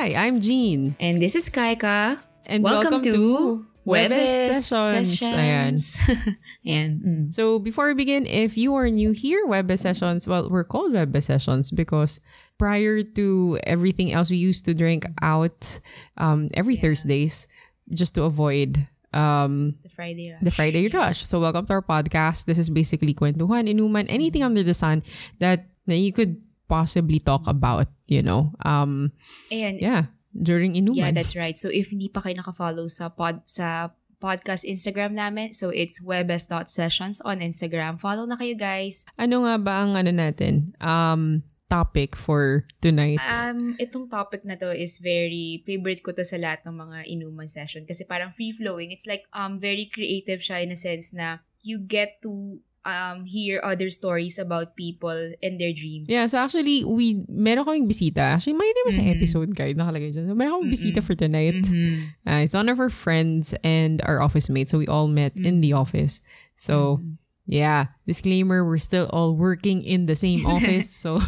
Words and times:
Hi, 0.00 0.16
I'm 0.16 0.40
Jean. 0.40 0.96
And 0.96 1.20
this 1.20 1.36
is 1.36 1.52
Kaika. 1.52 2.16
And 2.48 2.64
welcome, 2.64 3.04
welcome, 3.04 3.12
to 3.12 3.66
Webes 3.84 4.64
Sessions. 4.64 5.20
Ayan. 5.20 5.76
Ayan. 6.64 6.90
Mm. 7.04 7.34
So 7.34 7.58
before 7.58 7.84
we 7.88 7.92
begin, 7.92 8.24
if 8.24 8.56
you 8.56 8.72
are 8.80 8.88
new 8.88 9.12
here, 9.12 9.44
Webes 9.44 9.84
Sessions, 9.84 10.24
well, 10.24 10.48
we're 10.48 10.64
called 10.64 10.94
Webes 10.94 11.26
Sessions 11.26 11.70
because 11.70 12.24
prior 12.56 13.02
to 13.02 13.60
everything 13.64 14.10
else, 14.10 14.30
we 14.30 14.40
used 14.40 14.64
to 14.64 14.72
drink 14.72 15.04
out 15.20 15.80
um, 16.16 16.48
every 16.54 16.76
Thursdays 16.76 17.46
just 17.92 18.14
to 18.14 18.24
avoid 18.24 18.88
um, 19.12 19.76
The 19.82 19.90
Friday 19.90 20.32
rush. 20.32 20.40
the 20.40 20.50
Friday 20.50 20.88
rush. 20.88 21.26
So 21.28 21.44
welcome 21.44 21.66
to 21.66 21.74
our 21.74 21.84
podcast. 21.84 22.46
This 22.46 22.56
is 22.56 22.70
basically 22.70 23.12
kwentuhan, 23.12 23.68
inuman, 23.68 24.08
anything 24.08 24.42
under 24.42 24.62
the 24.62 24.72
sun 24.72 25.02
that, 25.40 25.68
that 25.84 26.00
you 26.00 26.14
could 26.14 26.40
possibly 26.70 27.18
talk 27.18 27.50
about, 27.50 27.90
you 28.06 28.22
know. 28.22 28.54
Um, 28.62 29.10
Ayan. 29.50 29.82
yeah, 29.82 30.14
during 30.30 30.78
inuman. 30.78 31.10
Yeah, 31.10 31.10
that's 31.10 31.34
right. 31.34 31.58
So 31.58 31.66
if 31.74 31.90
hindi 31.90 32.06
pa 32.06 32.22
kayo 32.22 32.38
naka-follow 32.38 32.86
sa 32.86 33.10
pod 33.10 33.42
sa 33.50 33.90
podcast 34.22 34.62
Instagram 34.62 35.18
namin, 35.18 35.50
so 35.50 35.74
it's 35.74 35.98
webes.sessions 35.98 37.18
on 37.26 37.42
Instagram. 37.42 37.98
Follow 37.98 38.30
na 38.30 38.38
kayo 38.38 38.54
guys. 38.54 39.02
Ano 39.18 39.42
nga 39.42 39.58
ba 39.58 39.82
ang 39.82 39.98
ano 39.98 40.14
natin? 40.14 40.78
Um, 40.78 41.42
topic 41.70 42.14
for 42.14 42.66
tonight? 42.78 43.22
Um, 43.22 43.78
itong 43.78 44.10
topic 44.10 44.42
na 44.46 44.58
to 44.58 44.74
is 44.74 44.98
very 44.98 45.62
favorite 45.62 46.02
ko 46.02 46.14
to 46.14 46.26
sa 46.26 46.36
lahat 46.36 46.66
ng 46.66 46.76
mga 46.76 46.98
inuman 47.06 47.46
session 47.46 47.86
kasi 47.86 48.04
parang 48.04 48.34
free-flowing. 48.34 48.94
It's 48.94 49.06
like 49.06 49.26
um 49.34 49.58
very 49.58 49.86
creative 49.86 50.42
siya 50.42 50.62
in 50.66 50.74
a 50.74 50.78
sense 50.78 51.14
na 51.14 51.42
you 51.62 51.80
get 51.80 52.20
to 52.26 52.60
um 52.82 53.28
hear 53.28 53.60
other 53.60 53.90
stories 53.92 54.40
about 54.40 54.72
people 54.74 55.12
and 55.44 55.60
their 55.60 55.72
dreams. 55.76 56.08
yeah, 56.08 56.24
so 56.24 56.40
actually, 56.40 56.80
we, 56.84 57.24
meron 57.28 57.64
kaming 57.68 57.84
bisita. 57.88 58.40
Actually, 58.40 58.56
may 58.56 58.72
ba 58.84 58.92
sa 58.92 59.04
Mhm. 59.04 59.14
episode 59.20 59.50
guide 59.52 59.76
nakalagay 59.76 60.08
dyan. 60.10 60.28
So, 60.28 60.34
meron 60.34 60.64
kaming 60.64 60.72
bisita 60.72 61.00
Mm-mm. 61.00 61.06
for 61.06 61.14
tonight. 61.14 61.60
Mhm. 61.60 62.16
Uh, 62.24 62.40
it's 62.40 62.56
one 62.56 62.72
of 62.72 62.80
our 62.80 62.88
friends 62.88 63.52
and 63.60 64.00
our 64.08 64.24
office 64.24 64.48
mates. 64.48 64.72
So 64.72 64.80
we 64.80 64.88
all 64.88 65.08
met 65.12 65.36
in 65.36 65.60
the 65.60 65.76
office. 65.76 66.24
So 66.56 67.04
yeah, 67.50 67.96
disclaimer, 68.06 68.62
we're 68.64 68.78
still 68.80 69.10
all 69.12 69.34
working 69.36 69.82
in 69.84 70.06
the 70.08 70.14
same 70.16 70.40
office. 70.48 70.88
so 70.88 71.18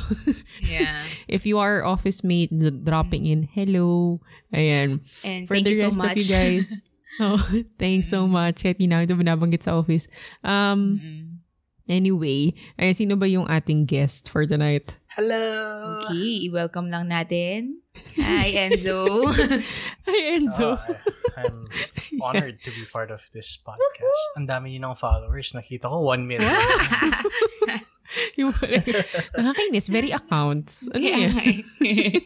Yeah. 0.64 0.97
if 1.28 1.44
you 1.44 1.59
are 1.61 1.83
office 1.84 2.22
mate 2.25 2.53
dropping 2.84 3.27
in, 3.28 3.44
hello. 3.53 4.20
Ayan. 4.55 5.03
And 5.27 5.44
For 5.44 5.56
thank 5.59 5.69
the 5.69 5.77
you 5.77 5.84
so 5.84 5.91
much. 5.98 6.16
of 6.16 6.22
you 6.22 6.28
guys. 6.31 6.84
oh, 7.20 7.37
thanks 7.77 8.09
so 8.09 8.25
much. 8.25 8.64
Kahit 8.64 8.81
di 8.81 8.89
namin 8.89 9.05
ito 9.05 9.16
binabanggit 9.19 9.64
sa 9.66 9.77
office. 9.77 10.09
Um, 10.41 10.97
Mm. 10.97 11.42
Anyway, 11.88 12.55
ay 12.78 12.94
sino 12.94 13.16
ba 13.19 13.27
yung 13.27 13.47
ating 13.50 13.86
guest 13.88 14.28
for 14.30 14.47
tonight? 14.47 14.98
Hello! 15.12 16.00
Okay, 16.00 16.48
welcome 16.48 16.88
lang 16.88 17.12
natin. 17.12 17.83
Hi, 18.16 18.48
Enzo. 18.64 19.28
Ay, 20.08 20.41
Enzo. 20.41 20.80
I, 21.36 21.44
I'm 21.44 22.20
honored 22.25 22.56
to 22.64 22.70
be 22.72 22.88
part 22.88 23.12
of 23.12 23.20
this 23.36 23.60
podcast. 23.60 24.41
Ang 24.41 24.48
dami 24.48 24.72
niyo 24.72 24.88
ng 24.88 24.97
followers. 24.97 25.53
Nakita 25.53 25.92
ko 25.92 26.00
1 26.08 26.25
million. 26.25 26.48
yung, 28.41 28.56
nakakainis. 29.36 29.92
Very 29.92 30.16
accounts. 30.16 30.88
Ano 30.88 31.05
yan? 31.05 31.28
eh. 31.84 32.16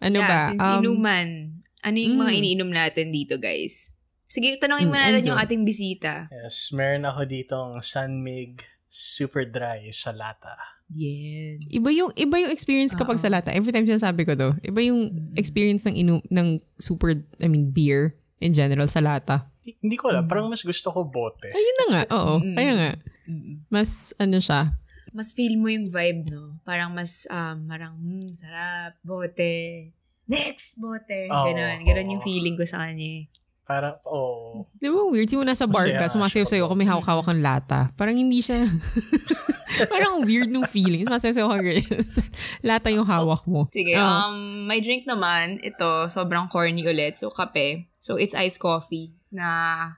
Ano 0.00 0.24
yeah, 0.24 0.28
ba? 0.28 0.38
since 0.40 0.64
Um, 0.64 0.80
inuman, 0.80 1.60
ano 1.84 1.96
yung 2.00 2.16
mga 2.16 2.32
mm. 2.32 2.38
iniinom 2.40 2.70
natin 2.72 3.12
dito, 3.12 3.36
guys? 3.36 3.99
Sige, 4.30 4.54
tanongin 4.56 4.86
mo 4.86 4.94
Mm, 4.94 5.02
natin 5.02 5.18
Enzo. 5.18 5.30
yung 5.34 5.42
ating 5.42 5.62
bisita. 5.66 6.30
yes, 6.30 6.70
meron 6.70 7.02
ako 7.02 7.26
ditong 7.26 7.70
Sunmig 7.82 8.62
Super 8.86 9.42
Dry 9.42 9.90
sa 9.90 10.14
lata. 10.14 10.54
Yan. 10.90 11.66
Iba 11.66 11.90
yung 11.90 12.10
iba 12.14 12.38
yung 12.38 12.50
experience 12.50 12.94
kapag 12.94 13.18
sa 13.18 13.26
lata. 13.26 13.50
Every 13.50 13.70
time 13.70 13.86
sinasabi 13.86 14.26
ko 14.26 14.34
to, 14.34 14.54
iba 14.62 14.80
yung 14.82 15.30
experience 15.34 15.86
ng 15.86 15.94
inu 15.96 16.14
ng 16.26 16.48
super 16.78 17.14
I 17.38 17.46
mean 17.46 17.70
beer 17.70 18.14
in 18.38 18.50
general 18.50 18.86
sa 18.86 18.98
lata. 18.98 19.50
Hindi, 19.62 19.94
ko 19.94 20.10
alam. 20.10 20.26
Parang 20.26 20.46
mas 20.46 20.62
gusto 20.62 20.90
ko 20.90 21.06
bote. 21.06 21.46
Ayun 21.46 21.76
na 21.76 21.86
nga. 21.86 22.02
Oo. 22.10 22.34
Mm. 22.40 22.54
Kaya 22.54 22.72
nga. 22.74 22.90
Mas 23.68 24.10
ano 24.16 24.38
siya. 24.38 24.74
Mas 25.10 25.30
feel 25.30 25.54
mo 25.54 25.66
yung 25.66 25.86
vibe, 25.86 26.26
no? 26.26 26.58
Parang 26.62 26.90
mas, 26.90 27.26
um, 27.26 27.66
marang, 27.66 27.94
hmm, 27.94 28.30
sarap, 28.32 28.94
bote. 29.02 29.90
Next, 30.26 30.78
bote. 30.78 31.26
Oo, 31.26 31.44
ganon. 31.46 31.82
Ganon 31.82 32.14
yung 32.14 32.22
oo. 32.22 32.26
feeling 32.26 32.54
ko 32.54 32.62
sa 32.62 32.82
kanya 32.82 33.02
eh. 33.18 33.22
Parang, 33.70 33.94
oh. 34.02 34.58
Di 34.82 34.90
ba 34.90 35.06
weird? 35.06 35.30
Yung 35.30 35.46
nasa 35.46 35.70
bar 35.70 35.86
ka, 35.86 36.10
Masaya. 36.10 36.10
sumasayaw 36.10 36.46
sa'yo 36.50 36.66
ako, 36.66 36.74
may 36.74 36.90
hawak-hawak 36.90 37.22
kang 37.30 37.38
lata. 37.38 37.94
Parang 37.94 38.18
hindi 38.18 38.42
siya... 38.42 38.66
Parang 39.94 40.26
weird 40.26 40.50
nung 40.50 40.66
feeling. 40.66 41.06
Sumasayaw 41.06 41.34
sa'yo 41.38 41.48
ka, 41.54 41.58
girl. 41.62 41.78
lata 42.68 42.90
yung 42.90 43.06
hawak 43.06 43.46
mo. 43.46 43.70
Sige, 43.70 43.94
Oo. 43.94 44.02
um, 44.02 44.66
my 44.66 44.82
drink 44.82 45.06
naman, 45.06 45.62
ito, 45.62 46.10
sobrang 46.10 46.50
corny 46.50 46.82
ulit. 46.82 47.14
So, 47.14 47.30
kape. 47.30 47.86
So, 48.02 48.18
it's 48.18 48.34
iced 48.34 48.58
coffee 48.58 49.14
na 49.30 49.46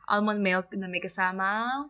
almond 0.04 0.44
milk 0.44 0.68
na 0.76 0.92
may 0.92 1.00
kasamang 1.00 1.88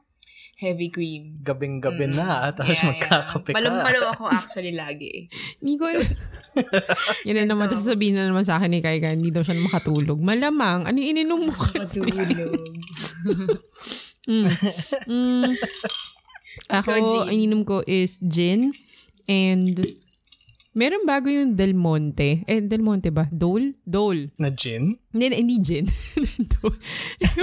heavy 0.62 0.88
cream. 0.94 1.42
Gabing-gabi 1.42 2.14
na. 2.14 2.54
Tapos 2.54 2.70
Mm. 2.70 2.78
Yeah, 2.78 2.88
magkakape 2.94 3.50
ka. 3.50 3.56
Palong-palo 3.58 4.00
ako 4.14 4.22
actually 4.30 4.72
lagi. 4.78 5.26
Hindi 5.58 5.74
ko 5.74 5.90
alam. 5.90 6.06
Yan 7.26 7.34
na 7.42 7.44
naman. 7.50 7.66
Tapos 7.66 7.82
sabihin 7.82 8.14
na 8.14 8.30
naman 8.30 8.46
sa 8.46 8.62
akin 8.62 8.70
ni 8.70 8.78
Kaika, 8.78 9.10
hindi 9.10 9.34
daw 9.34 9.42
siya 9.42 9.58
na 9.58 9.66
makatulog. 9.66 10.22
Malamang, 10.22 10.86
ano 10.86 10.96
yung 11.02 11.10
ininom 11.18 11.50
mo 11.50 11.54
kasi? 11.54 11.98
Matulog. 11.98 12.54
Mm. 14.22 14.46
Mm. 15.10 15.50
Ako, 16.70 17.26
ang 17.26 17.34
ininom 17.34 17.66
ko 17.66 17.82
is 17.82 18.22
gin 18.22 18.70
and 19.26 19.82
meron 20.72 21.04
bago 21.04 21.28
yung 21.28 21.56
Del 21.56 21.76
Monte. 21.76 22.44
Eh, 22.48 22.60
Del 22.64 22.80
Monte 22.80 23.12
ba? 23.12 23.28
Dole? 23.28 23.76
Dole. 23.84 24.32
Na 24.40 24.48
gin? 24.48 24.96
Hindi, 25.12 25.26
hindi 25.32 25.56
gin. 25.60 25.86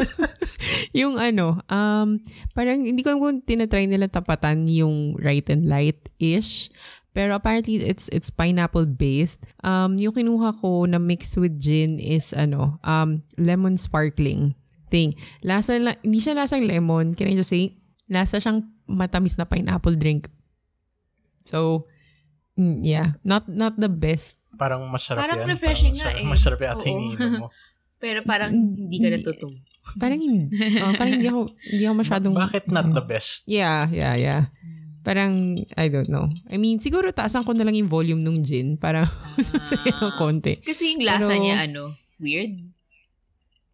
Yung 1.00 1.22
ano, 1.22 1.62
um, 1.70 2.18
parang 2.58 2.82
hindi 2.82 3.06
ko 3.06 3.16
kung 3.18 3.42
tinatry 3.46 3.86
nila 3.86 4.10
tapatan 4.10 4.66
yung 4.66 5.14
right 5.22 5.46
and 5.50 5.70
light-ish. 5.70 6.74
Pero 7.10 7.34
apparently, 7.34 7.82
it's 7.82 8.06
it's 8.14 8.30
pineapple 8.30 8.86
based. 8.86 9.50
Um, 9.66 9.98
yung 9.98 10.14
kinuha 10.14 10.54
ko 10.62 10.86
na 10.86 11.02
mix 11.02 11.34
with 11.38 11.58
gin 11.58 11.98
is 11.98 12.32
ano, 12.38 12.78
um, 12.86 13.26
lemon 13.38 13.82
sparkling 13.82 14.54
thing. 14.90 15.18
Lasa, 15.42 15.82
la- 15.82 15.98
hindi 16.06 16.22
siya 16.22 16.38
lasang 16.38 16.70
lemon. 16.70 17.18
Can 17.18 17.34
I 17.34 17.36
just 17.38 17.50
say? 17.50 17.78
Lasa 18.10 18.42
siyang 18.42 18.66
matamis 18.90 19.38
na 19.38 19.46
pineapple 19.46 19.98
drink. 19.98 20.30
So, 21.46 21.90
mm, 22.60 22.84
yeah. 22.84 23.16
Not 23.24 23.48
not 23.48 23.80
the 23.80 23.88
best. 23.88 24.44
Parang 24.60 24.84
masarap 24.92 25.24
Parang 25.24 25.48
yan. 25.48 25.56
refreshing 25.56 25.96
parang 25.96 26.12
nga 26.12 26.20
eh. 26.20 26.28
Masarap 26.28 26.60
yung 26.60 27.16
ininom 27.16 27.48
mo. 27.48 27.48
Pero 28.04 28.24
parang 28.24 28.52
hindi 28.56 28.96
ka 29.00 29.12
natutong. 29.12 29.54
Parang 30.00 30.20
hindi. 30.20 30.48
oh, 30.84 30.96
parang 30.96 31.14
hindi 31.20 31.28
ako, 31.28 31.42
hindi 31.68 31.84
ako 31.84 31.96
masyadong... 32.00 32.34
Bakit 32.36 32.66
not 32.72 32.88
the 32.96 33.04
best? 33.04 33.48
Yeah, 33.52 33.92
yeah, 33.92 34.16
yeah. 34.16 34.42
Parang, 35.04 35.60
I 35.76 35.92
don't 35.92 36.08
know. 36.08 36.32
I 36.48 36.56
mean, 36.56 36.80
siguro 36.80 37.12
taasan 37.12 37.44
ko 37.44 37.52
na 37.52 37.68
lang 37.68 37.76
yung 37.76 37.92
volume 37.92 38.24
ng 38.24 38.40
gin 38.44 38.68
para 38.80 39.04
masasaya 39.36 39.92
ng 40.00 40.16
konti. 40.16 40.64
Kasi 40.64 40.96
yung 40.96 41.04
lasa 41.04 41.36
Pero- 41.36 41.44
niya, 41.44 41.56
ano, 41.68 41.92
weird. 42.24 42.56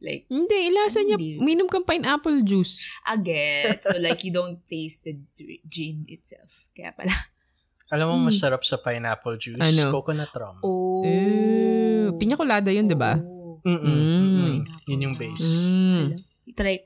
Like, 0.01 0.29
Hindi, 0.29 0.69
ilasa 0.69 1.01
niya, 1.01 1.17
minom 1.17 1.65
kang 1.65 1.85
pineapple 1.85 2.45
juice. 2.45 2.85
I 3.09 3.17
get. 3.17 3.81
So, 3.81 3.97
like, 3.97 4.21
you 4.21 4.29
don't 4.29 4.61
taste 4.69 5.05
the 5.05 5.17
gin 5.65 6.05
itself. 6.09 6.69
Kaya 6.77 6.93
pala. 6.93 7.13
Alam 7.87 8.05
mo, 8.09 8.15
masarap 8.25 8.61
sa 8.61 8.77
pineapple 8.77 9.35
juice. 9.35 9.61
Ano? 9.61 9.93
Coconut 9.93 10.33
rum. 10.33 10.57
Oh. 10.61 11.05
Eh, 11.05 12.09
pinya 12.15 12.33
colada 12.33 12.67
yun, 12.67 12.85
di 12.85 12.97
ba? 12.97 13.13
Oh. 13.15 13.61
Mm-mm. 13.61 13.81
Mm. 13.81 14.25
Mm-mm. 14.35 14.53
Yun 14.87 15.03
yung 15.03 15.15
base. 15.15 15.49
Mm. 15.67 16.05
Try. 16.51 16.81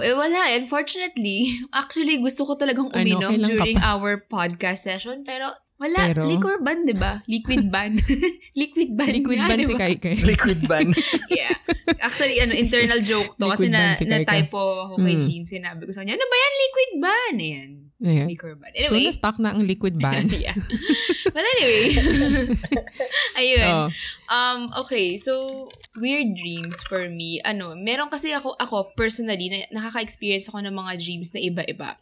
Eh, 0.00 0.14
wala. 0.14 0.52
Unfortunately, 0.54 1.52
actually, 1.72 2.16
gusto 2.18 2.44
ko 2.44 2.54
talagang 2.54 2.88
Ano, 2.88 2.96
uminom 2.96 3.32
ka 3.34 3.48
during 3.48 3.76
pa? 3.76 3.96
our 3.96 4.20
podcast 4.22 4.80
session. 4.80 5.24
Pero, 5.24 5.50
wala. 5.76 6.08
Pero? 6.08 6.24
Liquor 6.24 6.60
ban, 6.60 6.84
di 6.84 6.92
ba? 6.92 7.20
Liquid 7.26 7.68
ban. 7.68 7.96
Liquid 8.60 8.94
ban. 8.94 9.10
Liquid 9.10 9.38
nga, 9.40 9.48
ban 9.48 9.58
di 9.58 9.66
si? 9.66 9.74
Kai 9.74 9.96
Kai. 9.96 10.16
Liquid 10.30 10.60
ban. 10.64 10.88
Yeah. 11.28 11.56
Actually, 11.98 12.38
ano, 12.38 12.52
internal 12.54 13.00
joke 13.00 13.34
to. 13.34 13.44
kasi 13.44 13.68
Liquid 13.68 13.76
ban 13.76 13.92
na, 13.92 13.98
si 13.98 14.04
na 14.06 14.18
typo 14.22 14.60
ako 14.86 14.94
kay 14.98 15.16
Mm. 15.16 15.20
Jean. 15.20 15.44
Sinabi 15.44 15.84
ko 15.84 15.92
sa 15.92 16.00
kanya, 16.00 16.14
ano 16.14 16.24
ba 16.24 16.36
yan? 16.38 16.52
Liquid 16.56 16.92
ban. 16.96 17.34
Ayan. 17.36 17.70
Ayan. 18.00 18.32
Liquor 18.32 18.56
ban. 18.56 18.72
So, 18.72 18.96
Anyway. 18.96 19.12
na-stock 19.12 19.36
na 19.36 19.52
ang 19.52 19.62
liquid 19.68 20.00
ban. 20.02 20.24
yeah. 20.32 20.56
But 21.30 21.44
anyway. 21.44 21.84
Ayun. 23.40 23.68
oh. 23.68 23.88
Um, 24.30 24.60
okay, 24.80 25.20
so 25.20 25.68
weird 25.94 26.32
dreams 26.32 26.80
for 26.86 27.10
me. 27.10 27.42
Ano, 27.44 27.76
meron 27.76 28.08
kasi 28.08 28.32
ako 28.32 28.56
ako 28.56 28.94
personally 28.96 29.50
na 29.52 29.68
nakaka-experience 29.74 30.48
ako 30.48 30.64
ng 30.64 30.72
mga 30.72 30.92
dreams 30.96 31.34
na 31.34 31.40
iba-iba. 31.42 31.92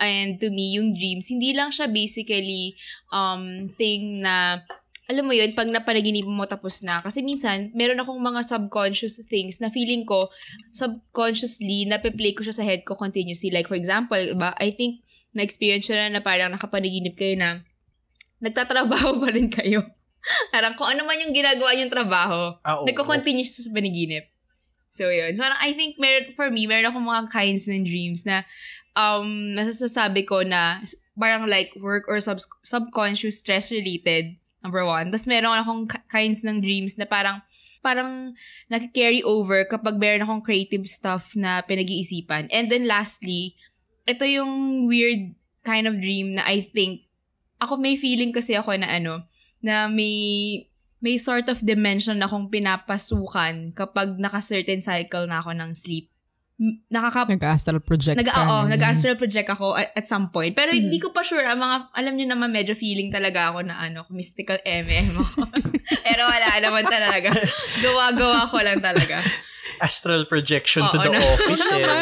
And 0.00 0.40
to 0.40 0.48
me, 0.48 0.78
yung 0.78 0.96
dreams 0.96 1.28
hindi 1.28 1.52
lang 1.52 1.68
siya 1.68 1.90
basically 1.90 2.72
um 3.12 3.68
thing 3.76 4.22
na 4.24 4.62
alam 5.10 5.26
mo 5.26 5.34
yun, 5.34 5.50
pag 5.52 5.66
napanaginipan 5.66 6.30
mo 6.30 6.46
tapos 6.46 6.86
na. 6.86 7.02
Kasi 7.02 7.26
minsan, 7.26 7.74
meron 7.74 7.98
akong 7.98 8.22
mga 8.22 8.40
subconscious 8.46 9.18
things 9.26 9.58
na 9.58 9.66
feeling 9.66 10.06
ko, 10.06 10.30
subconsciously, 10.70 11.84
nape-play 11.88 12.32
ko 12.32 12.46
siya 12.46 12.54
sa 12.54 12.64
head 12.64 12.86
ko 12.86 12.94
continuously. 12.94 13.50
Like, 13.50 13.66
for 13.66 13.74
example, 13.74 14.20
ba, 14.38 14.54
I 14.62 14.70
think, 14.70 15.02
na-experience 15.34 15.90
siya 15.90 16.06
na, 16.06 16.18
na 16.18 16.22
parang 16.22 16.54
nakapanaginip 16.54 17.18
kayo 17.18 17.34
na 17.34 17.66
nagtatrabaho 18.38 19.16
pa 19.22 19.28
rin 19.32 19.50
kayo. 19.50 19.82
Parang 20.54 20.78
kung 20.78 20.86
ano 20.86 21.02
man 21.02 21.18
yung 21.18 21.34
ginagawa 21.34 21.74
yung 21.74 21.90
trabaho, 21.90 22.54
Ah, 22.62 22.78
oo. 22.78 22.86
nagko-continue 22.86 23.42
siya 23.42 23.66
sa 23.66 23.74
panaginip. 23.74 24.30
So, 24.92 25.08
yun. 25.08 25.34
Parang 25.34 25.58
I 25.58 25.72
think, 25.74 25.98
meron, 25.98 26.30
for 26.36 26.46
me, 26.52 26.68
meron 26.70 26.86
akong 26.86 27.02
mga 27.02 27.32
kinds 27.32 27.66
ng 27.66 27.82
dreams 27.82 28.22
na 28.22 28.44
um, 28.94 29.56
nasasabi 29.56 30.22
ko 30.22 30.44
na 30.44 30.78
parang 31.16 31.48
like 31.48 31.72
work 31.80 32.04
or 32.08 32.20
sub- 32.20 32.44
subconscious 32.62 33.40
stress 33.40 33.72
related, 33.72 34.36
number 34.62 34.86
one. 34.86 35.10
Tapos 35.10 35.26
meron 35.26 35.58
akong 35.58 35.82
ki- 35.90 36.06
kinds 36.08 36.46
ng 36.46 36.62
dreams 36.62 36.96
na 36.96 37.04
parang 37.04 37.42
parang 37.82 38.30
naki-carry 38.70 39.26
over 39.26 39.66
kapag 39.66 39.98
meron 39.98 40.22
akong 40.22 40.42
creative 40.46 40.86
stuff 40.86 41.34
na 41.34 41.60
pinag-iisipan. 41.66 42.46
And 42.54 42.70
then 42.70 42.86
lastly, 42.86 43.58
ito 44.06 44.22
yung 44.22 44.86
weird 44.86 45.34
kind 45.66 45.90
of 45.90 45.98
dream 45.98 46.38
na 46.38 46.46
I 46.46 46.62
think, 46.62 47.10
ako 47.58 47.78
may 47.82 47.98
feeling 47.98 48.30
kasi 48.30 48.54
ako 48.54 48.74
na 48.78 48.90
ano, 48.90 49.26
na 49.62 49.90
may 49.90 50.14
may 51.02 51.18
sort 51.18 51.50
of 51.50 51.58
dimension 51.66 52.22
na 52.22 52.30
akong 52.30 52.46
pinapasukan 52.46 53.74
kapag 53.74 54.14
naka-certain 54.22 54.78
cycle 54.78 55.26
na 55.26 55.42
ako 55.42 55.50
ng 55.58 55.74
sleep. 55.74 56.11
Nakaka... 56.88 57.26
Nag-astral 57.26 57.82
project 57.82 58.16
Nag, 58.16 58.28
ka. 58.28 58.38
oo, 58.38 58.46
ganyan. 58.62 58.78
nag-astral 58.78 59.16
project 59.18 59.48
ako 59.50 59.74
at, 59.74 59.90
at 59.92 60.06
some 60.06 60.30
point. 60.30 60.54
Pero 60.54 60.70
hindi 60.70 61.02
ko 61.02 61.10
pa 61.10 61.26
sure. 61.26 61.42
Ang 61.42 61.58
mga, 61.58 61.76
alam 61.90 62.14
niyo 62.14 62.26
naman, 62.30 62.54
medyo 62.54 62.78
feeling 62.78 63.10
talaga 63.10 63.50
ako 63.50 63.66
na 63.66 63.82
ano, 63.82 64.06
mystical 64.08 64.62
MM 64.62 65.10
ako. 65.10 65.42
Pero 66.06 66.22
wala 66.22 66.48
naman 66.56 66.84
talaga. 66.86 67.34
Gawa-gawa 67.82 68.46
ko 68.46 68.62
lang 68.62 68.78
talaga. 68.78 69.18
Astral 69.78 70.30
projection 70.30 70.86
to 70.86 70.98
Oo, 70.98 71.02
the 71.02 71.10
na- 71.10 71.18
office 71.20 71.66
eh. 71.68 71.82
no? 71.82 71.94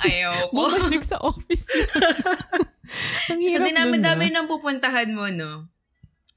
Ayoko. 0.00 0.52
Bumalik 0.56 1.04
sa 1.04 1.16
office. 1.20 1.66
Ang 3.30 3.38
So, 3.38 3.44
hirap 3.46 3.66
dinami-dami 3.68 4.26
dun, 4.26 4.32
ah. 4.32 4.34
nang 4.40 4.48
pupuntahan 4.48 5.08
mo, 5.12 5.28
no? 5.28 5.68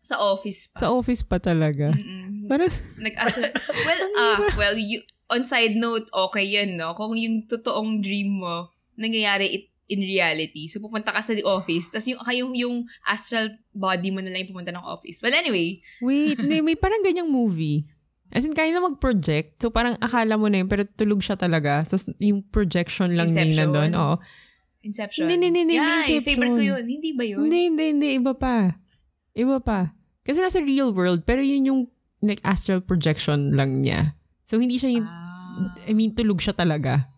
Sa 0.04 0.20
office 0.20 0.76
pa. 0.76 0.78
Sa 0.84 0.88
office 0.92 1.24
pa 1.24 1.40
talaga. 1.40 1.96
Mm-mm. 1.96 2.52
Parang, 2.52 2.68
Nag-astral. 3.00 3.56
well, 3.88 4.04
ah, 4.20 4.38
well, 4.60 4.76
you, 4.76 5.00
on 5.30 5.44
side 5.44 5.76
note, 5.76 6.08
okay 6.12 6.44
yun, 6.44 6.76
no? 6.76 6.94
Kung 6.94 7.16
yung 7.16 7.48
totoong 7.48 8.04
dream 8.04 8.44
mo, 8.44 8.72
nangyayari 8.98 9.48
it 9.52 9.64
in 9.92 10.00
reality. 10.00 10.66
So, 10.72 10.80
pupunta 10.80 11.12
ka 11.12 11.20
sa 11.20 11.36
office, 11.46 11.92
tapos 11.92 12.08
yung, 12.08 12.22
kayong 12.24 12.54
yung 12.56 12.76
astral 13.04 13.52
body 13.76 14.10
mo 14.10 14.24
na 14.24 14.32
lang 14.32 14.48
yung 14.48 14.56
pumunta 14.56 14.72
ng 14.72 14.84
office. 14.84 15.20
But 15.20 15.36
anyway, 15.36 15.84
wait, 16.00 16.40
hindi, 16.40 16.64
may 16.64 16.80
parang 16.80 17.04
ganyang 17.04 17.28
movie. 17.30 17.86
As 18.34 18.42
in, 18.48 18.58
kaya 18.58 18.74
na 18.74 18.82
mag-project. 18.82 19.62
So, 19.62 19.70
parang 19.70 19.94
akala 20.02 20.42
mo 20.42 20.50
na 20.50 20.66
yun, 20.66 20.70
pero 20.72 20.82
tulog 20.90 21.22
siya 21.22 21.38
talaga. 21.38 21.86
Tapos, 21.86 22.10
yung 22.18 22.42
projection 22.42 23.14
lang 23.14 23.30
Inception. 23.30 23.70
na 23.70 23.76
doon. 23.78 23.92
Oo. 23.94 24.16
Inception. 24.82 25.30
Hindi, 25.30 25.48
hindi, 25.54 25.60
hindi, 25.70 25.76
Yeah, 25.78 26.02
Inception. 26.02 26.26
favorite 26.26 26.58
ko 26.58 26.66
yun. 26.66 26.84
Hindi 26.90 27.10
ba 27.14 27.24
yun? 27.30 27.40
Hindi, 27.46 27.60
hindi, 27.70 27.86
hindi. 27.94 28.08
Iba 28.18 28.34
pa. 28.34 28.82
Iba 29.38 29.62
pa. 29.62 29.94
Kasi 30.26 30.42
nasa 30.42 30.60
real 30.66 30.90
world, 30.96 31.28
pero 31.30 31.46
yun 31.46 31.70
yung 31.70 31.82
like, 32.26 32.42
astral 32.42 32.82
projection 32.82 33.54
lang 33.54 33.86
niya. 33.86 34.18
So, 34.54 34.62
hindi 34.62 34.78
siya 34.78 34.94
yung, 34.94 35.10
Ah. 35.10 35.74
I 35.90 35.98
mean, 35.98 36.14
tulog 36.14 36.38
siya 36.38 36.54
talaga. 36.54 37.10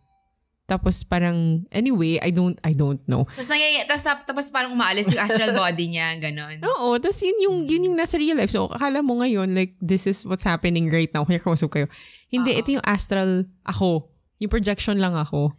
Tapos 0.65 1.03
parang, 1.03 1.67
anyway, 1.67 2.15
I 2.17 2.31
don't, 2.31 2.55
I 2.63 2.71
don't 2.71 3.03
know. 3.05 3.27
Tapos, 3.27 3.51
nangyay, 3.51 3.83
tapos, 3.83 4.01
tap- 4.01 4.23
tapos 4.23 4.45
parang 4.49 4.71
umaalis 4.71 5.11
yung 5.11 5.19
astral 5.19 5.51
body 5.59 5.91
niya, 5.91 6.15
ganon. 6.17 6.57
Oo, 6.63 6.95
tapos 6.95 7.19
yun 7.21 7.37
yung, 7.43 7.57
yun 7.67 7.91
yung 7.91 7.97
nasa 7.99 8.15
real 8.15 8.33
life. 8.33 8.49
So, 8.49 8.71
akala 8.71 9.03
mo 9.03 9.19
ngayon, 9.19 9.51
like, 9.51 9.75
this 9.77 10.07
is 10.07 10.23
what's 10.23 10.47
happening 10.47 10.87
right 10.87 11.11
now. 11.11 11.21
Kaya 11.21 11.37
kausap 11.37 11.75
kayo. 11.75 11.91
Hindi, 12.31 12.55
ito 12.55 12.71
yung 12.71 12.87
astral 12.87 13.51
ako. 13.61 14.09
Yung 14.39 14.49
projection 14.49 14.95
lang 14.97 15.13
ako. 15.13 15.51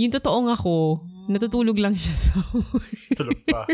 Yung 0.00 0.10
totoong 0.10 0.48
ako, 0.48 1.04
natutulog 1.30 1.76
lang 1.76 1.92
siya 1.94 2.10
sa 2.16 2.32
Tulog 3.20 3.44
pa. 3.46 3.68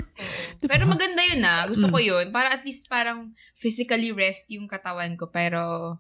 Pero 0.61 0.85
maganda 0.85 1.23
yun 1.23 1.41
ah. 1.47 1.65
Gusto 1.65 1.89
ko 1.89 1.97
yun. 2.13 2.29
Para 2.29 2.53
at 2.53 2.67
least 2.67 2.91
parang 2.91 3.31
physically 3.57 4.13
rest 4.13 4.51
yung 4.51 4.69
katawan 4.69 5.17
ko. 5.17 5.31
Pero, 5.33 5.97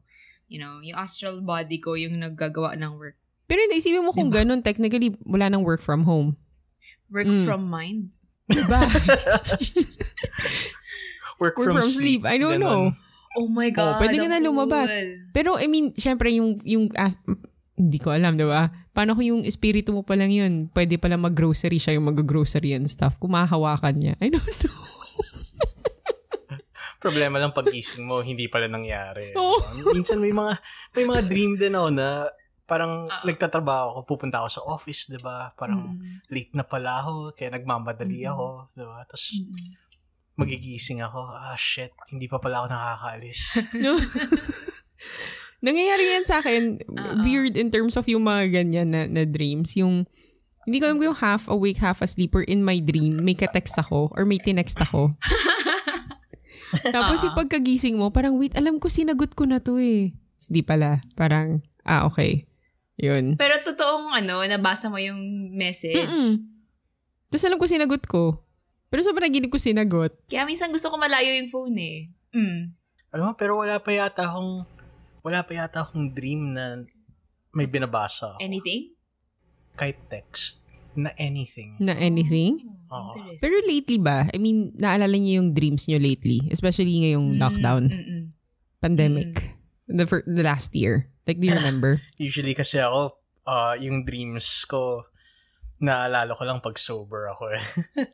you 0.48 0.58
know, 0.58 0.80
yung 0.80 0.96
astral 0.96 1.38
body 1.40 1.78
ko 1.78 1.92
yung 1.92 2.18
naggagawa 2.18 2.74
ng 2.74 2.96
work. 2.96 3.14
Pero 3.44 3.60
hindi, 3.60 3.80
isipin 3.80 4.04
mo 4.04 4.12
kung 4.12 4.28
ganun, 4.28 4.60
technically, 4.60 5.16
wala 5.24 5.48
nang 5.48 5.64
work 5.64 5.80
from 5.80 6.04
home. 6.04 6.36
Work 7.08 7.28
Mm. 7.28 7.44
from 7.44 7.62
mind? 7.64 8.12
Diba? 8.48 8.80
Work, 11.38 11.54
work 11.54 11.70
from, 11.70 11.86
sleep. 11.86 12.26
I 12.26 12.34
don't 12.34 12.58
know. 12.58 12.90
Oh 13.38 13.46
my 13.46 13.70
God. 13.70 14.02
pwede 14.02 14.18
ka 14.18 14.26
na 14.26 14.42
lumabas. 14.42 14.90
cool. 14.90 15.30
Pero, 15.30 15.50
I 15.54 15.70
mean, 15.70 15.94
syempre, 15.94 16.34
yung, 16.34 16.58
yung, 16.66 16.90
as- 16.98 17.20
hindi 17.78 18.02
ko 18.02 18.10
alam, 18.10 18.34
di 18.34 18.42
ba? 18.42 18.66
Paano 18.90 19.14
kung 19.14 19.22
yung 19.22 19.42
espiritu 19.46 19.94
mo 19.94 20.02
pa 20.02 20.18
lang 20.18 20.34
yun? 20.34 20.66
Pwede 20.66 20.98
pala 20.98 21.14
mag-grocery 21.14 21.78
siya, 21.78 21.94
yung 21.94 22.10
mag-grocery 22.10 22.74
and 22.74 22.90
stuff. 22.90 23.22
Kumahawakan 23.22 23.94
niya. 23.94 24.18
I 24.18 24.34
don't 24.34 24.42
know. 24.42 24.74
Problema 26.98 27.38
lang 27.38 27.50
pagising 27.50 28.02
mo, 28.02 28.18
hindi 28.20 28.46
pala 28.46 28.66
nangyari. 28.66 29.30
Oo. 29.34 29.58
Minsan 29.90 30.18
may 30.18 30.30
mga 30.30 30.52
may 30.92 31.04
mga 31.06 31.22
dream 31.24 31.54
din 31.54 31.72
ako 31.72 31.88
na 31.90 32.26
parang 32.66 33.06
Ah. 33.06 33.24
nagtatrabaho 33.24 33.96
ako, 33.96 34.00
pupunta 34.04 34.38
ako 34.38 34.48
sa 34.50 34.62
office, 34.66 35.08
'di 35.08 35.18
ba? 35.18 35.54
Parang 35.54 35.88
Mm. 35.88 36.20
late 36.28 36.52
na 36.52 36.62
pala 36.62 37.00
ako, 37.00 37.32
kaya 37.32 37.48
nagmamadali 37.50 38.22
Mm. 38.22 38.30
ako, 38.30 38.46
'di 38.74 38.84
ba? 38.84 38.98
Tapos 39.06 39.24
magigising 40.34 41.00
ako, 41.00 41.18
ah 41.28 41.54
shit, 41.54 41.90
hindi 42.10 42.26
pa 42.26 42.36
pala 42.36 42.60
ako 42.60 42.66
nakakaalis. 42.68 43.40
Nangyayari 45.58 46.04
yan 46.08 46.22
sa 46.24 46.38
akin, 46.38 46.78
weird 47.20 47.58
in 47.58 47.66
terms 47.68 47.98
of 47.98 48.06
yung 48.06 48.22
mga 48.22 48.62
ganyan 48.62 48.94
na, 48.94 49.10
na 49.10 49.26
dreams. 49.26 49.74
Yung, 49.74 50.06
hindi 50.62 50.78
ko 50.78 50.86
alam 50.86 50.96
kung 50.96 51.10
yung 51.10 51.18
half 51.18 51.50
awake, 51.50 51.82
half 51.82 51.98
asleep 51.98 52.30
or 52.32 52.46
in 52.46 52.62
my 52.62 52.78
dream, 52.78 53.18
may 53.18 53.34
ka-text 53.34 53.74
ako 53.74 54.14
or 54.14 54.22
may 54.22 54.38
tinext 54.38 54.78
ako. 54.78 55.18
Tapos 56.94 57.24
yung 57.24 57.36
pagkagising 57.38 57.96
mo, 57.96 58.12
parang 58.12 58.36
wait, 58.36 58.54
alam 58.56 58.80
ko 58.82 58.92
sinagot 58.92 59.32
ko 59.32 59.44
na 59.48 59.60
to 59.62 59.80
eh. 59.80 60.12
Tapos 60.36 60.48
Di 60.52 60.62
pala. 60.62 61.02
Parang, 61.16 61.64
ah 61.82 62.04
okay. 62.06 62.48
Yun. 62.98 63.38
Pero 63.38 63.62
totoong 63.62 64.10
ano, 64.10 64.42
nabasa 64.42 64.90
mo 64.90 64.98
yung 64.98 65.50
message. 65.54 66.10
Mm. 66.10 66.34
Tapos 67.30 67.44
alam 67.46 67.58
ko 67.62 67.66
sinagot 67.70 68.02
ko. 68.10 68.42
Pero 68.88 69.04
sa 69.04 69.14
panaginip 69.14 69.52
ko 69.52 69.60
sinagot. 69.60 70.16
Kaya 70.26 70.48
minsan 70.48 70.72
gusto 70.72 70.88
ko 70.88 70.96
malayo 70.96 71.30
yung 71.36 71.52
phone 71.52 71.76
eh. 71.78 71.98
Mm. 72.34 72.74
Alam 73.14 73.24
mo, 73.30 73.32
pero 73.38 73.56
wala 73.56 73.80
pa 73.80 73.92
yata 73.92 74.28
akong 74.28 74.66
wala 75.24 75.44
pa 75.44 75.52
yata 75.56 75.84
akong 75.84 76.12
dream 76.12 76.52
na 76.52 76.84
may 77.52 77.68
binabasa 77.68 78.36
ako. 78.36 78.38
Anything? 78.42 78.96
Kahit 79.78 79.98
text 80.10 80.66
na 80.98 81.14
anything. 81.16 81.78
Na 81.78 81.94
anything. 81.94 82.77
Pero 83.38 83.54
lately 83.64 83.98
ba? 83.98 84.26
I 84.32 84.38
mean, 84.38 84.72
naalala 84.74 85.14
niyo 85.14 85.40
yung 85.44 85.52
dreams 85.52 85.84
niyo 85.86 85.98
lately? 85.98 86.40
Especially 86.48 87.04
ngayong 87.04 87.36
lockdown. 87.36 87.88
Mm-mm. 87.88 88.22
pandemic 88.78 89.58
the 89.90 90.06
fir- 90.06 90.22
the 90.22 90.46
last 90.46 90.70
year 90.70 91.10
like 91.26 91.42
do 91.42 91.50
you 91.50 91.56
remember 91.58 91.98
Usually 92.16 92.54
kasi 92.54 92.78
ako, 92.78 93.18
ah, 93.42 93.74
yung 93.74 94.06
dreams 94.06 94.46
ko, 94.64 95.02
naalala 95.82 96.30
ko 96.30 96.46
lang 96.46 96.62
pag 96.62 96.78
sober 96.78 97.26
ako 97.26 97.50
eh. 97.50 97.64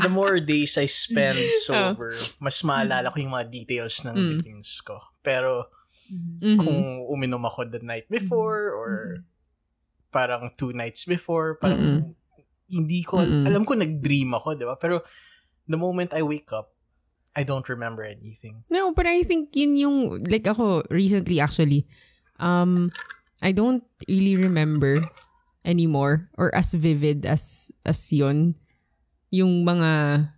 The 0.00 0.08
more 0.08 0.40
days 0.40 0.78
I 0.78 0.86
spend 0.86 1.38
sober, 1.66 2.14
mas 2.40 2.62
maalala 2.62 3.12
ko 3.12 3.20
yung 3.20 3.34
mga 3.34 3.50
details 3.50 4.02
ng 4.02 4.16
Mm. 4.16 4.38
dreams 4.40 4.80
ko. 4.80 4.96
Pero 5.20 5.68
Mhm. 6.10 6.56
kung 6.58 6.80
uminom 7.06 7.42
ako 7.44 7.66
the 7.66 7.78
night 7.82 8.06
before 8.06 8.74
or 8.74 9.22
parang 10.10 10.50
two 10.54 10.74
nights 10.74 11.06
before, 11.06 11.56
parang 11.56 11.80
Mm-mm. 11.80 12.00
hindi 12.68 13.02
ko, 13.02 13.22
Mm-mm. 13.22 13.46
alam 13.46 13.62
ko 13.62 13.74
nag-dream 13.74 14.34
ako, 14.34 14.54
di 14.54 14.66
ba? 14.66 14.74
Pero 14.76 15.02
the 15.66 15.78
moment 15.78 16.10
I 16.12 16.22
wake 16.22 16.50
up, 16.50 16.74
I 17.30 17.46
don't 17.46 17.66
remember 17.70 18.02
anything. 18.02 18.66
no 18.74 18.90
but 18.90 19.06
I 19.06 19.22
think 19.22 19.54
yun 19.54 19.78
yung 19.78 19.96
like 20.26 20.50
ako 20.50 20.82
recently 20.90 21.38
actually 21.38 21.86
um 22.42 22.90
I 23.38 23.54
don't 23.54 23.86
really 24.10 24.34
remember 24.34 24.98
anymore 25.62 26.26
or 26.34 26.50
as 26.50 26.74
vivid 26.74 27.22
as 27.30 27.70
as 27.86 28.02
yun 28.10 28.58
yung 29.30 29.62
mga 29.62 29.90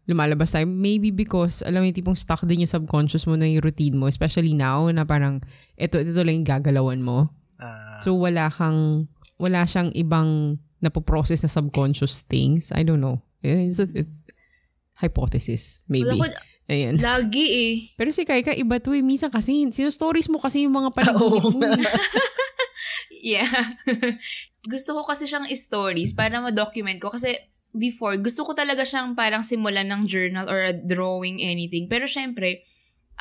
lumalabas 0.04 0.52
tayo. 0.52 0.68
Maybe 0.68 1.08
because, 1.08 1.64
alam 1.64 1.80
mo 1.80 1.88
yung 1.88 1.96
tipong 1.96 2.12
stuck 2.12 2.44
din 2.44 2.60
yung 2.60 2.68
subconscious 2.76 3.24
mo 3.24 3.40
na 3.40 3.48
yung 3.48 3.64
routine 3.64 3.96
mo. 3.96 4.04
Especially 4.04 4.52
now 4.52 4.84
na 4.92 5.08
parang, 5.08 5.40
ito, 5.80 5.96
ito 5.96 6.20
lang 6.20 6.44
yung 6.44 6.48
gagalawan 6.52 7.00
mo. 7.00 7.32
Ah, 7.56 7.96
So, 8.04 8.12
wala 8.20 8.52
kang, 8.52 9.08
wala 9.42 9.66
siyang 9.66 9.90
ibang 9.98 10.62
napoprocess 10.78 11.42
na 11.42 11.50
subconscious 11.50 12.22
things. 12.22 12.70
I 12.70 12.86
don't 12.86 13.02
know. 13.02 13.18
It's, 13.42 13.82
it's 13.82 14.22
hypothesis, 15.02 15.82
maybe. 15.90 16.14
Wala 16.14 16.30
ko, 16.30 16.70
Ayan. 16.70 16.94
lagi 17.02 17.44
eh. 17.50 17.72
Pero 17.98 18.14
si 18.14 18.22
Kaika, 18.22 18.54
iba 18.54 18.78
to 18.78 18.94
eh. 18.94 19.02
Minsan 19.02 19.34
kasi, 19.34 19.66
sino-stories 19.66 20.30
mo 20.30 20.38
kasi 20.38 20.62
yung 20.62 20.78
mga 20.78 20.94
panaginip 20.96 21.50
mo. 21.50 21.66
Yeah. 23.22 23.46
gusto 24.72 24.98
ko 24.98 25.06
kasi 25.06 25.30
siyang 25.30 25.46
stories 25.54 26.10
para 26.10 26.42
ma-document 26.42 26.98
ko. 26.98 27.08
Kasi 27.08 27.38
before, 27.70 28.18
gusto 28.18 28.42
ko 28.42 28.52
talaga 28.52 28.82
siyang 28.82 29.14
parang 29.14 29.46
simulan 29.46 29.86
ng 29.94 30.10
journal 30.10 30.50
or 30.50 30.58
a 30.58 30.74
drawing, 30.74 31.38
anything. 31.38 31.86
Pero 31.86 32.10
syempre, 32.10 32.66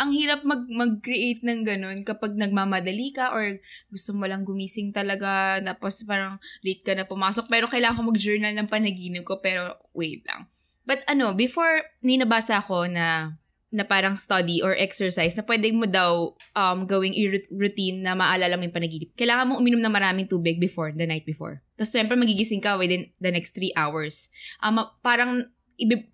ang 0.01 0.09
hirap 0.09 0.41
mag, 0.41 0.65
mag-create 0.65 1.45
ng 1.45 1.61
ganun 1.61 2.01
kapag 2.01 2.33
nagmamadali 2.33 3.13
ka 3.13 3.37
or 3.37 3.61
gusto 3.93 4.17
mo 4.17 4.25
lang 4.25 4.41
gumising 4.41 4.89
talaga 4.89 5.61
tapos 5.61 6.01
parang 6.09 6.41
late 6.65 6.81
ka 6.81 6.97
na 6.97 7.05
pumasok 7.05 7.45
pero 7.45 7.69
kailangan 7.69 8.01
ko 8.01 8.03
mag-journal 8.09 8.53
ng 8.57 8.65
panaginip 8.65 9.21
ko 9.21 9.37
pero 9.37 9.77
wait 9.93 10.25
lang. 10.25 10.49
But 10.89 11.05
ano, 11.05 11.37
before 11.37 11.85
ninabasa 12.01 12.65
ko 12.65 12.89
na 12.89 13.37
na 13.71 13.87
parang 13.87 14.19
study 14.19 14.59
or 14.59 14.75
exercise 14.75 15.31
na 15.39 15.47
pwede 15.47 15.71
mo 15.71 15.87
daw 15.87 16.35
um, 16.59 16.83
gawing 16.83 17.15
routine 17.55 18.03
na 18.03 18.11
maalala 18.19 18.59
mo 18.59 18.67
yung 18.67 18.75
panaginip. 18.75 19.15
Kailangan 19.15 19.47
mo 19.47 19.63
uminom 19.63 19.79
ng 19.79 19.95
maraming 19.95 20.27
tubig 20.27 20.59
before, 20.59 20.91
the 20.91 21.07
night 21.07 21.23
before. 21.23 21.63
Tapos 21.79 21.95
syempre 21.95 22.19
magigising 22.19 22.59
ka 22.59 22.75
within 22.75 23.07
the 23.23 23.31
next 23.31 23.55
three 23.55 23.71
hours. 23.79 24.27
Um, 24.59 24.83
parang 24.99 25.47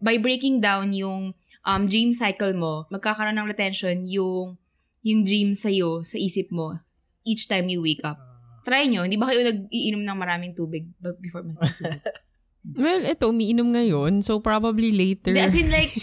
by 0.02 0.18
breaking 0.20 0.60
down 0.60 0.92
yung 0.94 1.34
um, 1.66 1.82
dream 1.88 2.12
cycle 2.14 2.54
mo, 2.54 2.86
magkakaroon 2.92 3.36
ng 3.36 3.50
retention 3.50 4.04
yung 4.06 4.56
yung 5.08 5.24
dream 5.24 5.56
sa'yo, 5.56 6.04
sa 6.04 6.20
isip 6.20 6.52
mo, 6.52 6.76
each 7.24 7.48
time 7.48 7.72
you 7.72 7.80
wake 7.80 8.04
up. 8.04 8.20
Try 8.68 8.92
nyo. 8.92 9.08
Hindi 9.08 9.16
ba 9.16 9.32
kayo 9.32 9.48
nag-iinom 9.48 10.04
ng 10.04 10.18
maraming 10.20 10.52
tubig 10.52 10.92
before 11.24 11.48
matutulog? 11.48 12.04
Well, 12.64 13.06
ito, 13.06 13.32
umiinom 13.32 13.72
ngayon. 13.72 14.20
So, 14.22 14.44
probably 14.44 14.92
later. 14.92 15.32
As 15.40 15.56
in 15.56 15.72
like, 15.72 15.94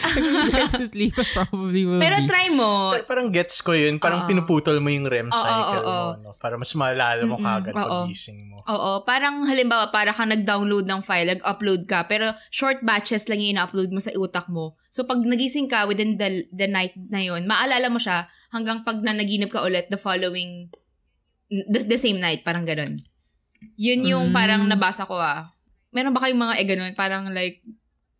to 0.72 0.86
sleep, 0.88 1.12
probably 1.36 1.84
will 1.84 2.00
pero 2.00 2.24
be. 2.24 2.28
try 2.30 2.48
mo. 2.48 2.96
Pero 2.96 3.04
parang 3.04 3.28
gets 3.28 3.60
ko 3.60 3.76
yun. 3.76 4.00
Parang 4.00 4.24
Oo. 4.24 4.28
pinuputol 4.30 4.80
mo 4.80 4.88
yung 4.88 5.04
REM 5.04 5.28
cycle 5.28 5.84
oo, 5.84 6.16
mo. 6.16 6.24
No? 6.24 6.30
Para 6.32 6.54
mas 6.56 6.72
maalala 6.72 7.20
mo 7.28 7.36
kagad 7.36 7.76
oo. 7.76 8.08
pagising 8.08 8.48
mo. 8.48 8.56
Oo, 8.64 9.04
parang 9.04 9.44
halimbawa, 9.44 9.92
para 9.92 10.14
kang 10.14 10.32
nag-download 10.32 10.88
ng 10.88 11.00
file, 11.04 11.36
nag-upload 11.36 11.84
ka, 11.84 12.08
pero 12.08 12.32
short 12.48 12.80
batches 12.80 13.28
lang 13.28 13.44
yung 13.44 13.60
ina-upload 13.60 13.92
mo 13.92 14.00
sa 14.00 14.14
utak 14.16 14.48
mo. 14.48 14.80
So, 14.88 15.04
pag 15.04 15.20
nagising 15.20 15.68
ka 15.68 15.84
within 15.84 16.16
the, 16.16 16.48
the 16.48 16.64
night 16.64 16.96
na 16.96 17.20
yun, 17.20 17.44
maalala 17.44 17.92
mo 17.92 18.00
siya 18.00 18.24
hanggang 18.50 18.82
pag 18.82 19.04
nanaginip 19.04 19.52
ka 19.52 19.60
ulit 19.60 19.92
the 19.92 20.00
following, 20.00 20.72
the, 21.52 21.76
the 21.76 21.98
same 22.00 22.18
night, 22.18 22.40
parang 22.40 22.64
ganun. 22.64 22.96
Yun 23.76 24.00
yung 24.08 24.26
Mm. 24.32 24.34
parang 24.34 24.62
nabasa 24.64 25.04
ko 25.04 25.20
ah. 25.20 25.52
Meron 25.90 26.14
ba 26.14 26.22
kayong 26.22 26.38
mga 26.38 26.54
eh 26.58 26.66
ganun? 26.66 26.92
Parang 26.94 27.28
like, 27.30 27.60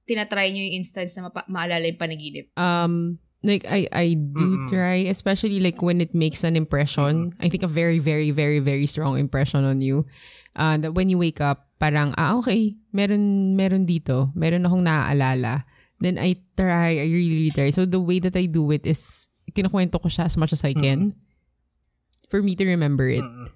tinatry 0.04 0.50
nyo 0.50 0.62
yung 0.66 0.82
instance 0.82 1.14
na 1.14 1.30
mapa- 1.30 1.46
maalala 1.46 1.86
yung 1.86 2.00
panaginip. 2.00 2.50
um 2.58 3.22
like 3.46 3.62
I 3.70 3.86
I 3.94 4.06
do 4.18 4.58
Mm-mm. 4.58 4.68
try 4.68 5.06
especially 5.06 5.62
like 5.62 5.78
when 5.80 6.02
it 6.02 6.12
makes 6.12 6.42
an 6.42 6.58
impression 6.58 7.30
I 7.38 7.46
think 7.46 7.62
a 7.62 7.70
very 7.70 8.02
very 8.02 8.34
very 8.34 8.58
very 8.58 8.84
strong 8.90 9.16
impression 9.16 9.62
on 9.62 9.80
you 9.80 10.10
uh 10.58 10.76
that 10.82 10.98
when 10.98 11.08
you 11.08 11.16
wake 11.16 11.38
up 11.38 11.70
parang 11.78 12.10
ah 12.18 12.36
okay 12.42 12.74
meron 12.90 13.54
meron 13.54 13.86
dito 13.86 14.34
meron 14.34 14.66
akong 14.66 14.82
naaalala 14.82 15.64
then 16.02 16.18
I 16.18 16.36
try 16.58 17.00
I 17.00 17.06
really, 17.06 17.46
really 17.46 17.54
try 17.54 17.70
so 17.70 17.86
the 17.86 18.02
way 18.02 18.18
that 18.18 18.34
I 18.34 18.44
do 18.50 18.66
it 18.74 18.84
is 18.84 19.30
kinukwento 19.54 20.02
ko 20.02 20.10
siya 20.10 20.26
as 20.26 20.34
much 20.36 20.50
as 20.52 20.66
I 20.66 20.74
can 20.74 21.14
for 22.28 22.42
me 22.42 22.58
to 22.58 22.66
remember 22.66 23.06
it 23.08 23.22
Mm-mm. 23.24 23.48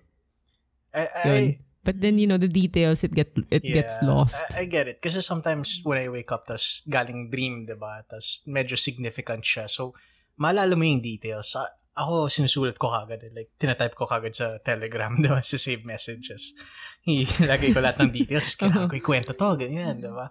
I, 0.94 1.02
I, 1.02 1.26
yun 1.28 1.44
but 1.84 2.00
then 2.00 2.16
you 2.16 2.24
know 2.24 2.40
the 2.40 2.48
details 2.48 3.04
it 3.04 3.12
get 3.12 3.30
it 3.52 3.60
gets 3.62 4.00
Yeah, 4.00 4.08
lost 4.08 4.42
I, 4.56 4.64
I 4.64 4.64
get 4.64 4.88
it. 4.88 4.98
Kasi 4.98 5.20
sometimes 5.20 5.84
when 5.84 6.00
I 6.00 6.08
wake 6.08 6.32
up, 6.32 6.48
tas 6.48 6.82
galing 6.88 7.28
dream, 7.28 7.68
di 7.68 7.76
ba? 7.76 8.02
Tas 8.02 8.42
medyo 8.48 8.74
significant 8.74 9.44
siya. 9.44 9.68
So, 9.68 9.92
maalala 10.34 10.74
mo 10.74 10.82
yung 10.82 11.00
details. 11.00 11.52
A- 11.54 11.70
Ako, 11.94 12.26
sinusulat 12.26 12.74
ko 12.74 12.90
kagad. 12.90 13.22
eh. 13.22 13.30
Like, 13.30 13.54
tinatype 13.54 13.94
ko 13.94 14.02
kagad 14.02 14.34
sa 14.34 14.58
Telegram, 14.58 15.14
di 15.22 15.30
ba? 15.30 15.38
Sa 15.38 15.54
save 15.54 15.86
messages. 15.86 16.58
Ilagay 17.06 17.70
ko 17.70 17.78
lahat 17.78 18.02
ng 18.02 18.10
details. 18.10 18.54
Kailangan 18.58 18.90
ko 18.90 18.98
ikwento 18.98 19.30
to, 19.30 19.54
ganyan, 19.54 20.02
di 20.02 20.10
ba? 20.10 20.26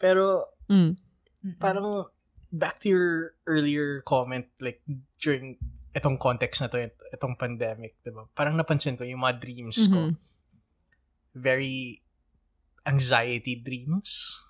Pero, 0.00 0.48
Mm. 0.72 0.96
parang, 1.60 2.08
back 2.48 2.80
to 2.80 2.88
your 2.88 3.36
earlier 3.44 4.00
comment, 4.06 4.48
like, 4.64 4.80
during 5.20 5.60
itong 5.92 6.16
context 6.16 6.64
na 6.64 6.72
to, 6.72 6.80
it- 6.80 6.96
itong 7.12 7.36
pandemic, 7.36 8.00
di 8.00 8.08
ba? 8.08 8.24
Parang 8.32 8.56
napansin 8.56 8.96
ko 8.96 9.04
yung 9.04 9.20
mga 9.20 9.36
dreams 9.36 9.92
ko 9.92 10.08
Mhm. 10.08 10.16
Very 11.34 12.00
anxiety 12.84 13.56
dreams. 13.56 14.40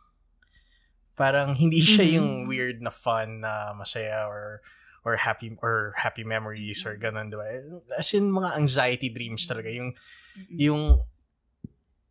Parang 1.12 1.54
hindi 1.54 1.84
siya 1.84 2.04
Mhm. 2.08 2.14
yung 2.16 2.30
weird 2.48 2.78
na 2.80 2.90
fun 2.90 3.44
na 3.44 3.76
masaya 3.76 4.26
or 4.26 4.64
or 5.02 5.18
happy 5.18 5.50
or 5.58 5.92
happy 5.98 6.22
memories 6.22 6.86
or 6.86 6.94
ganun, 6.94 7.26
di 7.28 7.34
ba? 7.34 7.46
As 7.98 8.14
in 8.14 8.30
mga 8.30 8.54
anxiety 8.54 9.10
dreams 9.10 9.50
talaga. 9.50 9.68
Yung 9.68 9.90
yung 10.48 10.82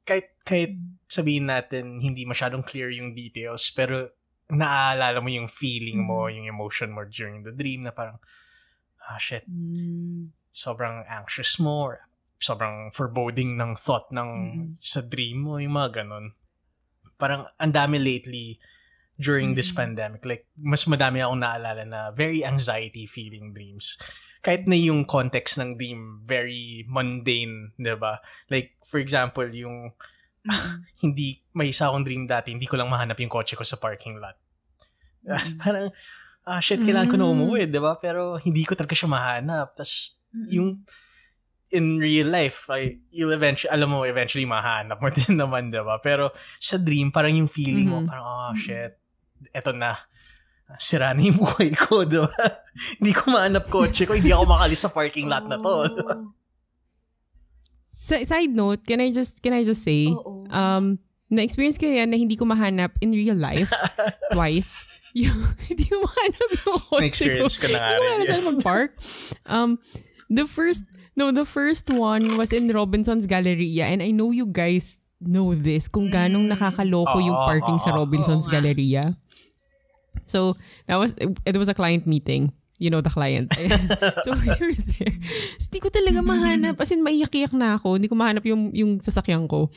kahit, 0.04 0.36
kahit 0.44 0.76
sabihin 1.08 1.48
natin 1.48 2.04
hindi 2.04 2.28
masyadong 2.28 2.66
clear 2.66 2.92
yung 2.92 3.16
details 3.16 3.70
pero 3.72 4.12
naaalala 4.52 5.24
mo 5.24 5.32
yung 5.32 5.48
feeling 5.48 6.04
mo, 6.04 6.28
yung 6.28 6.44
emotion 6.46 6.92
mo 6.92 7.08
during 7.08 7.48
the 7.48 7.56
dream 7.56 7.88
na 7.88 7.96
parang 7.96 8.20
ah 9.08 9.16
shit, 9.18 9.48
sobrang 10.52 11.08
anxious 11.08 11.58
mo 11.64 11.90
or 11.90 12.04
sobrang 12.42 12.90
foreboding 12.90 13.56
ng 13.56 13.78
thought 13.78 14.10
ng 14.10 14.30
Mm-mm. 14.30 14.68
sa 14.82 15.06
dream 15.06 15.46
mo, 15.46 15.62
yung 15.62 15.78
mga 15.78 16.02
ganun. 16.02 16.34
Parang 17.22 17.46
ang 17.62 17.70
dami 17.72 18.02
lately 18.02 18.58
during 19.22 19.54
this 19.54 19.70
pandemic. 19.70 20.26
Like, 20.26 20.50
mas 20.58 20.90
madami 20.90 21.22
akong 21.22 21.46
naalala 21.46 21.86
na 21.86 22.10
very 22.10 22.42
anxiety 22.42 23.06
feeling 23.06 23.54
dreams. 23.54 24.02
Kahit 24.42 24.66
na 24.66 24.74
yung 24.74 25.06
context 25.06 25.62
ng 25.62 25.78
dream, 25.78 26.26
very 26.26 26.82
mundane, 26.90 27.78
di 27.78 27.94
ba? 27.94 28.18
Like, 28.50 28.82
for 28.82 28.98
example, 28.98 29.46
yung 29.54 29.94
hindi, 31.06 31.46
may 31.54 31.70
isa 31.70 31.94
akong 31.94 32.02
dream 32.02 32.26
dati, 32.26 32.50
hindi 32.50 32.66
ko 32.66 32.74
lang 32.74 32.90
mahanap 32.90 33.22
yung 33.22 33.30
kotse 33.30 33.54
ko 33.54 33.62
sa 33.62 33.78
parking 33.78 34.18
lot. 34.18 34.42
Parang, 35.62 35.94
ah, 36.50 36.58
shit, 36.58 36.82
kailangan 36.82 37.14
ko 37.14 37.18
na 37.22 37.30
umuwi, 37.30 37.70
di 37.70 37.78
ba? 37.78 38.02
Pero 38.02 38.42
hindi 38.42 38.66
ko 38.66 38.74
talaga 38.74 38.98
siya 38.98 39.14
mahanap. 39.14 39.78
Tapos, 39.78 40.26
yung 40.50 40.82
in 41.72 41.98
real 41.98 42.28
life, 42.28 42.68
ay, 42.68 43.00
you'll 43.10 43.32
eventually, 43.32 43.72
alam 43.72 43.90
mo, 43.90 44.04
eventually 44.04 44.44
mahanap 44.44 45.00
mo 45.00 45.08
din 45.16 45.36
naman, 45.36 45.72
di 45.72 45.80
ba? 45.80 45.98
Pero 45.98 46.30
sa 46.58 46.76
dream, 46.76 47.10
parang 47.10 47.32
yung 47.34 47.48
feeling 47.48 47.88
mo, 47.88 48.04
Mhm. 48.04 48.08
parang, 48.08 48.26
oh, 48.26 48.54
shit, 48.54 48.96
eto 49.52 49.72
na. 49.72 49.96
Sira 50.76 51.12
na 51.12 51.20
yung 51.20 51.40
buhay 51.44 51.72
ko, 51.72 52.04
di 52.04 52.16
ba? 52.16 52.28
hindi 53.00 53.12
ko 53.12 53.32
mahanap 53.32 53.68
kotse 53.68 54.04
ko, 54.04 54.16
hindi 54.16 54.32
ako 54.32 54.48
makalis 54.48 54.80
sa 54.80 54.92
parking 54.92 55.28
lot 55.28 55.48
na 55.48 55.56
to. 55.58 55.74
di 55.90 56.04
ba? 56.04 56.16
Sa- 58.02 58.24
side 58.26 58.50
note 58.52 58.82
can 58.84 58.98
I 58.98 59.14
just 59.14 59.46
can 59.46 59.54
I 59.54 59.62
just 59.62 59.86
say 59.86 60.10
Oo. 60.10 60.50
um 60.50 60.98
na-experience 61.32 61.78
ko 61.78 61.88
yan 61.88 62.10
na 62.12 62.18
hindi 62.18 62.36
ko 62.36 62.44
mahanap 62.44 62.92
in 63.00 63.16
real 63.16 63.38
life 63.40 63.72
twice. 64.36 65.00
Yung, 65.16 65.32
hindi 65.64 65.88
ko 65.88 66.04
mahanap 66.04 66.48
yung 66.52 66.60
kotse 66.60 66.84
ko. 66.84 66.96
Na-experience 67.00 67.56
ko 67.56 67.66
na 67.72 67.78
nga 67.78 67.88
Hindi 67.88 67.96
ko 67.96 67.96
rin 67.96 68.10
mahanap 68.12 68.28
saan 68.28 68.44
mag-park. 68.52 68.90
Um, 69.48 69.70
the 70.28 70.44
first, 70.44 70.92
no, 71.16 71.32
the 71.32 71.46
first 71.46 71.90
one 71.90 72.38
was 72.38 72.54
in 72.54 72.70
Robinson's 72.72 73.28
Galleria 73.28 73.88
and 73.88 74.02
I 74.02 74.12
know 74.12 74.32
you 74.32 74.48
guys 74.48 75.00
know 75.22 75.54
this 75.54 75.88
kung 75.88 76.10
ganong 76.10 76.50
nakakaloko 76.50 77.22
yung 77.22 77.38
Oo, 77.38 77.48
parking 77.48 77.78
sa 77.78 77.94
oo. 77.94 78.04
Robinson's 78.04 78.50
Oo 78.50 78.52
nga. 78.52 78.58
Galleria. 78.58 79.06
So, 80.26 80.58
that 80.88 80.98
was, 80.98 81.14
it 81.20 81.56
was 81.58 81.70
a 81.70 81.78
client 81.78 82.08
meeting. 82.08 82.52
You 82.82 82.90
know 82.90 83.02
the 83.02 83.14
client. 83.14 83.54
so, 84.26 84.34
we 84.34 84.50
were 84.58 84.74
there. 84.74 85.16
So, 85.62 85.70
di 85.70 85.78
ko 85.78 85.94
talaga 85.94 86.26
mahanap. 86.26 86.82
As 86.82 86.90
in, 86.90 87.06
maiyak-iyak 87.06 87.54
na 87.54 87.78
ako. 87.78 88.02
Hindi 88.02 88.10
ko 88.10 88.18
mahanap 88.18 88.42
yung, 88.50 88.74
yung 88.74 88.98
sasakyan 88.98 89.46
ko. 89.46 89.70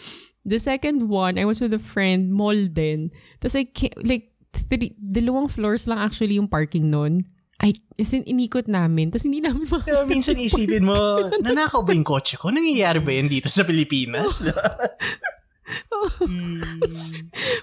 The 0.48 0.56
second 0.56 1.04
one, 1.12 1.36
I 1.36 1.44
was 1.44 1.60
with 1.60 1.76
a 1.76 1.82
friend, 1.82 2.32
mall 2.32 2.56
din. 2.56 3.12
Tapos, 3.44 3.60
I 3.60 3.68
like, 4.00 4.32
three, 4.56 4.96
dalawang 4.96 5.52
floors 5.52 5.84
lang 5.84 6.00
actually 6.00 6.40
yung 6.40 6.48
parking 6.48 6.88
nun. 6.88 7.28
I, 7.64 7.72
as 7.96 8.12
in, 8.12 8.28
inikot 8.28 8.68
namin. 8.68 9.08
Tapos, 9.08 9.24
hindi 9.24 9.40
namin 9.40 9.64
ma- 9.72 9.80
Di 9.80 9.96
ba, 9.96 10.04
minsan 10.04 10.36
isipin 10.36 10.84
mo, 10.84 10.94
nanakaw 11.48 11.80
ba 11.80 11.96
yung 11.96 12.04
kotse 12.04 12.36
ko? 12.36 12.52
Nangyayari 12.52 13.00
ba 13.00 13.10
yan 13.16 13.32
dito 13.32 13.48
sa 13.48 13.64
Pilipinas? 13.64 14.44
Di 14.44 14.52
ba? 14.56 14.68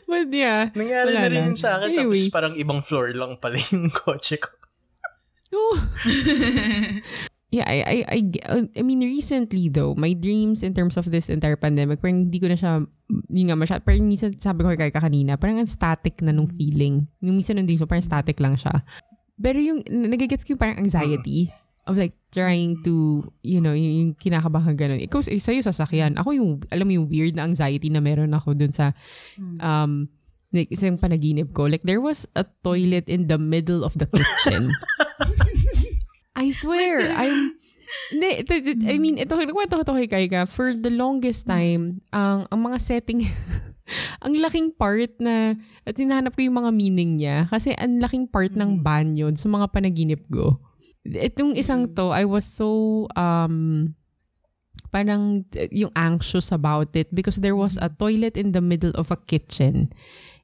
But 0.10 0.34
yeah. 0.34 0.74
Nangyari 0.74 1.14
na 1.14 1.30
rin 1.30 1.54
yun 1.54 1.58
sa 1.58 1.78
akin. 1.78 1.94
Anyway. 1.94 2.18
Tapos 2.18 2.34
parang 2.34 2.54
ibang 2.58 2.82
floor 2.82 3.14
lang 3.14 3.38
pala 3.38 3.62
yung 3.70 3.94
kotse 3.94 4.42
ko. 4.42 4.50
Oh. 5.54 5.78
yeah, 7.56 7.68
I, 7.68 7.78
I, 7.84 7.98
I, 8.08 8.20
I 8.74 8.82
mean, 8.82 9.04
recently 9.04 9.70
though, 9.70 9.94
my 9.94 10.18
dreams 10.18 10.64
in 10.64 10.74
terms 10.74 10.98
of 10.98 11.12
this 11.12 11.30
entire 11.30 11.60
pandemic, 11.60 12.02
parang 12.02 12.32
hindi 12.32 12.40
ko 12.40 12.48
na 12.50 12.58
siya, 12.58 12.82
yun 13.30 13.46
nga 13.52 13.60
masyad, 13.60 13.84
parang 13.84 14.08
minsan 14.08 14.32
sabi 14.40 14.64
ko 14.64 14.72
kay 14.74 14.90
kanina, 14.90 15.36
parang 15.36 15.60
ang 15.62 15.70
static 15.70 16.24
na 16.24 16.32
nung 16.32 16.48
feeling. 16.48 17.06
Yung 17.22 17.38
minsan 17.38 17.60
nung 17.60 17.68
dreams, 17.68 17.84
so 17.84 17.90
parang 17.90 18.08
static 18.08 18.40
lang 18.40 18.56
siya. 18.56 18.82
Pero 19.42 19.58
yung, 19.58 19.82
nagigets 19.90 20.46
ko 20.46 20.54
yung 20.54 20.62
parang 20.62 20.80
anxiety 20.80 21.50
of 21.90 21.98
like 21.98 22.14
trying 22.30 22.78
to, 22.86 23.26
you 23.42 23.60
know, 23.60 23.74
yung, 23.74 23.94
yung 23.98 24.12
kinakabahan 24.14 24.78
ganun. 24.78 25.02
Ikaw, 25.02 25.26
sa'yo 25.26 25.66
sasakyan. 25.66 26.16
Ako 26.22 26.38
yung, 26.38 26.62
alam 26.70 26.86
mo 26.86 26.94
yung 26.94 27.10
weird 27.10 27.34
na 27.34 27.50
anxiety 27.50 27.90
na 27.90 28.00
meron 28.00 28.32
ako 28.38 28.54
dun 28.54 28.72
sa, 28.72 28.94
um, 29.60 30.08
like, 30.54 30.70
isang 30.70 31.02
panaginip 31.02 31.50
ko. 31.52 31.66
Like, 31.66 31.84
there 31.84 32.00
was 32.00 32.30
a 32.38 32.46
toilet 32.62 33.10
in 33.10 33.26
the 33.28 33.42
middle 33.42 33.82
of 33.82 33.98
the 33.98 34.06
kitchen. 34.06 34.70
I 36.38 36.54
swear, 36.54 37.12
I'm, 37.12 37.58
hindi, 38.12 38.30
I 38.88 38.98
mean, 39.00 39.20
ito, 39.20 39.36
nagkwento 39.36 39.82
ko 39.82 39.84
to 39.84 39.98
kay 40.04 40.08
Kaika. 40.08 40.48
For 40.48 40.72
the 40.76 40.92
longest 40.92 41.48
time, 41.48 42.00
ang, 42.14 42.48
ang 42.52 42.60
mga 42.62 42.78
setting, 42.80 43.24
ang 44.24 44.34
laking 44.36 44.76
part 44.76 45.12
na, 45.22 45.56
at 45.88 45.96
hinahanap 45.98 46.36
ko 46.36 46.46
yung 46.46 46.60
mga 46.62 46.72
meaning 46.72 47.20
niya. 47.20 47.48
Kasi 47.52 47.76
ang 47.76 48.00
laking 48.00 48.30
part 48.30 48.54
ng 48.56 48.82
banyo 48.82 49.32
sa 49.36 49.48
mga 49.48 49.68
panaginip 49.72 50.22
ko. 50.32 50.60
Itong 51.04 51.58
isang 51.58 51.92
to, 51.98 52.14
I 52.14 52.26
was 52.26 52.46
so, 52.46 53.06
um, 53.18 53.92
parang 54.92 55.48
yung 55.72 55.92
anxious 55.96 56.52
about 56.52 56.92
it 56.94 57.08
because 57.16 57.40
there 57.40 57.56
was 57.56 57.80
a 57.80 57.88
toilet 57.88 58.36
in 58.36 58.52
the 58.52 58.62
middle 58.62 58.92
of 59.00 59.10
a 59.10 59.18
kitchen. 59.18 59.90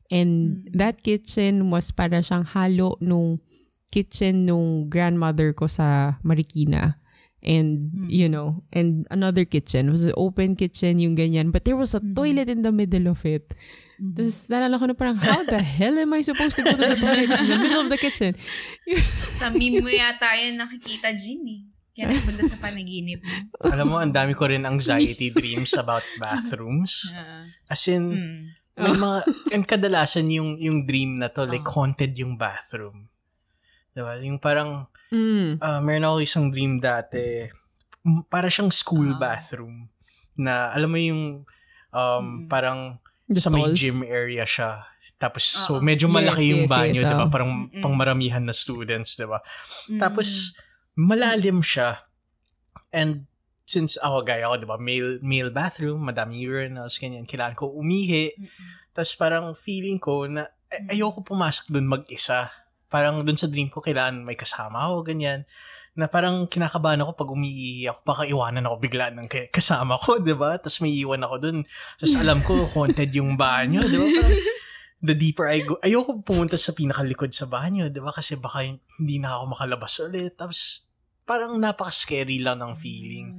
And 0.07 0.63
that 0.71 1.03
kitchen 1.03 1.67
was 1.67 1.91
para 1.91 2.23
siyang 2.23 2.47
halo 2.55 2.95
nung 3.03 3.43
kitchen 3.91 4.47
nung 4.47 4.87
grandmother 4.87 5.51
ko 5.51 5.67
sa 5.67 6.19
Marikina. 6.23 6.99
And, 7.43 8.09
you 8.09 8.27
know, 8.27 8.65
and 8.73 9.05
another 9.13 9.45
kitchen. 9.45 9.87
It 9.87 9.91
was 9.91 10.03
an 10.03 10.17
open 10.17 10.57
kitchen, 10.57 10.99
yung 10.99 11.15
ganyan. 11.15 11.53
But 11.53 11.65
there 11.65 11.77
was 11.77 11.93
a 11.93 12.01
toilet 12.01 12.49
in 12.49 12.65
the 12.65 12.73
middle 12.73 13.07
of 13.07 13.23
it. 13.25 13.53
Tapos, 13.97 14.49
nalala 14.49 14.77
ko 14.77 14.85
na 14.89 14.93
parang, 14.97 15.17
how 15.17 15.41
the 15.45 15.61
hell 15.61 15.97
am 15.97 16.13
I 16.13 16.21
supposed 16.21 16.57
to 16.57 16.65
go 16.65 16.73
to 16.73 16.77
the 16.77 16.97
toilet 16.97 17.33
in 17.33 17.47
the 17.49 17.57
middle 17.57 17.81
of 17.81 17.89
the 17.89 17.97
kitchen? 17.97 18.37
Sa 18.97 19.49
meme 19.49 19.81
mo 19.81 19.89
yata 19.89 20.37
yun 20.37 20.57
nakikita, 20.57 21.13
Jin 21.17 21.45
eh. 21.45 21.61
Kaya 21.97 22.13
nagpunta 22.13 22.45
sa 22.45 22.61
panaginip 22.61 23.25
mo. 23.25 23.37
Alam 23.73 23.85
mo, 23.89 23.97
ang 23.97 24.13
dami 24.13 24.37
ko 24.37 24.45
rin 24.45 24.69
anxiety 24.69 25.33
dreams 25.33 25.73
about 25.73 26.05
bathrooms. 26.21 27.13
As 27.65 27.89
in, 27.89 28.13
may 28.77 28.93
mga, 28.93 29.17
and 29.49 29.65
kadalasan 29.65 30.29
yung, 30.29 30.61
yung 30.61 30.85
dream 30.85 31.17
na 31.17 31.33
to, 31.33 31.49
like, 31.49 31.65
haunted 31.65 32.13
yung 32.13 32.37
bathroom. 32.37 33.09
Diba? 33.97 34.13
Yung 34.21 34.37
parang, 34.37 34.85
Mm. 35.09 35.57
uh, 35.57 35.81
meron 35.81 36.05
ako 36.05 36.15
isang 36.21 36.45
dream 36.53 36.77
dati, 36.77 37.49
para 38.29 38.45
siyang 38.45 38.69
school 38.69 39.17
bathroom. 39.17 39.89
Na, 40.37 40.69
alam 40.69 40.91
mo 40.91 40.99
yung, 41.01 41.41
um, 41.89 42.25
parang, 42.45 43.01
The 43.25 43.41
sa 43.41 43.49
may 43.49 43.65
stalls? 43.65 43.79
gym 43.81 43.99
area 44.05 44.45
siya. 44.45 44.85
Tapos, 45.17 45.43
so, 45.43 45.81
medyo 45.81 46.05
malaki 46.05 46.45
Yes, 46.45 46.51
yung 46.53 46.63
yes, 46.63 46.71
banyo, 46.71 47.01
yes, 47.01 47.09
diba? 47.09 47.25
oh. 47.25 47.31
Parang 47.33 47.51
pangmaramihan 47.73 48.43
na 48.43 48.53
students, 48.53 49.17
diba? 49.17 49.41
Tapos, 49.97 50.53
malalim 50.93 51.65
siya. 51.65 52.05
And, 52.93 53.25
since 53.65 53.97
ako, 53.99 54.23
gaya 54.23 54.45
ako, 54.47 54.55
diba? 54.61 54.77
Male, 54.77 55.19
male 55.19 55.51
bathroom, 55.51 56.05
madaming 56.05 56.39
urinals, 56.39 57.01
ganyan. 57.01 57.25
Kailangan 57.25 57.57
ko 57.57 57.73
umihi. 57.73 58.31
Tapos, 58.93 59.11
parang 59.15 59.51
feeling 59.51 59.97
ko 59.97 60.29
na, 60.29 60.45
ay- 60.69 60.99
ayoko 60.99 61.23
pumasok 61.23 61.71
dun 61.73 61.87
mag-isa. 61.87 62.51
Parang 62.87 63.23
dun 63.23 63.35
sa 63.35 63.51
dream 63.51 63.67
ko, 63.67 63.83
kailangan 63.83 64.23
may 64.23 64.39
kasama 64.39 64.87
ako, 64.87 65.03
ganyan. 65.03 65.43
Na 65.97 66.07
parang 66.07 66.47
kinakabahan 66.47 67.03
ako 67.03 67.11
pag 67.19 67.29
umiihi 67.33 67.89
ako, 67.91 67.99
baka 68.07 68.23
iwanan 68.23 68.63
ako 68.63 68.75
bigla 68.79 69.11
ng 69.11 69.27
kasama 69.51 69.99
ko, 69.99 70.19
di 70.23 70.35
ba? 70.35 70.55
Tapos 70.55 70.79
may 70.79 70.95
iwan 70.95 71.23
ako 71.23 71.35
dun. 71.41 71.57
Tapos 71.99 72.15
alam 72.15 72.39
ko, 72.43 72.53
haunted 72.75 73.11
yung 73.11 73.35
banyo, 73.35 73.83
di 73.83 73.97
ba? 73.99 74.07
Parang, 74.07 74.35
the 74.97 75.13
deeper 75.13 75.45
I 75.45 75.61
go, 75.61 75.77
ayoko 75.83 76.25
pumunta 76.25 76.57
sa 76.57 76.73
pinakalikod 76.73 77.29
sa 77.35 77.45
banyo, 77.45 77.91
di 77.91 77.99
ba? 77.99 78.09
Kasi 78.09 78.39
baka 78.39 78.65
hindi 78.65 79.17
na 79.19 79.37
ako 79.37 79.43
makalabas 79.57 79.93
ulit. 80.05 80.33
Tapos, 80.39 80.89
parang 81.27 81.59
napaka-scary 81.59 82.39
lang 82.39 82.63
ng 82.63 82.73
feeling. 82.79 83.35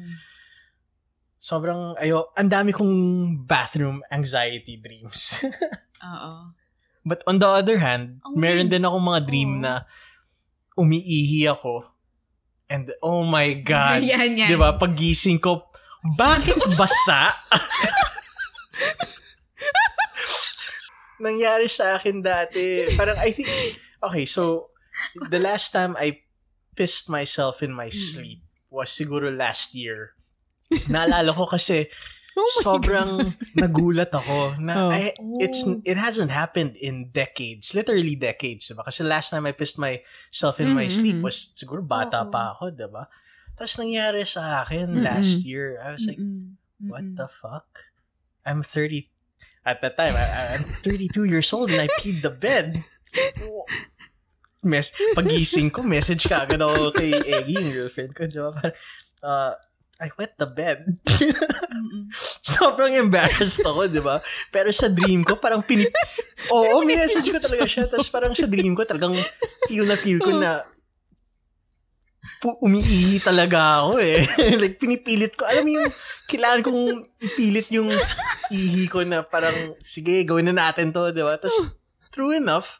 Sobrang, 1.38 1.94
ayo, 2.02 2.34
ang 2.34 2.50
dami 2.50 2.74
kong 2.74 2.92
bathroom 3.46 4.02
anxiety 4.10 4.76
dreams. 4.82 5.46
Oo. 6.10 6.57
But 7.06 7.22
on 7.26 7.38
the 7.38 7.48
other 7.48 7.78
hand, 7.78 8.20
Ang 8.26 8.36
meron 8.36 8.68
din 8.68 8.84
akong 8.84 9.04
mga 9.04 9.20
dream 9.26 9.52
Oo. 9.58 9.62
na 9.64 9.72
umiihi 10.78 11.48
ako. 11.50 11.84
And 12.68 12.92
oh 13.00 13.24
my 13.24 13.54
God. 13.64 14.04
Yan, 14.12 14.36
yan. 14.36 14.48
Di 14.52 14.56
ba? 14.56 14.76
Paggising 14.76 15.40
ko, 15.40 15.72
bakit 16.14 16.54
basa? 16.78 17.34
Nangyari 21.24 21.66
sa 21.66 21.98
akin 21.98 22.22
dati. 22.22 22.86
Parang 22.94 23.18
I 23.18 23.34
think, 23.34 23.50
okay, 23.98 24.22
so 24.22 24.70
the 25.32 25.42
last 25.42 25.74
time 25.74 25.98
I 25.98 26.22
pissed 26.78 27.10
myself 27.10 27.58
in 27.58 27.74
my 27.74 27.90
sleep 27.90 28.38
was 28.70 28.94
siguro 28.94 29.34
last 29.34 29.74
year. 29.74 30.14
Naalala 30.86 31.34
ko 31.34 31.50
kasi 31.50 31.90
sobrang 32.60 33.18
nagulat 33.60 34.10
ako 34.10 34.58
na 34.58 34.72
Oh. 34.78 34.90
I- 34.90 35.14
it's 35.38 35.62
it 35.82 35.96
hasn't 35.96 36.30
happened 36.30 36.76
in 36.76 37.10
decades, 37.10 37.72
literally 37.72 38.14
decades, 38.14 38.68
diba? 38.68 38.84
Kasi 38.84 39.02
last 39.02 39.30
time 39.30 39.44
I 39.44 39.52
pissed 39.52 39.78
myself 39.78 40.58
in 40.58 40.72
my 40.72 40.86
sleep 40.86 41.18
was 41.18 41.52
siguro 41.52 41.80
bata 41.80 42.22
pa 42.24 42.54
ako, 42.54 42.70
diba? 42.70 43.06
Tapos 43.54 43.74
nangyari 43.76 44.22
sa 44.22 44.62
akin 44.62 45.02
last 45.02 45.42
year. 45.42 45.82
I 45.82 45.90
was 45.90 46.06
like, 46.06 46.22
what 46.84 47.02
the 47.14 47.26
fuck? 47.26 47.90
I'm 48.46 48.62
30 48.62 49.10
at 49.66 49.82
that 49.82 49.98
time. 49.98 50.14
I, 50.14 50.54
I'm 50.54 50.64
32 50.64 51.26
years 51.26 51.50
old 51.52 51.68
and 51.68 51.82
I 51.82 51.88
peed 51.98 52.22
the 52.22 52.30
bed. 52.30 52.86
Mes 54.62 54.90
pagising 55.14 55.70
ko, 55.70 55.86
message 55.86 56.26
ka 56.26 56.42
agad 56.42 56.58
ako 56.58 56.90
kay 56.90 57.14
Eggy, 57.14 57.54
yung 57.54 57.70
girlfriend 57.70 58.10
ko. 58.10 58.26
Diba? 58.26 58.50
Parang, 58.50 58.74
uh, 59.22 59.52
I 59.98 60.14
wet 60.14 60.38
the 60.38 60.46
bed. 60.46 61.02
Sobrang 62.46 62.94
embarrassed 62.94 63.66
ako, 63.66 63.90
di 63.90 63.98
ba? 63.98 64.22
Pero 64.54 64.70
sa 64.70 64.86
dream 64.86 65.26
ko, 65.26 65.42
parang 65.42 65.66
pinip... 65.66 65.90
Oo, 66.54 66.86
minessage 66.86 67.34
ko 67.34 67.42
talaga 67.42 67.66
siya. 67.66 67.90
Tapos 67.90 68.06
parang 68.06 68.30
sa 68.30 68.46
dream 68.46 68.78
ko, 68.78 68.86
talagang 68.86 69.18
feel 69.66 69.82
na 69.82 69.98
feel 69.98 70.22
ko 70.22 70.38
na 70.38 70.62
pu- 72.38 72.58
umiihi 72.62 73.18
talaga 73.18 73.82
ako 73.82 73.98
eh. 73.98 74.22
like, 74.62 74.78
pinipilit 74.78 75.34
ko. 75.34 75.50
Alam 75.50 75.62
mo 75.66 75.70
yung, 75.82 75.90
kailangan 76.30 76.60
kong 76.62 76.82
ipilit 77.26 77.66
yung 77.74 77.90
ihi 78.54 78.86
ko 78.86 79.02
na 79.02 79.26
parang, 79.26 79.74
sige, 79.82 80.22
gawin 80.22 80.54
na 80.54 80.70
natin 80.70 80.94
to, 80.94 81.10
di 81.10 81.26
ba? 81.26 81.34
Tapos, 81.42 81.82
true 82.14 82.38
enough, 82.38 82.78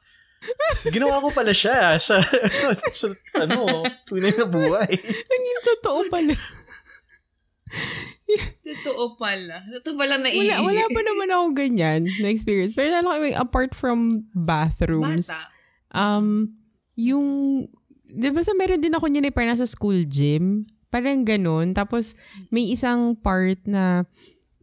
ginawa 0.95 1.19
ko 1.19 1.35
pala 1.35 1.51
siya 1.51 1.99
sa, 1.99 2.23
sa, 2.23 2.71
sa 2.95 3.07
ano, 3.43 3.83
tunay 4.07 4.31
na 4.39 4.47
buhay. 4.47 4.95
Naging 5.03 5.63
totoo 5.67 6.07
pala. 6.07 6.35
Totoo 8.65 9.17
pala. 9.17 9.65
Totoo 9.81 9.95
pala 9.97 10.21
na 10.21 10.29
Wala, 10.29 10.61
wala 10.61 10.85
pa 10.93 11.01
naman 11.01 11.29
ako 11.33 11.47
ganyan 11.57 12.01
na 12.21 12.29
experience. 12.29 12.77
Pero 12.77 12.93
lalo 12.93 13.17
kami, 13.17 13.33
apart 13.33 13.73
from 13.73 14.29
bathrooms, 14.37 15.33
Bata. 15.33 15.49
um, 15.97 16.53
yung, 16.99 17.27
di 18.09 18.29
ba 18.29 18.43
sa 18.45 18.53
meron 18.53 18.83
din 18.83 18.93
ako 18.93 19.09
niyan 19.09 19.29
eh, 19.29 19.33
parang 19.33 19.57
nasa 19.57 19.69
school 19.69 20.05
gym. 20.05 20.69
Parang 20.89 21.25
ganun. 21.25 21.77
Tapos, 21.77 22.17
may 22.49 22.69
isang 22.73 23.17
part 23.17 23.61
na 23.69 24.09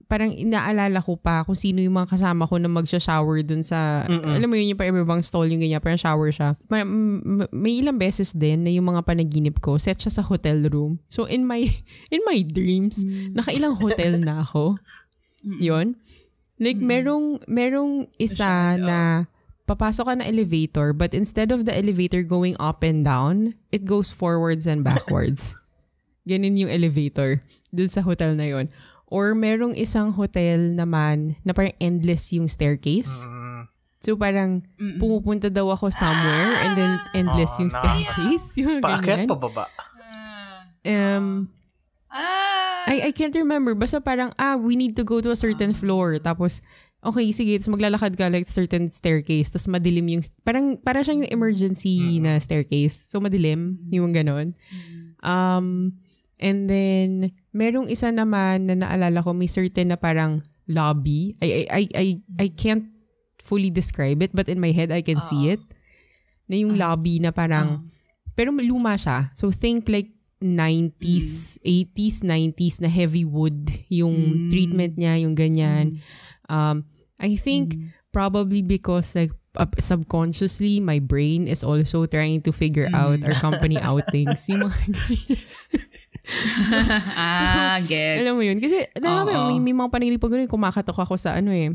parang 0.05 0.29
inaalala 0.29 1.01
ko 1.01 1.17
pa 1.17 1.41
kung 1.41 1.57
sino 1.57 1.81
yung 1.81 1.97
mga 1.97 2.13
kasama 2.13 2.45
ko 2.45 2.61
na 2.61 2.69
magsha-shower 2.69 3.41
dun 3.41 3.65
sa, 3.65 4.05
alam 4.05 4.45
mo 4.45 4.53
yun, 4.53 4.73
yung 4.73 4.79
parang 4.79 5.01
ibang 5.01 5.25
stall 5.25 5.49
yung 5.49 5.61
ganyan, 5.61 5.81
parang 5.81 5.97
shower 5.97 6.29
siya. 6.29 6.53
Mm, 6.69 7.49
may 7.49 7.81
ilang 7.81 7.97
beses 7.97 8.37
din 8.37 8.61
na 8.61 8.69
yung 8.69 8.85
mga 8.85 9.01
panaginip 9.01 9.57
ko, 9.57 9.81
set 9.81 9.97
siya 9.97 10.13
sa 10.13 10.23
hotel 10.25 10.61
room. 10.69 11.01
So, 11.09 11.25
in 11.25 11.49
my, 11.49 11.65
in 12.13 12.21
my 12.21 12.37
dreams, 12.45 13.01
nakailang 13.33 13.81
hotel 13.81 14.21
na 14.21 14.45
ako. 14.45 14.77
Yun. 15.41 15.97
Like, 16.61 16.77
merong, 16.77 17.41
merong 17.49 18.05
isa 18.21 18.77
na 18.77 19.25
papasok 19.65 20.05
ka 20.05 20.13
na 20.21 20.29
elevator, 20.29 20.93
but 20.93 21.17
instead 21.17 21.49
of 21.49 21.65
the 21.65 21.73
elevator 21.73 22.21
going 22.21 22.53
up 22.61 22.85
and 22.85 23.01
down, 23.01 23.57
it 23.73 23.89
goes 23.89 24.13
forwards 24.13 24.69
and 24.69 24.85
backwards. 24.85 25.57
Ganun 26.29 26.57
yung 26.57 26.69
elevator 26.69 27.41
dun 27.73 27.89
sa 27.89 28.05
hotel 28.05 28.37
na 28.37 28.45
yon. 28.49 28.69
Or 29.15 29.31
merong 29.31 29.79
isang 29.79 30.11
hotel 30.11 30.75
naman 30.75 31.39
na 31.47 31.55
parang 31.55 31.71
endless 31.79 32.35
yung 32.35 32.51
staircase. 32.51 33.23
So 34.03 34.19
parang 34.19 34.67
pumupunta 34.99 35.47
daw 35.47 35.71
ako 35.71 35.87
somewhere 35.87 36.59
and 36.67 36.75
then 36.75 36.91
endless 37.15 37.55
Oh, 37.55 37.59
yung 37.63 37.71
staircase. 37.71 38.47
Yung 38.59 38.83
Paakyat, 38.83 39.23
ganyan. 39.23 39.29
pababa. 39.31 39.71
Um, 40.83 41.47
Ah! 42.15 42.87
I, 42.87 43.09
I 43.09 43.11
can't 43.11 43.35
remember. 43.35 43.75
Basta 43.75 43.99
parang, 43.99 44.31
ah, 44.39 44.55
we 44.55 44.79
need 44.79 44.95
to 44.95 45.03
go 45.03 45.19
to 45.19 45.35
a 45.35 45.35
certain 45.35 45.75
floor. 45.75 46.15
Tapos, 46.15 46.63
okay, 47.03 47.27
sige, 47.35 47.59
tapos 47.59 47.75
maglalakad 47.75 48.15
ka 48.15 48.31
like 48.31 48.47
certain 48.47 48.87
staircase. 48.87 49.51
Tapos 49.51 49.67
madilim 49.67 50.07
yung, 50.07 50.23
parang, 50.47 50.79
para 50.79 51.03
siyang 51.03 51.27
yung 51.27 51.33
emergency 51.35 52.23
na 52.23 52.39
staircase. 52.39 52.95
So, 53.11 53.19
madilim, 53.19 53.83
yung 53.91 54.15
ganon. 54.15 54.55
Um, 55.19 55.97
and 56.45 56.69
then, 56.69 57.33
merong 57.49 57.89
isa 57.89 58.13
naman 58.13 58.69
na 58.69 58.77
naalala 58.77 59.25
ko, 59.25 59.33
may 59.33 59.49
certain 59.49 59.89
na 59.89 59.97
parang 59.97 60.45
lobby. 60.69 61.33
I, 61.41 61.47
I, 61.49 61.61
I, 61.65 61.83
I, 61.97 62.05
I 62.45 62.47
can't 62.53 62.93
fully 63.41 63.73
describe 63.73 64.21
it, 64.21 64.29
but 64.29 64.45
in 64.45 64.61
my 64.61 64.69
head, 64.69 64.93
I 64.93 65.01
can 65.01 65.17
see 65.17 65.49
it. 65.49 65.61
Na 66.45 66.61
yung 66.61 66.77
lobby 66.77 67.17
na 67.17 67.33
parang, 67.33 67.89
pero 68.37 68.53
luma 68.53 68.93
siya. 68.93 69.33
So, 69.33 69.49
think 69.49 69.89
like 69.89 70.13
90s, 70.45 71.57
80s, 71.65 72.21
90s 72.21 72.77
na 72.85 72.89
heavy 72.93 73.25
wood 73.25 73.71
yung 73.89 74.45
treatment 74.53 75.01
niya, 75.01 75.25
yung 75.25 75.33
ganyan. 75.33 76.05
Um, 76.45 76.85
I 77.17 77.39
think 77.39 77.73
probably 78.13 78.61
because 78.61 79.15
like 79.15 79.33
uh, 79.57 79.67
subconsciously 79.79 80.79
my 80.79 80.99
brain 80.99 81.47
is 81.47 81.63
also 81.63 82.05
trying 82.05 82.41
to 82.43 82.51
figure 82.51 82.87
out 82.93 83.19
our 83.23 83.37
company 83.39 83.79
outings. 83.89 84.47
Yung 84.47 84.67
mga 84.67 84.77
ah, 87.21 87.77
gets. 87.85 88.25
alam 88.25 88.33
mo 88.37 88.43
yun? 88.43 88.57
Kasi, 88.57 88.89
alam 88.97 89.25
mo, 89.25 89.29
may, 89.29 89.61
may 89.61 89.75
mga 89.77 89.89
panaginip 89.93 90.19
pag 90.21 90.33
ganun, 90.33 90.49
kumakatok 90.49 90.97
ako 90.97 91.15
sa 91.21 91.37
ano 91.37 91.53
eh. 91.53 91.69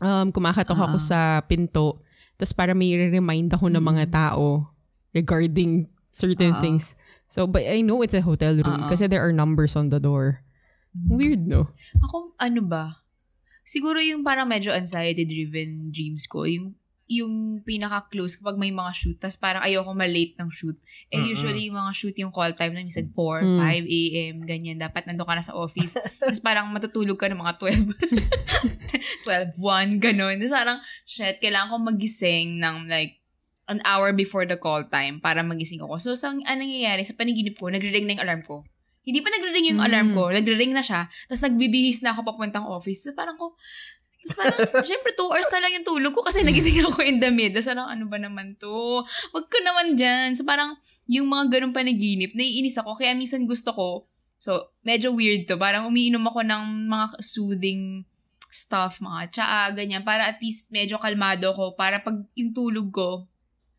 Um, 0.00 0.32
kumakatok 0.32 0.78
ako 0.78 0.96
sa 0.96 1.44
pinto. 1.44 2.00
Tapos 2.38 2.54
para 2.54 2.72
may 2.72 2.94
remind 2.96 3.50
ako 3.52 3.68
ng 3.68 3.82
mga 3.82 4.04
tao 4.14 4.72
regarding 5.12 5.90
certain 6.14 6.54
things. 6.62 6.94
So, 7.28 7.44
but 7.44 7.66
I 7.66 7.84
know 7.84 8.00
it's 8.00 8.16
a 8.16 8.24
hotel 8.24 8.56
room 8.56 8.88
kasi 8.88 9.04
there 9.10 9.20
are 9.20 9.34
numbers 9.34 9.76
on 9.76 9.90
the 9.90 10.00
door. 10.00 10.46
Weird, 10.96 11.44
no? 11.44 11.74
Ako, 12.00 12.32
ano 12.40 12.62
ba? 12.64 13.04
siguro 13.68 14.00
yung 14.00 14.24
parang 14.24 14.48
medyo 14.48 14.72
anxiety-driven 14.72 15.92
dreams 15.92 16.24
ko, 16.24 16.48
yung 16.48 16.72
yung 17.08 17.64
pinaka-close 17.64 18.36
kapag 18.36 18.60
may 18.60 18.68
mga 18.68 18.92
shoot, 18.92 19.16
tas 19.16 19.40
parang 19.40 19.64
ayoko 19.64 19.96
ma-late 19.96 20.36
ng 20.36 20.52
shoot. 20.52 20.76
And 21.08 21.24
Mm-mm. 21.24 21.32
usually, 21.32 21.72
yung 21.72 21.80
mga 21.80 21.92
shoot 21.96 22.16
yung 22.20 22.28
call 22.28 22.52
time 22.52 22.76
na 22.76 22.84
minsan 22.84 23.08
4, 23.08 23.48
Mm. 23.48 23.58
5 23.58 23.88
a.m., 23.88 24.34
ganyan. 24.44 24.76
Dapat 24.76 25.08
nandun 25.08 25.24
ka 25.24 25.32
na 25.32 25.40
sa 25.40 25.56
office. 25.56 25.96
tas 26.20 26.40
parang 26.44 26.68
matutulog 26.68 27.16
ka 27.16 27.32
ng 27.32 27.40
mga 27.40 27.56
12. 27.56 27.88
12, 29.24 29.56
1, 29.56 30.04
ganun. 30.04 30.36
Tas 30.36 30.52
parang, 30.52 30.78
shit, 31.04 31.40
kailangan 31.40 31.72
ko 31.72 31.76
magising 31.80 32.60
ng 32.60 32.86
like, 32.86 33.16
an 33.68 33.84
hour 33.84 34.16
before 34.16 34.48
the 34.48 34.56
call 34.56 34.80
time 34.88 35.20
para 35.20 35.44
magising 35.44 35.80
ako. 35.84 36.00
So, 36.00 36.16
sa, 36.16 36.32
anong 36.32 36.44
nangyayari 36.44 37.04
sa 37.04 37.12
panaginip 37.12 37.56
ko, 37.56 37.68
nagre-ring 37.68 38.08
na 38.08 38.16
yung 38.16 38.24
alarm 38.24 38.42
ko. 38.44 38.64
Hindi 39.04 39.20
pa 39.20 39.28
nagre-ring 39.28 39.72
yung 39.72 39.80
Mm. 39.80 39.88
alarm 39.88 40.08
ko. 40.12 40.22
Nagre-ring 40.32 40.72
na 40.72 40.80
siya. 40.80 41.08
Tapos 41.28 41.40
nagbibihis 41.44 42.00
na 42.00 42.12
ako 42.12 42.24
papuntang 42.24 42.64
office. 42.64 43.04
So, 43.04 43.12
parang 43.12 43.36
ko, 43.36 43.56
tapos 44.28 44.36
parang, 44.44 44.84
syempre, 44.84 45.16
two 45.16 45.24
hours 45.32 45.48
na 45.48 45.60
lang 45.64 45.72
yung 45.80 45.88
tulog 45.88 46.12
ko 46.12 46.20
kasi 46.20 46.44
nagising 46.44 46.84
ako 46.84 47.00
in 47.00 47.16
the 47.16 47.32
mid. 47.32 47.56
Tapos 47.56 47.72
parang, 47.72 47.88
ano 47.88 48.04
ba 48.04 48.20
naman 48.20 48.60
to? 48.60 49.00
Wag 49.32 49.46
ka 49.48 49.58
naman 49.64 49.96
dyan. 49.96 50.36
So 50.36 50.44
parang, 50.44 50.76
yung 51.08 51.32
mga 51.32 51.56
ganun 51.56 51.72
panaginip, 51.72 52.36
naiinis 52.36 52.76
ako. 52.76 53.00
Kaya 53.00 53.16
minsan 53.16 53.48
gusto 53.48 53.72
ko, 53.72 53.88
so, 54.36 54.68
medyo 54.84 55.16
weird 55.16 55.48
to. 55.48 55.56
Parang 55.56 55.88
umiinom 55.88 56.22
ako 56.28 56.44
ng 56.44 56.92
mga 56.92 57.06
soothing 57.24 58.04
stuff, 58.52 59.00
mga 59.00 59.32
tsaa, 59.32 59.62
ganyan. 59.72 60.04
Para 60.04 60.28
at 60.28 60.36
least 60.44 60.68
medyo 60.68 61.00
kalmado 61.00 61.56
ko. 61.56 61.72
Para 61.72 62.04
pag 62.04 62.20
yung 62.36 62.52
tulog 62.52 62.92
ko, 62.92 63.24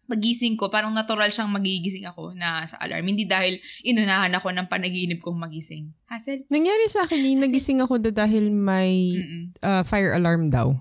pagising 0.10 0.58
ko, 0.58 0.68
parang 0.68 0.90
natural 0.90 1.30
siyang 1.30 1.48
magigising 1.48 2.04
ako 2.04 2.34
na 2.34 2.66
sa 2.66 2.82
alarm. 2.82 3.06
Hindi 3.06 3.24
dahil 3.24 3.56
inunahan 3.82 4.34
ako 4.34 4.50
ng 4.50 4.66
panaginip 4.66 5.22
kong 5.22 5.38
magising. 5.38 5.94
Hassle? 6.04 6.50
Nangyari 6.50 6.90
sa 6.90 7.06
akin 7.06 7.22
yun, 7.22 7.40
nagising 7.40 7.78
ako 7.78 8.02
da- 8.02 8.12
dahil 8.18 8.50
may 8.50 9.14
Mm-mm. 9.16 9.44
uh, 9.62 9.84
fire 9.84 10.12
alarm 10.12 10.50
daw. 10.50 10.74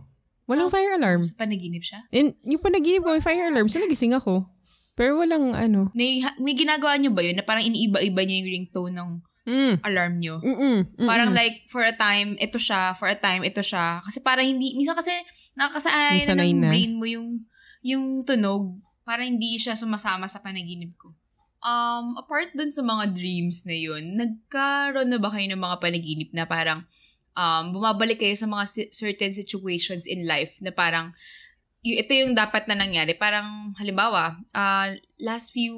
Walang 0.49 0.67
Ah. 0.67 0.75
fire 0.75 0.97
alarm. 0.97 1.21
Sa 1.21 1.37
panaginip 1.37 1.85
siya? 1.85 2.01
And 2.09 2.33
yung 2.43 2.59
panaginip 2.59 3.05
ko 3.05 3.12
may 3.12 3.21
fire 3.21 3.47
alarm, 3.47 3.69
so 3.69 3.77
nagising 3.79 4.17
ako. 4.17 4.49
Pero 4.97 5.14
walang 5.14 5.53
ano. 5.53 5.93
May, 5.93 6.25
may 6.38 6.57
ginagawa 6.57 6.97
nyo 6.97 7.12
ba 7.12 7.21
yun 7.21 7.37
na 7.37 7.45
parang 7.45 7.62
iniiba-iba 7.62 8.19
niya 8.19 8.41
yung 8.41 8.51
ringtone 8.57 8.95
ng 8.97 9.11
Mm. 9.49 9.75
alarm 9.81 10.14
nyo? 10.19 10.37
Mm-mm. 10.38 10.77
Mm-mm. 10.93 11.09
Parang 11.09 11.33
like, 11.33 11.64
for 11.67 11.81
a 11.81 11.93
time, 11.93 12.37
ito 12.37 12.57
siya. 12.57 12.93
For 12.93 13.09
a 13.09 13.17
time, 13.17 13.41
ito 13.43 13.61
siya. 13.61 14.03
Kasi 14.03 14.21
parang 14.21 14.45
hindi, 14.45 14.75
minsan 14.75 14.93
kasi 14.93 15.09
nakakasanayan 15.55 16.29
na 16.29 16.45
ng 16.45 16.53
na. 16.59 16.69
brain 16.69 16.93
mo 16.95 17.05
yung, 17.05 17.49
yung 17.81 18.21
tunog. 18.23 18.77
Parang 19.09 19.25
hindi 19.25 19.57
siya 19.57 19.73
sumasama 19.73 20.29
sa 20.29 20.44
panaginip 20.44 20.92
ko. 21.01 21.16
Um, 21.64 22.21
apart 22.21 22.53
dun 22.53 22.68
sa 22.68 22.85
mga 22.85 23.16
dreams 23.16 23.64
na 23.64 23.73
yun, 23.73 24.12
nagkaroon 24.12 25.09
na 25.09 25.16
ba 25.16 25.33
kayo 25.33 25.49
ng 25.49 25.59
mga 25.64 25.77
panaginip 25.81 26.31
na 26.37 26.44
parang 26.44 26.85
um, 27.33 27.73
bumabalik 27.73 28.21
kayo 28.21 28.37
sa 28.37 28.44
mga 28.44 28.64
si- 28.68 28.92
certain 28.92 29.33
situations 29.33 30.05
in 30.05 30.29
life 30.29 30.61
na 30.61 30.68
parang 30.68 31.16
y- 31.81 32.05
ito 32.05 32.12
yung 32.12 32.37
dapat 32.37 32.68
na 32.68 32.77
nangyari. 32.77 33.16
Parang, 33.16 33.73
halimbawa, 33.81 34.37
uh, 34.53 34.92
last 35.25 35.57
few 35.57 35.75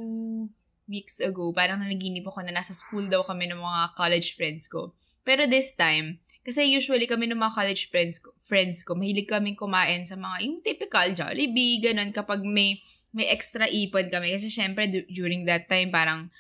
weeks 0.91 1.23
ago, 1.23 1.55
parang 1.55 1.79
nanaginip 1.79 2.27
ako 2.27 2.43
na 2.43 2.59
nasa 2.59 2.75
school 2.75 3.07
daw 3.07 3.23
kami 3.23 3.47
ng 3.47 3.63
mga 3.63 3.95
college 3.95 4.35
friends 4.35 4.67
ko. 4.67 4.91
Pero 5.23 5.47
this 5.47 5.79
time, 5.79 6.19
kasi 6.41 6.67
usually 6.67 7.07
kami 7.07 7.31
ng 7.31 7.39
mga 7.39 7.55
college 7.55 7.93
friends 7.95 8.19
ko, 8.19 8.35
friends 8.41 8.83
ko 8.83 8.99
mahilig 8.99 9.31
kaming 9.31 9.55
kumain 9.55 10.03
sa 10.03 10.19
mga, 10.19 10.37
yung 10.43 10.59
typical 10.65 11.07
Jollibee, 11.15 11.79
ganun, 11.79 12.11
kapag 12.11 12.43
may, 12.43 12.81
may 13.11 13.27
extra 13.31 13.67
ipon 13.67 14.11
kami. 14.11 14.35
Kasi 14.35 14.51
syempre, 14.51 14.87
du- 14.87 15.07
during 15.11 15.47
that 15.47 15.67
time, 15.67 15.91
parang 15.91 16.31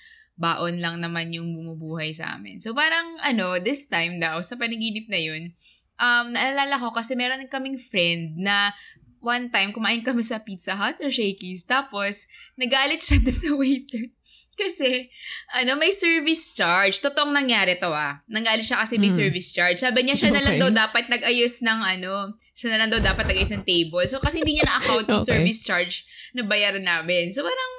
baon 0.40 0.80
lang 0.80 1.02
naman 1.04 1.34
yung 1.36 1.52
bumubuhay 1.52 2.16
sa 2.16 2.38
amin. 2.38 2.58
So 2.64 2.72
parang, 2.72 3.20
ano, 3.20 3.60
this 3.60 3.84
time 3.90 4.16
daw, 4.16 4.40
sa 4.40 4.56
panaginip 4.56 5.04
na 5.12 5.20
yun, 5.20 5.52
um, 6.00 6.32
naalala 6.32 6.80
ko 6.80 6.88
kasi 6.90 7.12
meron 7.14 7.44
kaming 7.52 7.76
friend 7.76 8.40
na 8.40 8.72
one 9.20 9.48
time, 9.48 9.70
kumain 9.70 10.00
kami 10.00 10.24
sa 10.24 10.40
Pizza 10.40 10.72
Hut 10.72 10.96
or 10.98 11.12
Shakey's. 11.12 11.64
Tapos, 11.64 12.24
nagalit 12.56 13.00
siya 13.00 13.20
sa 13.44 13.52
waiter. 13.52 14.08
Kasi, 14.56 15.08
ano, 15.54 15.76
may 15.76 15.92
service 15.92 16.52
charge. 16.52 17.00
Totoong 17.00 17.30
nangyari 17.30 17.76
to 17.76 17.88
ah. 17.88 18.16
Nagalit 18.26 18.64
siya 18.64 18.80
kasi 18.80 18.96
may 18.96 19.12
Mm. 19.12 19.18
service 19.20 19.52
charge. 19.52 19.78
Sabi 19.78 20.04
niya, 20.04 20.16
siya 20.16 20.32
na 20.32 20.40
lang 20.40 20.56
Okay. 20.56 20.62
daw 20.64 20.70
dapat 20.72 21.04
nag-ayos 21.08 21.60
ng 21.60 21.80
ano, 21.80 22.32
siya 22.52 22.72
na 22.72 22.78
lang 22.80 22.90
daw 22.90 23.00
dapat 23.00 23.28
nag-ayos 23.28 23.52
ng 23.54 23.64
table. 23.64 24.04
So, 24.08 24.18
kasi 24.18 24.40
hindi 24.40 24.56
niya 24.56 24.66
na-account 24.66 25.06
yung 25.06 25.20
Okay. 25.24 25.36
service 25.36 25.60
charge 25.62 25.94
na 26.32 26.42
bayaran 26.42 26.82
namin. 26.82 27.28
So, 27.28 27.44
parang, 27.44 27.72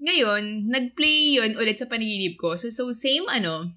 ngayon, 0.00 0.68
nag-play 0.68 1.38
yun 1.40 1.56
ulit 1.56 1.76
sa 1.76 1.86
panaginip 1.86 2.36
ko. 2.36 2.56
So, 2.56 2.68
so 2.68 2.88
same 2.92 3.24
ano, 3.28 3.72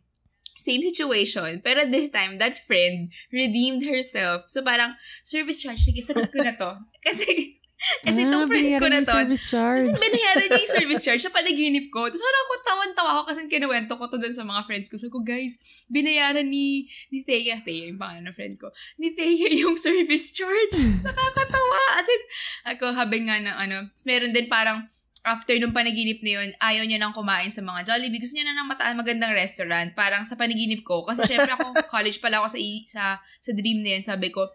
same 0.57 0.81
situation. 0.81 1.61
Pero 1.61 1.85
this 1.85 2.09
time, 2.09 2.41
that 2.41 2.57
friend 2.57 3.13
redeemed 3.29 3.85
herself. 3.85 4.49
So 4.49 4.65
parang, 4.65 4.97
service 5.21 5.61
charge, 5.61 5.85
sige, 5.85 6.01
sagot 6.01 6.33
ko 6.33 6.41
na 6.41 6.57
to. 6.57 6.81
Kasi, 7.05 7.57
kasi 7.77 8.25
ah, 8.25 8.33
itong 8.33 8.49
friend 8.49 8.81
ko 8.81 8.89
na 8.89 9.05
to, 9.05 9.13
service 9.13 9.45
charge. 9.53 9.85
kasi 9.85 9.93
binayaran 10.01 10.49
niya 10.49 10.61
yung 10.65 10.73
service 10.81 11.03
charge 11.05 11.21
sa 11.21 11.29
panaginip 11.29 11.85
ko. 11.93 12.09
Tapos 12.09 12.25
parang 12.25 12.41
ako 12.41 12.53
tawan-tawa 12.65 13.09
ako 13.13 13.23
kasi 13.29 13.39
kinuwento 13.45 13.93
ko 13.93 14.09
to 14.09 14.17
dun 14.17 14.33
sa 14.33 14.41
mga 14.41 14.65
friends 14.65 14.89
ko. 14.89 14.97
So 14.97 15.13
ko, 15.13 15.21
guys, 15.21 15.85
binayaran 15.85 16.49
ni, 16.49 16.89
ni 17.13 17.21
Thea, 17.21 17.61
Thea 17.61 17.93
yung 17.93 18.01
pangalan 18.01 18.33
ng 18.33 18.35
friend 18.35 18.57
ko, 18.57 18.73
ni 18.97 19.13
Thea 19.13 19.53
yung 19.61 19.77
service 19.87 20.33
charge. 20.33 21.05
Nakakatawa. 21.05 21.79
As 22.01 22.09
in, 22.09 22.21
ako, 22.73 22.85
habang 22.97 23.29
nga 23.29 23.37
ng 23.45 23.57
ano, 23.69 23.77
meron 24.09 24.33
din 24.33 24.49
parang, 24.49 24.81
after 25.27 25.53
nung 25.59 25.75
panaginip 25.75 26.23
na 26.23 26.31
yun, 26.39 26.49
ayaw 26.63 26.83
niya 26.87 26.99
nang 27.03 27.11
kumain 27.11 27.51
sa 27.51 27.59
mga 27.59 27.83
Jollibee. 27.83 28.23
Gusto 28.23 28.39
niya 28.39 28.47
na 28.47 28.63
ng 28.63 28.71
mataan 28.71 28.95
magandang 28.95 29.35
restaurant. 29.35 29.91
Parang 29.91 30.23
sa 30.23 30.39
panaginip 30.39 30.87
ko. 30.87 31.03
Kasi 31.03 31.27
syempre 31.27 31.51
ako, 31.51 31.75
college 31.93 32.23
pala 32.23 32.39
ako 32.39 32.55
sa, 32.55 32.59
sa, 32.87 33.03
sa 33.19 33.51
dream 33.51 33.83
na 33.83 33.99
yun. 33.99 34.03
Sabi 34.03 34.31
ko, 34.31 34.47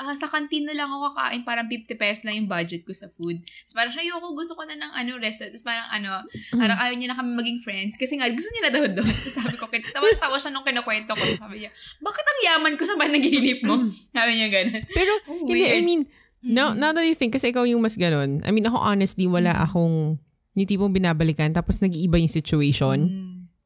ah, 0.00 0.16
sa 0.16 0.24
kantin 0.24 0.64
na 0.64 0.72
lang 0.72 0.88
ako 0.88 1.12
kakain, 1.12 1.42
parang 1.44 1.66
50 1.68 1.92
pesos 2.00 2.22
lang 2.24 2.40
yung 2.40 2.48
budget 2.48 2.86
ko 2.88 2.94
sa 2.96 3.10
food. 3.12 3.42
Tapos 3.44 3.74
parang 3.76 3.92
siya, 3.92 4.02
ayoko, 4.08 4.32
gusto 4.32 4.56
ko 4.56 4.62
na 4.64 4.78
ng 4.78 4.92
ano, 4.96 5.10
restaurant. 5.20 5.52
Tapos 5.52 5.66
parang 5.66 5.88
ano, 5.92 6.10
parang 6.56 6.78
ayaw 6.80 6.94
niya 6.96 7.08
na 7.12 7.18
kami 7.18 7.30
maging 7.36 7.58
friends. 7.60 8.00
Kasi 8.00 8.16
nga, 8.16 8.30
gusto 8.32 8.48
niya 8.54 8.62
na 8.70 8.72
daw 8.72 8.82
doon. 8.88 9.04
Tapos 9.04 9.34
sabi 9.42 9.54
ko, 9.58 9.66
tawa-tawa 9.68 10.36
siya 10.40 10.50
nung 10.54 10.64
kinukwento 10.64 11.12
ko. 11.12 11.24
Sabi 11.36 11.66
niya, 11.66 11.70
bakit 12.00 12.24
ang 12.24 12.40
yaman 12.48 12.74
ko 12.80 12.82
sa 12.88 12.96
panaginip 12.96 13.60
mo? 13.66 13.84
Sabi 14.16 14.32
niya 14.40 14.48
ganun. 14.48 14.82
Pero, 14.94 15.12
hindi, 15.28 15.66
I 15.68 15.84
Weird. 15.84 16.19
Mean, 16.42 16.54
now, 16.56 16.72
now 16.72 16.92
that 16.92 17.04
you 17.04 17.14
think, 17.14 17.32
kasi 17.36 17.52
ikaw 17.52 17.68
yung 17.68 17.84
mas 17.84 17.96
ganun. 17.96 18.40
I 18.44 18.50
mean, 18.50 18.64
ako 18.64 18.80
honestly, 18.80 19.28
wala 19.28 19.52
akong 19.52 20.18
yung 20.56 20.68
tipong 20.68 20.92
binabalikan 20.92 21.54
tapos 21.54 21.80
nag-iiba 21.80 22.18
yung 22.18 22.32
situation. 22.32 22.98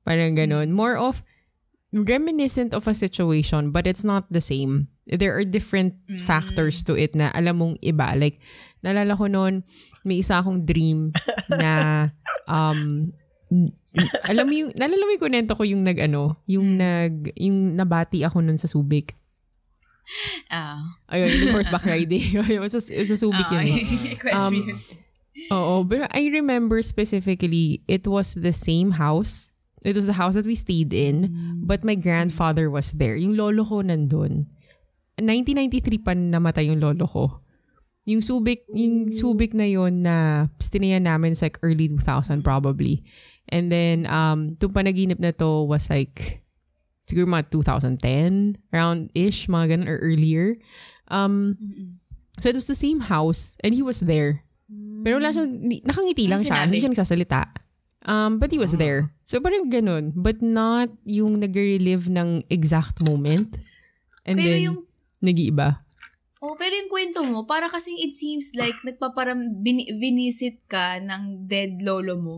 Parang 0.05 0.37
ganun. 0.37 0.75
More 0.75 0.99
of 1.01 1.25
reminiscent 1.95 2.75
of 2.75 2.91
a 2.91 2.95
situation 2.95 3.71
but 3.71 3.87
it's 3.87 4.03
not 4.03 4.27
the 4.29 4.43
same. 4.43 4.91
There 5.07 5.37
are 5.37 5.45
different 5.45 5.95
factors 6.25 6.83
to 6.89 6.97
it 6.97 7.15
na 7.15 7.31
alam 7.37 7.61
mong 7.61 7.75
iba. 7.85 8.17
Like, 8.17 8.41
naalala 8.85 9.17
ko 9.17 9.29
noon, 9.29 9.65
may 10.05 10.21
isa 10.21 10.41
akong 10.41 10.65
dream 10.65 11.13
na 11.61 12.09
um, 12.49 13.09
alam 14.29 14.45
mo 14.45 14.53
yung, 14.53 14.71
naalala 14.77 15.03
mo 15.05 15.11
yung 15.13 15.25
kunento 15.25 15.53
ko 15.57 15.63
yung 15.65 15.83
nag 15.85 15.99
ano, 16.01 16.41
yung 16.49 16.77
nag, 16.77 17.33
yung 17.37 17.77
nabati 17.77 18.25
ako 18.25 18.45
nun 18.45 18.61
sa 18.61 18.69
Subic. 18.69 19.17
Ah. 20.53 20.95
Ayun, 21.09 21.29
yung 21.33 21.53
horseback 21.57 21.85
riding. 21.85 22.21
Sa, 22.73 22.81
sa 22.81 23.17
Subic 23.17 23.49
Ah, 23.49 23.61
yun. 23.61 23.65
eh. 23.67 23.85
equestrian. 24.17 24.77
Oo, 25.51 25.83
but 25.83 26.07
I 26.15 26.31
remember 26.31 26.79
specifically, 26.81 27.83
it 27.89 28.07
was 28.07 28.39
the 28.39 28.53
same 28.53 28.97
house. 29.01 29.53
It 29.83 29.97
was 29.97 30.07
the 30.09 30.17
house 30.17 30.33
that 30.39 30.49
we 30.49 30.55
stayed 30.57 30.97
in, 30.97 31.29
but 31.61 31.85
my 31.85 31.93
grandfather 31.93 32.73
was 32.73 32.97
there. 32.97 33.17
Yung 33.21 33.37
lolo 33.37 33.65
ko 33.69 33.85
nandun. 33.85 34.49
1993 35.21 36.01
pa 36.01 36.17
namatay 36.17 36.73
yung 36.73 36.81
lolo 36.81 37.05
ko. 37.05 37.25
Yung 38.09 38.21
Subic, 38.25 38.65
yung 38.73 39.13
Subic 39.13 39.53
na 39.53 39.65
yon 39.65 40.05
na 40.05 40.49
stinayan 40.61 41.05
namin 41.05 41.33
is 41.33 41.41
like 41.45 41.57
early 41.61 41.89
2000 41.89 42.41
probably. 42.45 43.05
And 43.53 43.69
then, 43.69 44.09
um, 44.09 44.57
itong 44.57 44.73
panaginip 44.73 45.21
na 45.21 45.33
to 45.37 45.65
was 45.69 45.89
like, 45.93 46.44
siguro 47.05 47.29
mga 47.29 47.53
2010, 47.53 48.57
around-ish, 48.73 49.47
mga 49.47 49.77
ganun, 49.77 49.89
or 49.89 50.01
earlier. 50.01 50.57
Um, 51.09 51.57
so 52.41 52.49
it 52.49 52.57
was 52.57 52.67
the 52.67 52.79
same 52.79 53.07
house, 53.13 53.57
and 53.61 53.77
he 53.77 53.85
was 53.85 54.01
there. 54.05 54.45
Pero 55.05 55.21
wala 55.21 55.31
siya, 55.31 55.45
nakangiti 55.85 56.25
lang 56.27 56.41
siya, 56.41 56.65
hindi 56.65 56.81
siya 56.81 56.93
nagsasalita. 56.93 57.53
Um, 58.05 58.37
but 58.37 58.53
he 58.53 58.61
was 58.61 58.77
there. 58.77 59.13
So 59.25 59.41
parang 59.41 59.73
ganun, 59.73 60.13
but 60.17 60.41
not 60.45 60.93
yung 61.09 61.41
nag-relive 61.41 62.09
ng 62.13 62.45
exact 62.49 63.01
moment. 63.01 63.57
And 64.25 64.37
Pero 64.41 64.49
then, 64.49 64.65
yung- 64.65 64.85
nag-iiba. 65.25 65.85
Oh, 66.45 66.57
pero 66.61 66.77
yung 66.77 66.93
kwento 66.93 67.25
mo, 67.25 67.49
para 67.49 67.69
kasing 67.73 67.97
it 68.05 68.13
seems 68.13 68.53
like 68.53 68.77
nagpaparam, 68.85 69.65
bin, 69.65 69.81
binisit 69.97 70.61
ka 70.69 71.01
ng 71.01 71.49
dead 71.49 71.81
lolo 71.81 72.21
mo. 72.21 72.37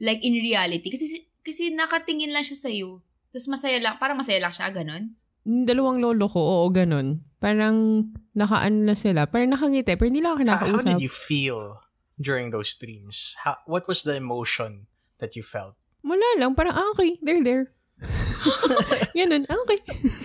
Like 0.00 0.24
in 0.24 0.40
reality. 0.40 0.88
Kasi, 0.88 1.28
kasi 1.44 1.68
nakatingin 1.76 2.32
lang 2.32 2.40
siya 2.40 2.56
sa'yo. 2.56 3.04
Tapos 3.34 3.50
masaya 3.50 3.82
lang, 3.82 3.98
parang 3.98 4.14
masaya 4.14 4.38
lang 4.38 4.54
siya, 4.54 4.70
ganon. 4.70 5.18
Yung 5.42 5.66
dalawang 5.66 5.98
lolo 5.98 6.30
ko, 6.30 6.38
oo, 6.38 6.70
ganun. 6.70 7.26
Parang 7.42 8.06
nakaano 8.30 8.86
na 8.86 8.94
sila. 8.94 9.26
Parang 9.26 9.50
nakangiti, 9.50 9.98
pero 9.98 10.06
hindi 10.06 10.22
lang 10.22 10.38
ako 10.38 10.46
How, 10.46 10.70
how 10.70 10.86
did 10.86 11.02
you 11.02 11.10
feel 11.10 11.82
during 12.14 12.54
those 12.54 12.78
dreams? 12.78 13.34
How, 13.42 13.58
what 13.66 13.90
was 13.90 14.06
the 14.06 14.14
emotion 14.14 14.86
that 15.18 15.34
you 15.34 15.42
felt? 15.42 15.74
Wala 16.06 16.22
lang, 16.38 16.54
parang, 16.54 16.78
ah, 16.78 16.86
okay, 16.94 17.18
they're 17.26 17.42
there. 17.42 17.74
Ganun, 19.18 19.50
ah, 19.50 19.58
okay. 19.66 19.82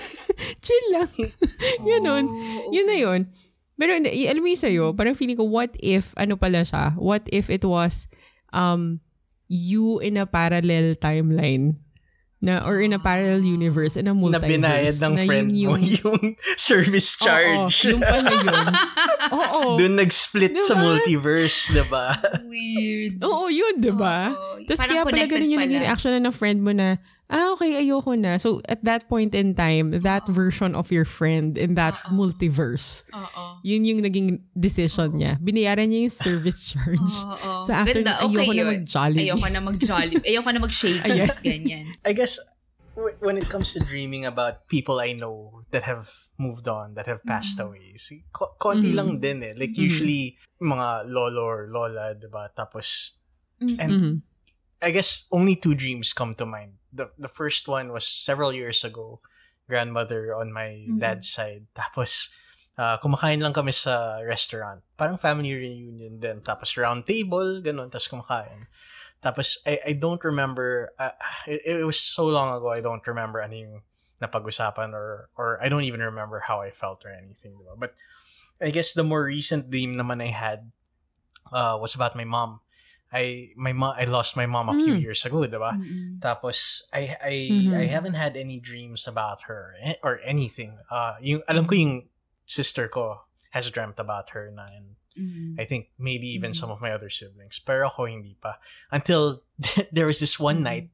chill 0.69 0.85
lang. 0.93 1.09
Ganun. 1.89 2.29
Oh, 2.29 2.69
Yun 2.69 2.85
na 2.85 2.97
yun. 3.01 3.21
Pero 3.73 3.97
alam 3.97 4.41
mo 4.45 4.47
yung 4.53 4.61
sa'yo, 4.61 4.85
parang 4.93 5.17
feeling 5.17 5.39
ko, 5.39 5.49
what 5.49 5.73
if, 5.81 6.13
ano 6.13 6.37
pala 6.37 6.61
siya, 6.61 6.93
what 6.93 7.25
if 7.33 7.49
it 7.49 7.65
was 7.65 8.05
um 8.53 9.01
you 9.49 9.97
in 10.01 10.17
a 10.17 10.29
parallel 10.29 10.93
timeline 10.97 11.77
na 12.39 12.63
or 12.63 12.79
in 12.79 12.95
a 12.95 12.99
parallel 12.99 13.43
universe, 13.43 13.99
in 13.99 14.07
a 14.07 14.11
na 14.11 14.15
multiverse. 14.15 14.47
binayad 14.47 14.95
ng 14.95 15.15
na 15.15 15.23
friend 15.27 15.49
yun 15.51 15.69
mo 15.69 15.75
yung 15.75 16.23
service 16.55 17.19
charge. 17.19 17.75
Oo, 17.83 17.91
yung 17.91 17.99
pala 17.99 18.31
yun. 18.31 18.67
Oo. 19.35 19.61
Doon 19.75 19.93
nag-split 19.99 20.55
sa 20.63 20.79
Diba? 20.79 20.83
multiverse, 20.87 21.59
diba? 21.75 22.07
Weird. 22.47 23.19
Oo, 23.21 23.51
yun, 23.51 23.75
di 23.77 23.91
ba? 23.91 24.31
Oo. 24.31 24.63
Tapos 24.63 24.79
Parang 24.79 24.89
kaya 24.89 25.01
pala 25.03 25.11
connected 25.11 25.35
ganun 25.35 25.51
yung 25.51 25.63
naging 25.67 25.83
reaction 25.83 26.11
na 26.15 26.21
ng 26.23 26.35
friend 26.35 26.59
mo 26.63 26.71
na, 26.71 26.95
ah, 27.29 27.53
okay, 27.53 27.77
ayoko 27.77 28.17
na. 28.17 28.37
So, 28.37 28.61
at 28.65 28.83
that 28.83 29.07
point 29.07 29.33
in 29.33 29.53
time, 29.53 29.91
that 30.01 30.25
version 30.27 30.73
of 30.73 30.91
your 30.91 31.05
friend 31.05 31.57
in 31.57 31.75
that 31.75 31.93
multiverse, 32.09 33.05
Oo. 33.13 33.61
yun 33.61 33.85
yung 33.85 34.01
naging 34.01 34.41
decision 34.57 35.13
niya. 35.13 35.37
Binayaran 35.37 35.89
niya 35.89 36.09
yung 36.09 36.15
service 36.15 36.65
charge. 36.73 37.13
Oo. 37.23 37.61
So, 37.61 37.73
after, 37.73 38.01
Ganda. 38.01 38.17
ayoko 38.21 38.33
Okay 38.33 38.47
na 38.49 38.53
yun. 38.53 38.67
mag-jolly. 38.73 39.19
Ayoko 39.29 39.47
na 39.47 39.59
mag-jolly. 39.61 40.15
Ayoko 40.29 40.49
na 40.49 40.59
mag-shake 40.59 41.01
Ayan. 41.05 41.29
ganyan. 41.45 41.85
I 42.01 42.13
guess 42.13 42.41
w- 42.97 43.15
when 43.21 43.37
it 43.37 43.45
comes 43.45 43.73
to 43.73 43.79
dreaming 43.79 44.25
about 44.25 44.65
people 44.67 44.97
I 44.99 45.13
know 45.13 45.61
that 45.69 45.83
have 45.85 46.09
moved 46.41 46.65
on, 46.65 46.97
that 46.97 47.05
have 47.05 47.21
passed 47.23 47.61
away, 47.61 47.93
si, 47.95 48.25
ko- 48.33 48.57
konti 48.57 48.89
lang 48.89 49.21
din 49.21 49.45
eh. 49.45 49.53
Like 49.53 49.77
usually, 49.77 50.33
mga 50.57 51.05
lolo 51.05 51.45
or 51.45 51.69
lola, 51.69 52.17
diba? 52.17 52.49
Tapos, 52.51 53.21
and 53.61 53.91
Mhm. 53.93 54.13
I 54.81 54.89
guess 54.89 55.27
only 55.29 55.59
two 55.59 55.75
dreams 55.75 56.09
come 56.09 56.33
to 56.39 56.47
mind. 56.47 56.78
The 56.93 57.11
the 57.17 57.29
first 57.29 57.67
one 57.67 57.93
was 57.93 58.07
several 58.07 58.53
years 58.53 58.83
ago. 58.83 59.21
Grandmother 59.69 60.33
on 60.33 60.49
my 60.49 60.89
dad's 60.97 61.29
side. 61.29 61.69
Tapos, 61.77 62.33
ah, 62.73 62.97
kumakain 62.97 63.37
lang 63.37 63.53
kami 63.53 63.69
sa 63.69 64.17
restaurant. 64.25 64.81
Parang 64.97 65.21
family 65.21 65.53
reunion 65.53 66.17
din. 66.17 66.41
Tapos 66.41 66.73
round 66.73 67.05
table, 67.05 67.61
ganun. 67.61 67.85
Tapos 67.85 68.09
kumakain. 68.09 68.65
Tapos, 69.21 69.61
I, 69.67 69.93
I 69.93 69.93
don't 69.93 70.23
remember, 70.23 70.95
uh, 70.97 71.13
it, 71.45 71.83
it 71.83 71.85
was 71.85 71.99
so 71.99 72.25
long 72.25 72.55
ago, 72.55 72.71
I 72.71 72.79
don't 72.79 73.05
remember 73.05 73.43
ano 73.43 73.53
yung 73.53 73.75
napag-usapan 74.23 74.95
or, 74.95 75.27
or 75.35 75.59
I 75.61 75.67
don't 75.67 75.83
even 75.83 75.99
remember 75.99 76.39
how 76.47 76.63
I 76.63 76.71
felt 76.71 77.03
or 77.03 77.11
anything. 77.11 77.59
Diba? 77.59 77.75
But, 77.77 77.99
I 78.61 78.71
guess 78.71 78.93
the 78.93 79.03
more 79.03 79.23
recent 79.23 79.71
dream 79.71 79.95
naman 79.95 80.21
I 80.21 80.31
had 80.35 80.71
uh, 81.51 81.77
was 81.79 81.95
about 81.95 82.15
my 82.15 82.25
mom. 82.25 82.59
I 83.09 83.49
my 83.57 83.73
mom 83.73 83.97
I 83.97 84.05
lost 84.05 84.37
my 84.37 84.45
mom 84.45 84.69
a 84.69 84.77
few 84.77 84.93
Mm. 84.93 85.01
years 85.01 85.25
ago, 85.25 85.41
'di 85.49 85.57
ba? 85.57 85.73
Mm-mm. 85.73 86.21
Tapos 86.21 86.85
I 86.93 87.17
I 87.17 87.35
Mhm. 87.49 87.73
I 87.73 87.85
haven't 87.89 88.17
had 88.17 88.37
any 88.37 88.61
dreams 88.61 89.09
about 89.09 89.49
her 89.49 89.73
eh, 89.81 89.97
or 90.05 90.21
anything. 90.21 90.77
Uh 90.93 91.17
yung 91.19 91.41
alam 91.49 91.65
ko 91.65 91.73
yung 91.73 92.05
sister 92.45 92.85
ko 92.85 93.25
has 93.53 93.65
dreamt 93.73 93.97
about 93.97 94.31
her 94.37 94.53
na 94.53 94.69
and 94.69 94.93
Mm. 95.19 95.57
I 95.59 95.65
think 95.65 95.89
maybe 95.99 96.29
even 96.31 96.53
Mhm. 96.53 96.59
some 96.61 96.71
of 96.71 96.79
my 96.79 96.93
other 96.93 97.09
siblings. 97.11 97.57
Pero 97.59 97.89
ako 97.89 98.07
hindi 98.07 98.37
pa. 98.39 98.61
Until 98.93 99.41
there 99.91 100.05
was 100.07 100.21
this 100.21 100.37
one 100.39 100.61
Mhm. 100.61 100.67
night 100.69 100.87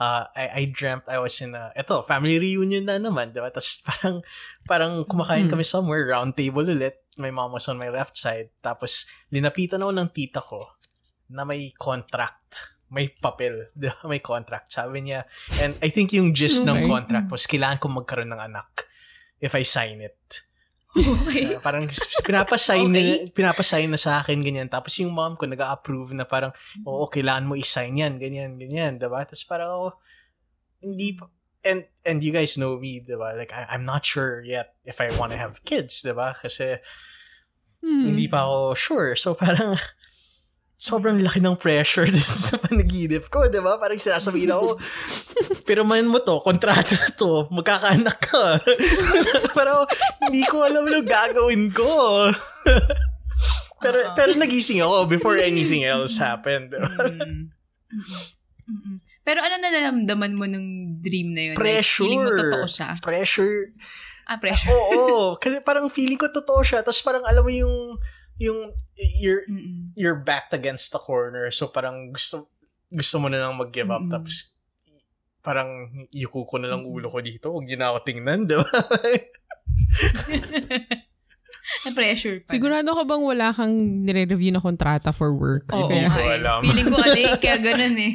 uh, 0.00 0.24
I, 0.32 0.64
I 0.64 0.72
dreamt 0.72 1.04
I 1.06 1.20
was 1.20 1.36
in 1.44 1.52
a, 1.52 1.70
eto, 1.76 2.00
family 2.08 2.40
reunion 2.40 2.88
na 2.88 2.96
naman, 2.96 3.36
diba? 3.36 3.52
Tapos 3.52 3.84
parang, 3.86 4.16
parang 4.64 4.92
kumakain 5.04 5.44
Mm. 5.46 5.52
kami 5.52 5.62
somewhere, 5.62 6.08
round 6.08 6.34
table 6.40 6.64
ulit. 6.64 7.04
My 7.20 7.28
mom 7.28 7.52
was 7.52 7.68
on 7.68 7.76
my 7.76 7.92
left 7.92 8.16
side. 8.16 8.48
Tapos, 8.64 9.06
linapitan 9.28 9.84
ako 9.84 9.92
ng 9.92 10.08
tita 10.08 10.40
ko 10.40 10.79
na 11.30 11.46
may 11.46 11.70
contract. 11.78 12.74
May 12.90 13.06
papel. 13.14 13.70
May 14.10 14.18
contract. 14.18 14.74
Sabi 14.74 15.06
niya, 15.06 15.22
and 15.62 15.78
I 15.78 15.94
think 15.94 16.10
yung 16.10 16.34
gist 16.34 16.66
ng 16.66 16.84
Okay. 16.84 16.90
contract 16.90 17.30
was, 17.30 17.46
kailangan 17.46 17.78
kong 17.78 18.02
magkaroon 18.02 18.34
ng 18.34 18.42
anak 18.42 18.90
if 19.38 19.54
I 19.54 19.62
sign 19.62 20.02
it. 20.02 20.18
Okay. 20.90 21.54
Uh, 21.54 21.62
parang 21.62 21.86
pinapasign 22.26 22.90
Okay. 22.90 23.22
na, 23.22 23.30
pinapasign 23.30 23.86
na 23.86 23.94
sa 23.94 24.18
akin, 24.18 24.42
ganyan. 24.42 24.66
Tapos 24.66 24.98
yung 24.98 25.14
mom 25.14 25.38
ko 25.38 25.46
nag-approve 25.46 26.18
na 26.18 26.26
parang, 26.26 26.50
oo, 26.82 27.06
kailangan 27.06 27.46
mo 27.46 27.54
i-sign 27.54 27.94
yan, 27.94 28.18
ganyan, 28.18 28.58
ganyan, 28.58 28.98
diba? 28.98 29.22
Tapos 29.22 29.46
parang 29.46 29.70
ako, 29.70 29.88
hindi 30.82 31.14
pa, 31.14 31.30
and, 31.62 31.86
and 32.02 32.26
you 32.26 32.34
guys 32.34 32.58
know 32.58 32.74
me, 32.74 32.98
diba? 32.98 33.38
Like, 33.38 33.54
I, 33.54 33.70
I'm 33.70 33.86
not 33.86 34.02
sure 34.02 34.42
yet 34.42 34.74
if 34.82 34.98
I 34.98 35.14
want 35.14 35.30
to 35.30 35.38
have 35.38 35.62
kids, 35.62 36.02
diba? 36.02 36.34
Kasi, 36.34 36.82
Hmm. 37.80 38.04
hindi 38.04 38.28
pa 38.28 38.44
ako 38.44 38.76
sure. 38.76 39.10
So 39.16 39.32
parang, 39.32 39.72
sobrang 40.80 41.20
laki 41.20 41.44
ng 41.44 41.60
pressure 41.60 42.08
din 42.10 42.16
sa 42.16 42.56
panaginip 42.56 43.28
ko, 43.28 43.44
di 43.52 43.60
ba? 43.60 43.76
Parang 43.76 44.00
sinasabihin 44.00 44.56
ako, 44.56 44.80
pero 45.68 45.84
man 45.84 46.08
mo 46.08 46.24
to, 46.24 46.40
kontrata 46.40 46.96
to, 47.20 47.52
magkakaanak 47.52 48.16
ka. 48.16 48.56
pero 49.58 49.84
hindi 50.24 50.40
ko 50.48 50.64
alam 50.64 50.88
ano 50.88 51.04
gagawin 51.04 51.68
ko. 51.68 51.92
pero 53.84 53.98
Oo. 54.08 54.12
pero 54.16 54.30
nagising 54.40 54.80
ako 54.80 55.04
before 55.04 55.36
anything 55.36 55.84
else 55.84 56.16
happened. 56.16 56.72
di 56.72 56.80
ba? 56.80 56.88
Mm. 56.88 57.52
Pero 59.20 59.44
ano 59.44 59.54
nalaramdaman 59.60 60.32
mo 60.32 60.48
nung 60.48 60.96
dream 61.04 61.36
na 61.36 61.52
yun? 61.52 61.54
Like, 61.60 61.60
Pressure. 61.60 62.08
feeling 62.08 62.24
mo 62.24 62.32
totoo 62.32 62.64
siya? 62.64 62.96
Pressure. 63.04 63.76
Ah, 64.30 64.38
pressure. 64.38 64.70
Oo, 64.70 65.34
kasi 65.36 65.58
parang 65.60 65.90
feeling 65.90 66.16
ko 66.16 66.30
totoo 66.30 66.62
siya. 66.62 66.80
Tapos 66.86 67.02
parang 67.02 67.26
alam 67.26 67.42
mo 67.42 67.50
yung, 67.50 67.98
yung, 68.40 68.72
you're, 68.96 69.44
Mm-mm. 69.44 69.92
you're 69.94 70.16
backed 70.16 70.56
against 70.56 70.90
the 70.90 70.98
corner. 70.98 71.52
So 71.52 71.68
parang 71.68 72.10
gusto 72.10 72.48
gusto 72.90 73.20
mo 73.20 73.28
na 73.28 73.38
lang 73.38 73.54
mag-give 73.54 73.92
up. 73.92 74.02
Mm-mm. 74.02 74.10
Tapos 74.10 74.56
parang 75.40 75.88
yuko 76.12 76.44
ko 76.48 76.56
na 76.58 76.72
lang 76.72 76.82
ulo 76.88 77.12
ko 77.12 77.20
dito. 77.20 77.52
Huwag 77.52 77.68
yun 77.68 77.80
na 77.80 77.92
ako 77.92 77.98
tingnan, 78.04 78.48
di 78.48 78.56
ba? 78.56 78.64
Na-pressure 81.86 82.42
pa. 82.42 82.50
Sigurado 82.50 82.90
ka 82.92 83.04
bang 83.06 83.22
wala 83.22 83.46
kang 83.54 84.04
nire-review 84.04 84.50
na 84.50 84.60
kontrata 84.64 85.12
for 85.14 85.30
work? 85.32 85.70
Oo, 85.70 85.86
Kaya- 85.86 86.10
ko 86.10 86.20
alam. 86.26 86.60
Feeling 86.66 86.88
ko 86.88 86.98
eh, 87.04 87.30
kaya 87.38 87.56
ganun 87.62 87.96
eh. 87.96 88.12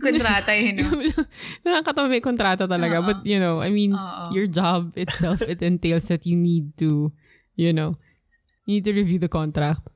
Kontrata 0.00 0.50
eh, 0.56 0.74
no? 0.74 0.84
Nakakatawa 1.64 2.10
may 2.10 2.24
kontrata 2.24 2.64
talaga. 2.66 2.98
Oo. 3.00 3.06
But, 3.06 3.22
you 3.22 3.38
know, 3.38 3.62
I 3.62 3.70
mean, 3.70 3.94
Oo. 3.94 4.32
your 4.34 4.48
job 4.50 4.96
itself, 4.98 5.40
it 5.44 5.62
entails 5.62 6.08
that 6.10 6.26
you 6.26 6.34
need 6.34 6.74
to, 6.82 7.12
you 7.54 7.70
know, 7.72 7.94
you 8.66 8.78
need 8.78 8.84
to 8.84 8.92
review 8.92 9.22
the 9.22 9.30
contract. 9.30 9.86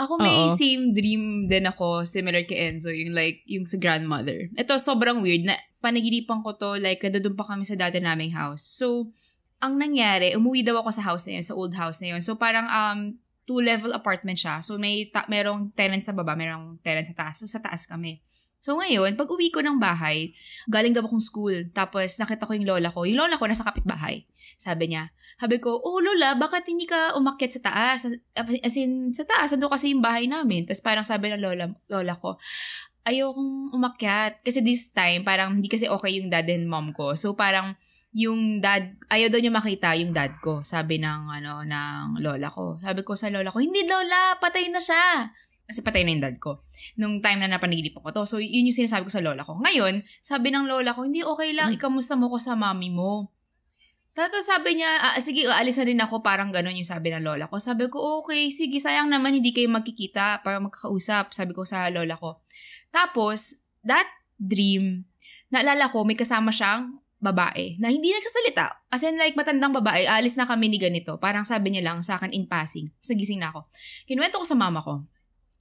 Ako 0.00 0.16
may 0.16 0.48
Oo. 0.48 0.52
same 0.52 0.96
dream 0.96 1.44
din 1.44 1.68
ako, 1.68 2.08
similar 2.08 2.40
kay 2.48 2.72
Enzo, 2.72 2.88
yung 2.88 3.12
like, 3.12 3.44
yung 3.44 3.68
sa 3.68 3.76
grandmother. 3.76 4.48
Ito, 4.56 4.80
sobrang 4.80 5.20
weird 5.20 5.44
na 5.44 5.60
panaginipan 5.84 6.40
ko 6.40 6.56
to, 6.56 6.80
like, 6.80 7.04
nadadun 7.04 7.36
pa 7.36 7.44
kami 7.44 7.68
sa 7.68 7.76
dati 7.76 8.00
naming 8.00 8.32
house. 8.32 8.64
So, 8.64 9.12
ang 9.60 9.76
nangyari, 9.76 10.32
umuwi 10.32 10.64
daw 10.64 10.80
ako 10.80 10.88
sa 10.88 11.04
house 11.04 11.28
na 11.28 11.36
yun, 11.36 11.44
sa 11.44 11.52
old 11.52 11.76
house 11.76 12.00
na 12.00 12.16
yun. 12.16 12.20
So, 12.24 12.40
parang 12.40 12.64
um, 12.64 13.20
two-level 13.44 13.92
apartment 13.92 14.40
siya. 14.40 14.64
So, 14.64 14.80
may 14.80 15.12
ta- 15.12 15.28
merong 15.28 15.76
tenant 15.76 16.00
sa 16.00 16.16
baba, 16.16 16.32
merong 16.32 16.80
tenant 16.80 17.04
sa 17.04 17.12
taas. 17.12 17.44
So, 17.44 17.44
sa 17.44 17.60
taas 17.60 17.84
kami. 17.84 18.24
So, 18.56 18.80
ngayon, 18.80 19.20
pag 19.20 19.28
uwi 19.28 19.52
ko 19.52 19.60
ng 19.60 19.76
bahay, 19.76 20.32
galing 20.68 20.96
daw 20.96 21.04
akong 21.04 21.20
school. 21.20 21.52
Tapos, 21.76 22.16
nakita 22.16 22.48
ko 22.48 22.56
yung 22.56 22.68
lola 22.68 22.88
ko. 22.88 23.04
Yung 23.04 23.20
lola 23.20 23.36
ko 23.36 23.44
nasa 23.44 23.68
kapitbahay. 23.68 24.24
Sabi 24.56 24.96
niya, 24.96 25.12
sabi 25.40 25.56
ko, 25.56 25.80
oh 25.80 26.04
lola, 26.04 26.36
bakit 26.36 26.68
hindi 26.68 26.84
ka 26.84 27.16
umakyat 27.16 27.56
sa 27.56 27.62
taas? 27.72 28.04
As 28.36 28.76
in, 28.76 29.08
sa 29.16 29.24
taas, 29.24 29.56
ando 29.56 29.72
kasi 29.72 29.88
yung 29.88 30.04
bahay 30.04 30.28
namin. 30.28 30.68
Tapos 30.68 30.84
parang 30.84 31.08
sabi 31.08 31.32
ng 31.32 31.40
lola, 31.40 31.64
lola 31.88 32.12
ko, 32.12 32.36
ayokong 33.08 33.72
umakyat. 33.72 34.44
Kasi 34.44 34.60
this 34.60 34.92
time, 34.92 35.24
parang 35.24 35.56
hindi 35.56 35.72
kasi 35.72 35.88
okay 35.88 36.20
yung 36.20 36.28
dad 36.28 36.44
and 36.44 36.68
mom 36.68 36.92
ko. 36.92 37.16
So 37.16 37.32
parang, 37.32 37.72
yung 38.12 38.60
dad, 38.60 38.84
ayaw 39.08 39.32
daw 39.32 39.40
niya 39.40 39.54
makita 39.54 39.96
yung 39.96 40.12
dad 40.12 40.36
ko, 40.44 40.60
sabi 40.60 41.00
ng, 41.00 41.32
ano, 41.32 41.64
ng 41.64 42.20
lola 42.20 42.52
ko. 42.52 42.76
Sabi 42.84 43.00
ko 43.00 43.16
sa 43.16 43.32
lola 43.32 43.48
ko, 43.48 43.64
hindi 43.64 43.88
lola, 43.88 44.36
patay 44.44 44.68
na 44.68 44.82
siya. 44.82 45.32
Kasi 45.64 45.80
patay 45.80 46.04
na 46.04 46.12
yung 46.12 46.24
dad 46.28 46.36
ko. 46.36 46.66
Nung 47.00 47.24
time 47.24 47.40
na 47.40 47.48
napanaginip 47.48 47.96
ko 47.96 48.12
to. 48.12 48.28
So, 48.28 48.42
yun 48.42 48.68
yung 48.68 48.76
sinasabi 48.76 49.08
ko 49.08 49.12
sa 49.14 49.24
lola 49.24 49.40
ko. 49.40 49.56
Ngayon, 49.56 50.04
sabi 50.20 50.52
ng 50.52 50.68
lola 50.68 50.92
ko, 50.92 51.06
hindi 51.06 51.24
okay 51.24 51.56
lang, 51.56 51.72
ikamusta 51.72 52.18
mo 52.18 52.28
ko 52.28 52.36
sa 52.36 52.58
mami 52.58 52.92
mo. 52.92 53.39
Tapos 54.10 54.42
sabi 54.42 54.82
niya, 54.82 54.90
ah, 55.00 55.18
sige, 55.22 55.46
aalis 55.46 55.78
na 55.78 55.86
rin 55.86 56.00
ako, 56.02 56.18
parang 56.20 56.50
gano'n 56.50 56.74
yung 56.74 56.88
sabi 56.88 57.14
ng 57.14 57.22
lola 57.22 57.46
ko. 57.46 57.62
Sabi 57.62 57.86
ko, 57.86 58.20
okay, 58.20 58.50
sige, 58.50 58.82
sayang 58.82 59.06
naman 59.06 59.38
hindi 59.38 59.54
kayo 59.54 59.70
magkikita 59.70 60.42
para 60.42 60.58
magkakausap, 60.58 61.30
sabi 61.30 61.54
ko 61.54 61.62
sa 61.62 61.86
lola 61.94 62.18
ko. 62.18 62.42
Tapos, 62.90 63.70
that 63.86 64.10
dream, 64.34 65.06
naalala 65.54 65.86
ko, 65.86 66.02
may 66.02 66.18
kasama 66.18 66.50
siyang 66.50 66.98
babae 67.20 67.76
na 67.78 67.92
hindi 67.92 68.10
nagsasalita. 68.10 68.88
As 68.90 69.04
in 69.04 69.14
like, 69.20 69.36
matandang 69.36 69.76
babae, 69.76 70.08
alis 70.08 70.34
na 70.34 70.48
kami 70.48 70.72
ni 70.72 70.80
ganito. 70.80 71.20
Parang 71.20 71.44
sabi 71.44 71.70
niya 71.70 71.92
lang 71.92 72.00
sa 72.02 72.16
akin 72.16 72.32
in 72.32 72.48
passing. 72.48 72.90
Sa 72.98 73.12
gising 73.12 73.38
na 73.38 73.52
ako. 73.52 73.68
Kinuwento 74.08 74.40
ko 74.40 74.46
sa 74.48 74.56
mama 74.56 74.80
ko. 74.80 75.04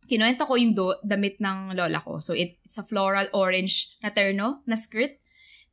Kinuwento 0.10 0.48
ko 0.48 0.58
yung 0.58 0.74
do, 0.74 0.96
damit 1.06 1.38
ng 1.38 1.78
lola 1.78 2.00
ko. 2.02 2.18
So, 2.18 2.34
it, 2.34 2.58
it's 2.66 2.80
a 2.82 2.86
floral 2.88 3.30
orange 3.36 3.94
na 4.02 4.10
terno, 4.10 4.66
na 4.66 4.74
skirt. 4.74 5.20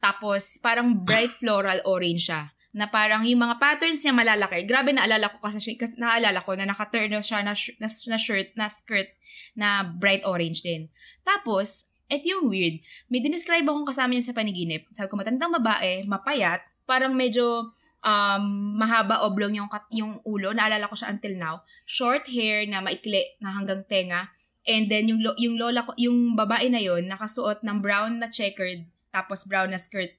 Tapos, 0.02 0.60
parang 0.60 0.92
bright 1.06 1.32
floral 1.32 1.80
orange 1.88 2.28
siya. 2.28 2.52
Na 2.76 2.92
parang 2.92 3.24
yung 3.24 3.40
mga 3.40 3.56
patterns 3.56 4.04
niya 4.04 4.12
malalaki. 4.12 4.68
Grabe 4.68 4.92
naalala 4.92 5.32
ko 5.32 5.40
kasi, 5.40 5.74
kasi 5.80 5.96
naalala 5.96 6.44
ko 6.44 6.52
na 6.52 6.68
nakaterno 6.68 7.24
siya 7.24 7.40
na, 7.40 7.56
sh- 7.56 7.80
na, 7.80 7.88
na 7.88 8.18
shirt, 8.20 8.52
na 8.52 8.68
skirt, 8.68 9.08
na 9.56 9.80
bright 9.80 10.28
orange 10.28 10.60
din. 10.60 10.92
Tapos, 11.24 11.96
et 12.12 12.20
yung 12.28 12.52
weird, 12.52 12.84
may 13.08 13.24
dinescribe 13.24 13.64
akong 13.64 13.88
kasama 13.88 14.12
niya 14.12 14.28
sa 14.28 14.36
paniginip. 14.36 14.84
Sabi 14.92 15.08
ko, 15.08 15.16
matandang 15.16 15.56
babae, 15.56 16.04
mapayat, 16.04 16.60
parang 16.84 17.16
medyo 17.16 17.72
Um, 18.06 18.78
mahaba 18.78 19.26
oblong 19.26 19.58
yung, 19.58 19.66
kat- 19.66 19.90
yung 19.90 20.22
ulo. 20.22 20.54
Naalala 20.54 20.86
ko 20.86 20.94
siya 20.94 21.10
until 21.10 21.34
now. 21.34 21.66
Short 21.90 22.30
hair 22.30 22.62
na 22.70 22.78
maikli 22.78 23.34
na 23.42 23.50
hanggang 23.50 23.82
tenga. 23.82 24.30
And 24.62 24.86
then 24.86 25.10
yung, 25.10 25.26
lo- 25.26 25.34
yung 25.34 25.58
lola 25.58 25.82
ko, 25.82 25.90
yung 25.98 26.38
babae 26.38 26.70
na 26.70 26.78
yon 26.78 27.10
nakasuot 27.10 27.66
ng 27.66 27.82
brown 27.82 28.22
na 28.22 28.30
checkered 28.30 28.86
tapos 29.10 29.46
brown 29.50 29.74
na 29.74 29.80
skirt. 29.80 30.14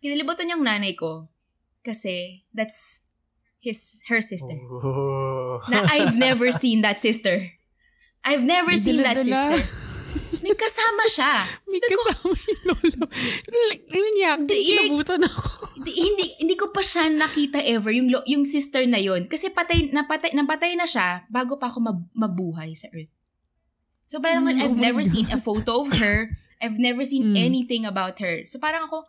Kinilibutan 0.00 0.48
yung 0.48 0.64
nanay 0.64 0.96
ko 0.96 1.28
kasi 1.80 2.44
that's 2.52 3.08
his 3.58 4.00
her 4.08 4.20
sister. 4.20 4.56
Oh. 4.56 5.60
Na 5.68 5.84
I've 5.88 6.16
never 6.28 6.48
seen 6.50 6.80
that 6.80 6.98
sister. 6.98 7.52
I've 8.24 8.44
never 8.44 8.72
May 8.72 8.80
seen 8.80 9.00
that 9.00 9.20
sister. 9.20 9.56
May 10.40 10.56
kasama 10.56 11.04
siya. 11.08 11.32
May 11.70 11.80
Sabi 11.80 11.86
ko, 11.88 12.00
kasama 12.08 12.34
yung 12.36 12.62
lolo. 12.68 13.04
Di- 14.44 14.64
kinabutan 14.64 15.20
ako. 15.24 15.42
Di- 15.80 15.96
hindi 15.96 16.24
hindi 16.40 16.54
ko 16.56 16.68
pa 16.68 16.80
siya 16.80 17.08
nakita 17.08 17.60
ever 17.64 17.92
yung 17.92 18.08
yung 18.24 18.44
sister 18.44 18.84
na 18.84 19.00
yon 19.00 19.24
kasi 19.24 19.48
patay 19.48 19.88
napatay 19.92 20.32
napatay 20.32 20.76
na 20.76 20.84
siya 20.84 21.24
bago 21.28 21.56
pa 21.56 21.68
ako 21.68 21.78
mab- 21.80 22.10
mabuhay 22.12 22.72
sa 22.72 22.88
earth. 22.92 23.12
So 24.10 24.18
parang 24.18 24.42
Mm, 24.44 24.58
I've 24.58 24.76
oh 24.76 24.82
never 24.82 25.02
God. 25.06 25.12
seen 25.12 25.26
a 25.30 25.38
photo 25.38 25.86
of 25.86 25.94
her. 25.96 26.28
I've 26.60 26.76
never 26.76 27.06
seen 27.06 27.32
Mm. 27.32 27.38
anything 27.38 27.82
about 27.86 28.18
her. 28.20 28.42
So 28.44 28.58
parang 28.58 28.84
ako 28.84 29.06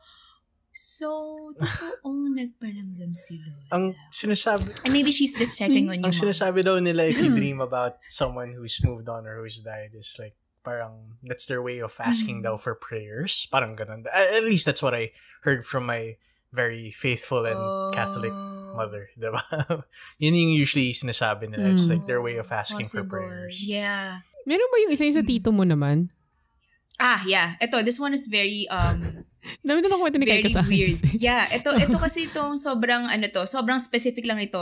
so 0.72 1.12
totoong 1.56 2.34
nagparamdam 2.34 3.12
si 3.12 3.40
Lola. 3.40 3.68
ang 3.72 3.86
sinasabi, 4.10 4.72
And 4.84 4.94
maybe 4.94 5.12
she's 5.12 5.36
just 5.36 5.60
checking 5.60 5.92
on 5.92 6.00
you. 6.00 6.08
ang 6.08 6.16
Mom. 6.16 6.22
sinasabi 6.24 6.64
daw 6.64 6.80
nila 6.80 7.06
if 7.06 7.20
you 7.20 7.32
dream 7.32 7.60
about 7.60 8.00
someone 8.08 8.56
who's 8.56 8.80
moved 8.82 9.08
on 9.08 9.28
or 9.28 9.40
who's 9.40 9.60
died 9.60 9.92
is 9.94 10.16
like, 10.18 10.36
parang 10.62 11.18
that's 11.26 11.50
their 11.50 11.60
way 11.60 11.82
of 11.82 11.92
asking 12.00 12.40
Mm. 12.40 12.46
daw 12.46 12.56
for 12.56 12.72
prayers. 12.74 13.50
Parang 13.50 13.74
ganun. 13.76 14.06
At 14.08 14.46
least 14.46 14.64
that's 14.64 14.82
what 14.82 14.94
I 14.94 15.10
heard 15.42 15.66
from 15.66 15.90
my 15.90 16.16
very 16.54 16.92
faithful 16.92 17.48
and 17.48 17.58
Catholic 17.92 18.30
Oh, 18.32 18.78
mother, 18.78 19.10
diba? 19.20 19.42
Yun 20.24 20.38
yung 20.38 20.54
usually 20.54 20.94
sinasabi 20.94 21.50
nila. 21.50 21.74
It's 21.74 21.90
Mm. 21.90 21.98
like 21.98 22.06
their 22.08 22.22
way 22.22 22.38
of 22.38 22.48
asking 22.48 22.86
for 22.88 23.04
possible. 23.04 23.20
prayers. 23.20 23.66
Yeah. 23.68 24.22
Meron 24.48 24.70
ba 24.70 24.78
yung 24.80 24.94
isa 24.94 25.04
yung 25.04 25.18
sa 25.18 25.26
tito 25.26 25.50
mo 25.52 25.66
naman? 25.66 26.08
Ah, 27.02 27.20
yeah. 27.26 27.58
Ito, 27.58 27.82
this 27.82 27.98
one 27.98 28.14
is 28.14 28.30
very 28.30 28.70
um 28.70 29.02
Dami 29.66 29.82
na 29.82 29.90
lang 29.90 30.00
kwento 30.00 30.22
ni 30.22 30.30
very 30.30 30.46
Kaika 30.46 30.54
sa 30.54 30.62
akin. 30.62 30.70
weird. 30.70 30.98
Yeah, 31.18 31.50
ito 31.50 31.74
ito 31.74 31.98
kasi 32.06 32.30
itong 32.30 32.62
sobrang 32.62 33.10
ano 33.10 33.26
to, 33.34 33.50
sobrang 33.50 33.82
specific 33.82 34.30
lang 34.30 34.38
ito. 34.38 34.62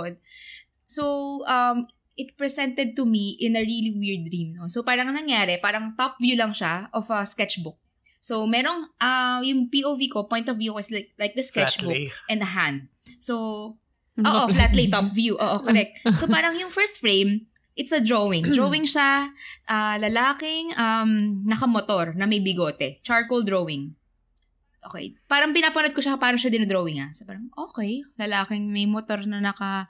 So, 0.88 1.04
um 1.46 1.84
it 2.16 2.36
presented 2.36 2.96
to 2.96 3.04
me 3.08 3.36
in 3.40 3.56
a 3.56 3.64
really 3.64 3.92
weird 3.96 4.28
dream, 4.28 4.56
no. 4.56 4.68
So, 4.68 4.84
parang 4.84 5.08
ang 5.08 5.20
nangyari, 5.20 5.56
parang 5.60 5.96
top 5.96 6.20
view 6.20 6.36
lang 6.36 6.52
siya 6.52 6.92
of 6.92 7.08
a 7.12 7.24
sketchbook. 7.24 7.80
So, 8.20 8.44
merong 8.44 8.92
uh, 9.00 9.40
yung 9.40 9.72
POV 9.72 10.12
ko, 10.12 10.28
point 10.28 10.44
of 10.52 10.60
view 10.60 10.76
ko 10.76 10.84
is 10.84 10.92
like, 10.92 11.16
like 11.16 11.32
the 11.32 11.44
sketchbook 11.44 11.96
Flat 11.96 12.12
lay. 12.12 12.28
and 12.28 12.44
a 12.44 12.50
hand. 12.52 12.92
So, 13.24 13.80
Oo, 14.20 14.52
flat 14.52 14.76
lay 14.76 14.92
top 14.92 15.16
view. 15.16 15.40
Oo, 15.40 15.58
correct. 15.66 16.04
So 16.20 16.28
parang 16.28 16.52
yung 16.60 16.68
first 16.68 17.00
frame, 17.00 17.48
it's 17.80 17.96
a 17.96 18.04
drawing. 18.04 18.44
Drawing 18.58 18.84
siya, 18.84 19.32
ah, 19.72 19.96
lalaking 19.96 20.76
um, 20.76 21.32
nakamotor 21.48 22.12
na 22.20 22.28
may 22.28 22.44
bigote. 22.44 23.00
Charcoal 23.00 23.48
drawing. 23.48 23.96
Okay. 24.84 25.16
Parang 25.32 25.56
pinapanood 25.56 25.96
ko 25.96 26.04
siya 26.04 26.20
parang 26.20 26.36
siya 26.36 26.52
dinodrawing 26.52 27.00
ah. 27.00 27.10
So 27.16 27.24
parang, 27.24 27.48
okay, 27.56 28.04
lalaking 28.20 28.68
may 28.68 28.84
motor 28.84 29.24
na 29.24 29.40
naka 29.40 29.88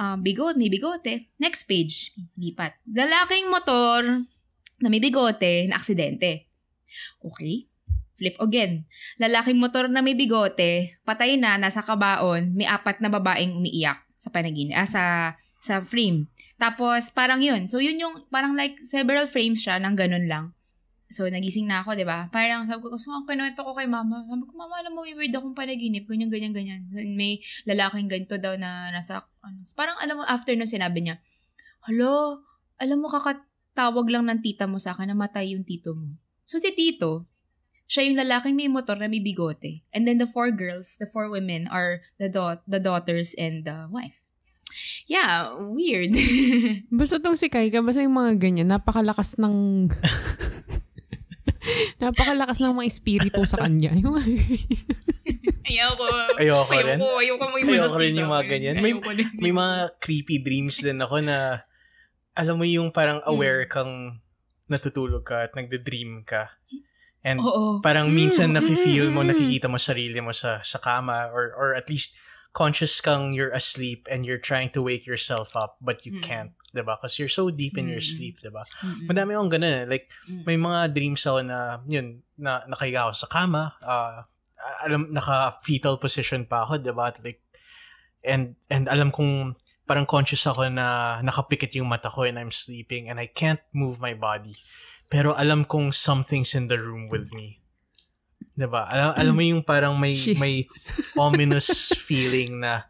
ah, 0.00 0.16
bigot, 0.16 0.56
may 0.56 0.72
bigote. 0.72 1.28
Next 1.36 1.68
page, 1.68 2.16
lipat. 2.40 2.80
Lalaking 2.88 3.52
motor 3.52 4.24
na 4.80 4.88
may 4.88 5.04
bigote 5.04 5.68
na 5.68 5.76
aksidente. 5.76 6.48
Okay. 7.20 7.68
Flip 8.16 8.36
again. 8.40 8.84
Lalaking 9.20 9.60
motor 9.60 9.88
na 9.88 10.04
may 10.04 10.16
bigote, 10.16 11.00
patay 11.08 11.40
na, 11.40 11.56
nasa 11.56 11.80
kabaon, 11.80 12.52
may 12.52 12.68
apat 12.68 13.00
na 13.00 13.08
babaeng 13.08 13.56
umiiyak 13.56 13.96
sa 14.20 14.28
panagin, 14.28 14.76
ah, 14.76 14.84
sa, 14.84 15.32
sa 15.56 15.80
frame. 15.80 16.28
Tapos, 16.60 17.08
parang 17.16 17.40
yun. 17.40 17.64
So, 17.72 17.80
yun 17.80 17.96
yung, 17.96 18.28
parang 18.28 18.52
like, 18.52 18.76
several 18.84 19.24
frames 19.24 19.64
siya 19.64 19.80
ng 19.80 19.96
ganun 19.96 20.28
lang. 20.28 20.52
So, 21.10 21.26
nagising 21.26 21.66
na 21.66 21.80
ako, 21.80 21.96
di 21.96 22.04
ba? 22.06 22.28
Parang 22.30 22.68
sabi 22.68 22.86
ko, 22.86 22.94
so, 23.00 23.10
ang 23.10 23.24
kinuwento 23.24 23.64
ko 23.64 23.72
kay 23.72 23.88
mama. 23.88 24.22
Sabi 24.28 24.44
ko, 24.44 24.52
mama, 24.54 24.78
alam 24.78 24.92
mo, 24.94 25.02
weird 25.02 25.32
akong 25.32 25.56
panaginip. 25.56 26.04
Ganyan, 26.04 26.28
ganyan, 26.28 26.52
ganyan. 26.52 26.80
May 26.92 27.40
lalaking 27.66 28.06
ganito 28.06 28.36
daw 28.36 28.54
na 28.60 28.92
nasa, 28.92 29.24
ano, 29.42 29.58
parang 29.74 29.96
alam 29.98 30.20
mo, 30.20 30.24
after 30.28 30.52
nun 30.54 30.70
sinabi 30.70 31.02
niya, 31.02 31.16
Hello, 31.88 32.44
alam 32.78 33.00
mo, 33.00 33.08
kakatawag 33.10 34.06
lang 34.12 34.28
ng 34.28 34.38
tita 34.44 34.68
mo 34.68 34.76
sa 34.76 34.92
akin 34.94 35.10
na 35.10 35.16
matay 35.16 35.56
yung 35.56 35.66
tito 35.66 35.96
mo. 35.96 36.14
So, 36.46 36.62
si 36.62 36.76
tito, 36.76 37.26
siya 37.90 38.06
yung 38.06 38.22
lalaking 38.22 38.54
may 38.54 38.70
motor 38.70 38.94
na 38.94 39.10
may 39.10 39.18
bigote. 39.18 39.82
And 39.90 40.06
then 40.06 40.22
the 40.22 40.30
four 40.30 40.54
girls, 40.54 40.94
the 40.94 41.10
four 41.10 41.26
women 41.26 41.66
are 41.66 42.06
the 42.22 42.30
da- 42.30 42.62
the 42.70 42.78
daughters 42.78 43.34
and 43.34 43.66
the 43.66 43.90
wife. 43.90 44.29
Yeah, 45.10 45.58
weird. 45.74 46.14
Basta 46.98 47.18
tong 47.18 47.34
si 47.34 47.50
Kaika, 47.50 47.82
basta 47.82 47.98
yung 47.98 48.14
mga 48.14 48.38
ganyan, 48.38 48.70
napakalakas 48.70 49.42
ng... 49.42 49.90
napakalakas 52.02 52.62
ng 52.62 52.78
mga 52.78 52.86
espiritu 52.86 53.42
sa 53.42 53.58
kanya. 53.58 53.90
Yung 54.00 54.16
ayoko. 55.66 56.06
Ayoko 56.38 56.72
rin. 56.78 56.98
Ayoko, 56.98 57.18
ayoko 57.20 57.44
may 57.52 57.62
Ayoko 57.62 57.98
rin 58.00 58.16
yung 58.16 58.32
mga 58.32 58.44
ganyan. 58.48 58.76
May, 58.80 58.92
may 59.38 59.52
mga 59.54 59.94
creepy 60.02 60.42
dreams 60.42 60.82
din 60.82 60.98
ako 60.98 61.22
na 61.22 61.62
alam 62.34 62.58
mo 62.58 62.66
yung 62.66 62.90
parang 62.90 63.22
aware 63.28 63.70
kang 63.70 64.18
natutulog 64.66 65.22
ka 65.22 65.46
at 65.46 65.52
nagde-dream 65.54 66.26
ka. 66.26 66.50
And 67.20 67.44
Oo. 67.44 67.84
parang 67.84 68.08
minsan 68.08 68.50
Mm, 68.50 68.56
nafe-feel 68.56 69.12
mo, 69.12 69.20
mm, 69.20 69.26
mm. 69.26 69.30
nakikita 69.36 69.66
mo 69.68 69.76
sarili 69.76 70.18
mo 70.24 70.32
sa 70.32 70.64
sa 70.64 70.80
kama 70.80 71.28
or 71.28 71.52
or 71.52 71.76
at 71.76 71.84
least 71.92 72.16
conscious 72.52 72.98
kang 73.00 73.32
you're 73.32 73.52
asleep 73.54 74.06
and 74.10 74.26
you're 74.26 74.40
trying 74.40 74.70
to 74.74 74.82
wake 74.82 75.06
yourself 75.06 75.54
up 75.54 75.78
but 75.78 76.02
you 76.04 76.18
Mm. 76.18 76.22
can't, 76.22 76.52
'di 76.74 76.82
ba? 76.82 76.98
Because 76.98 77.18
you're 77.18 77.30
so 77.30 77.50
deep 77.50 77.78
in 77.78 77.86
your 77.86 78.02
Mm. 78.02 78.10
sleep, 78.14 78.34
'di 78.42 78.50
ba? 78.50 78.66
Mm-mm. 78.82 79.06
Madami 79.06 79.30
akong 79.38 79.52
ganun 79.54 79.74
eh. 79.74 79.86
Like 79.86 80.06
Mm. 80.26 80.42
may 80.46 80.58
mga 80.58 80.80
dreams 80.90 81.22
ako 81.26 81.40
na 81.46 81.58
yun, 81.86 82.22
na 82.34 82.66
nakahiga 82.66 83.06
ako 83.06 83.12
sa 83.14 83.28
kama, 83.30 83.62
ah, 83.86 84.26
alam 84.82 85.08
naka 85.14 85.56
fetal 85.62 85.96
position 85.96 86.42
pa 86.44 86.66
ako, 86.66 86.82
'di 86.82 86.92
ba? 86.92 87.14
Like 87.22 87.40
and 88.26 88.58
and 88.68 88.90
alam 88.90 89.14
kong 89.14 89.54
parang 89.86 90.06
conscious 90.06 90.42
ako 90.46 90.66
na 90.70 91.18
nakapikit 91.22 91.70
yung 91.74 91.86
mata 91.90 92.10
ko 92.10 92.22
and 92.26 92.38
I'm 92.38 92.50
sleeping 92.54 93.06
and 93.10 93.18
I 93.18 93.26
can't 93.30 93.62
move 93.72 93.98
my 94.02 94.14
body. 94.14 94.54
Pero 95.10 95.34
alam 95.34 95.66
kong 95.66 95.90
something's 95.90 96.54
in 96.54 96.66
the 96.70 96.78
room 96.78 97.06
with 97.10 97.30
me. 97.34 97.59
'Di 98.60 98.68
ba? 98.68 98.84
Alam, 98.92 99.10
alam 99.16 99.34
mo 99.34 99.42
yung 99.42 99.64
parang 99.64 99.96
may 99.96 100.12
Shit. 100.12 100.36
may 100.36 100.68
ominous 101.16 101.88
feeling 102.08 102.60
na 102.60 102.84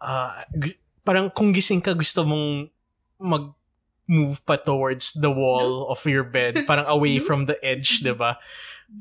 ah, 0.00 0.48
gu- 0.48 0.80
parang 1.04 1.28
kung 1.28 1.52
gising 1.52 1.84
ka 1.84 1.92
gusto 1.92 2.24
mong 2.24 2.72
mag 3.20 3.52
move 4.08 4.40
pa 4.44 4.56
towards 4.56 5.16
the 5.20 5.32
wall 5.32 5.88
of 5.88 6.00
your 6.04 6.24
bed, 6.24 6.64
parang 6.68 6.84
away 6.88 7.20
from 7.20 7.44
the 7.44 7.56
edge, 7.60 8.00
'di 8.00 8.16
ba? 8.16 8.40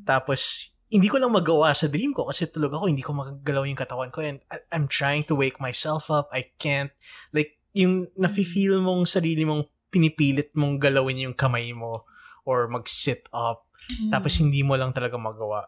Tapos 0.03 0.73
hindi 0.93 1.09
ko 1.09 1.17
lang 1.17 1.33
magawa 1.33 1.73
sa 1.73 1.89
dream 1.89 2.13
ko 2.13 2.29
kasi 2.29 2.45
tulog 2.45 2.77
ako, 2.77 2.85
hindi 2.85 3.01
ko 3.01 3.17
magagalaw 3.17 3.65
yung 3.65 3.79
katawan 3.79 4.13
ko 4.13 4.21
and 4.21 4.45
I- 4.53 4.61
I'm 4.69 4.85
trying 4.85 5.25
to 5.25 5.33
wake 5.33 5.57
myself 5.57 6.13
up. 6.13 6.29
I 6.29 6.53
can't. 6.61 6.93
Like, 7.33 7.57
yung 7.73 8.13
nafe-feel 8.13 8.77
mong 8.77 9.09
sarili 9.09 9.41
mong 9.41 9.65
pinipilit 9.89 10.53
mong 10.53 10.77
galawin 10.77 11.25
yung 11.25 11.33
kamay 11.33 11.73
mo 11.73 12.05
or 12.45 12.69
mag-sit 12.69 13.25
up. 13.33 13.65
Tapos 14.13 14.37
hindi 14.37 14.61
mo 14.61 14.77
lang 14.77 14.93
talaga 14.93 15.17
magawa. 15.17 15.65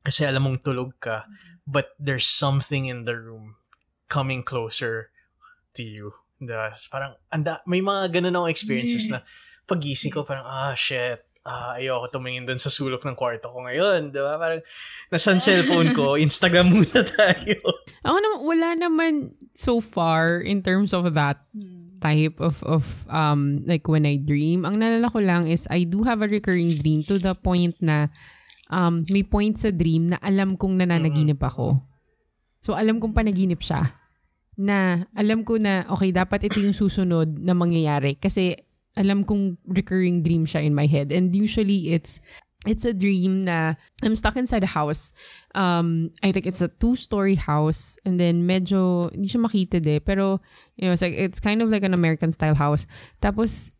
Kasi 0.00 0.24
alam 0.24 0.48
mong 0.48 0.64
tulog 0.64 0.96
ka. 0.98 1.28
But 1.68 1.94
there's 2.00 2.26
something 2.26 2.88
in 2.88 3.04
the 3.04 3.14
room 3.14 3.60
coming 4.10 4.42
closer 4.42 5.12
to 5.76 5.82
you. 5.84 6.16
Diba? 6.40 6.72
Parang, 6.90 7.14
anda, 7.28 7.60
may 7.68 7.84
mga 7.84 8.10
ganun 8.20 8.36
akong 8.40 8.52
experiences 8.52 9.12
na 9.12 9.20
pagising 9.68 10.10
ko 10.10 10.24
parang, 10.24 10.48
ah, 10.48 10.72
shit, 10.74 11.20
ah, 11.44 11.76
ayoko 11.76 12.08
tumingin 12.10 12.48
dun 12.48 12.58
sa 12.58 12.72
sulok 12.72 13.04
ng 13.04 13.14
kwarto 13.14 13.52
ko 13.52 13.60
ngayon. 13.68 14.10
Diba? 14.10 14.40
Parang, 14.40 14.64
nasa 15.12 15.36
cellphone 15.36 15.92
ko, 15.92 16.16
Instagram 16.26 16.72
muna 16.72 17.00
tayo. 17.04 17.60
Ako 18.02 18.16
naman, 18.16 18.40
wala 18.40 18.68
naman 18.74 19.12
so 19.52 19.78
far 19.78 20.40
in 20.40 20.64
terms 20.64 20.96
of 20.96 21.12
that 21.12 21.44
type 22.00 22.40
of 22.40 22.64
of 22.64 23.04
um 23.12 23.60
like 23.68 23.84
when 23.86 24.08
I 24.08 24.16
dream. 24.16 24.64
Ang 24.64 24.80
nalala 24.80 25.12
ko 25.12 25.20
lang 25.20 25.46
is 25.46 25.68
I 25.68 25.84
do 25.84 26.02
have 26.08 26.24
a 26.24 26.28
recurring 26.32 26.72
dream 26.80 27.04
to 27.12 27.20
the 27.20 27.36
point 27.36 27.76
na 27.84 28.08
um 28.70 29.02
may 29.10 29.26
point 29.26 29.58
sa 29.58 29.74
dream 29.74 30.14
na 30.14 30.18
alam 30.22 30.54
kong 30.54 30.78
nananaginip 30.78 31.42
ako. 31.42 31.82
So 32.62 32.78
alam 32.78 33.02
kong 33.02 33.12
panaginip 33.12 33.60
siya. 33.60 33.84
Na 34.60 35.04
alam 35.16 35.42
ko 35.42 35.58
na 35.58 35.84
okay 35.90 36.14
dapat 36.14 36.46
ito 36.46 36.62
yung 36.62 36.76
susunod 36.76 37.28
na 37.42 37.52
mangyayari. 37.52 38.16
Kasi 38.16 38.54
alam 38.94 39.26
kong 39.26 39.58
recurring 39.66 40.22
dream 40.22 40.46
siya 40.46 40.62
in 40.62 40.74
my 40.74 40.86
head. 40.86 41.10
And 41.10 41.34
usually 41.34 41.94
it's 41.94 42.22
it's 42.68 42.84
a 42.84 42.92
dream 42.92 43.48
na 43.48 43.74
I'm 44.04 44.16
stuck 44.16 44.36
inside 44.36 44.64
a 44.64 44.74
house. 44.76 45.12
Um, 45.54 46.12
I 46.22 46.32
think 46.32 46.44
it's 46.44 46.60
a 46.60 46.68
two-story 46.68 47.40
house. 47.40 47.96
And 48.04 48.20
then 48.20 48.44
medyo, 48.44 49.08
hindi 49.12 49.28
siya 49.32 49.40
makitid 49.40 49.84
eh, 49.88 50.00
pero, 50.00 50.44
you 50.76 50.84
know, 50.84 50.92
it's 50.92 51.00
like, 51.00 51.16
it's 51.16 51.40
kind 51.40 51.64
of 51.64 51.72
like 51.72 51.84
an 51.84 51.96
American-style 51.96 52.60
house. 52.60 52.84
Tapos, 53.24 53.72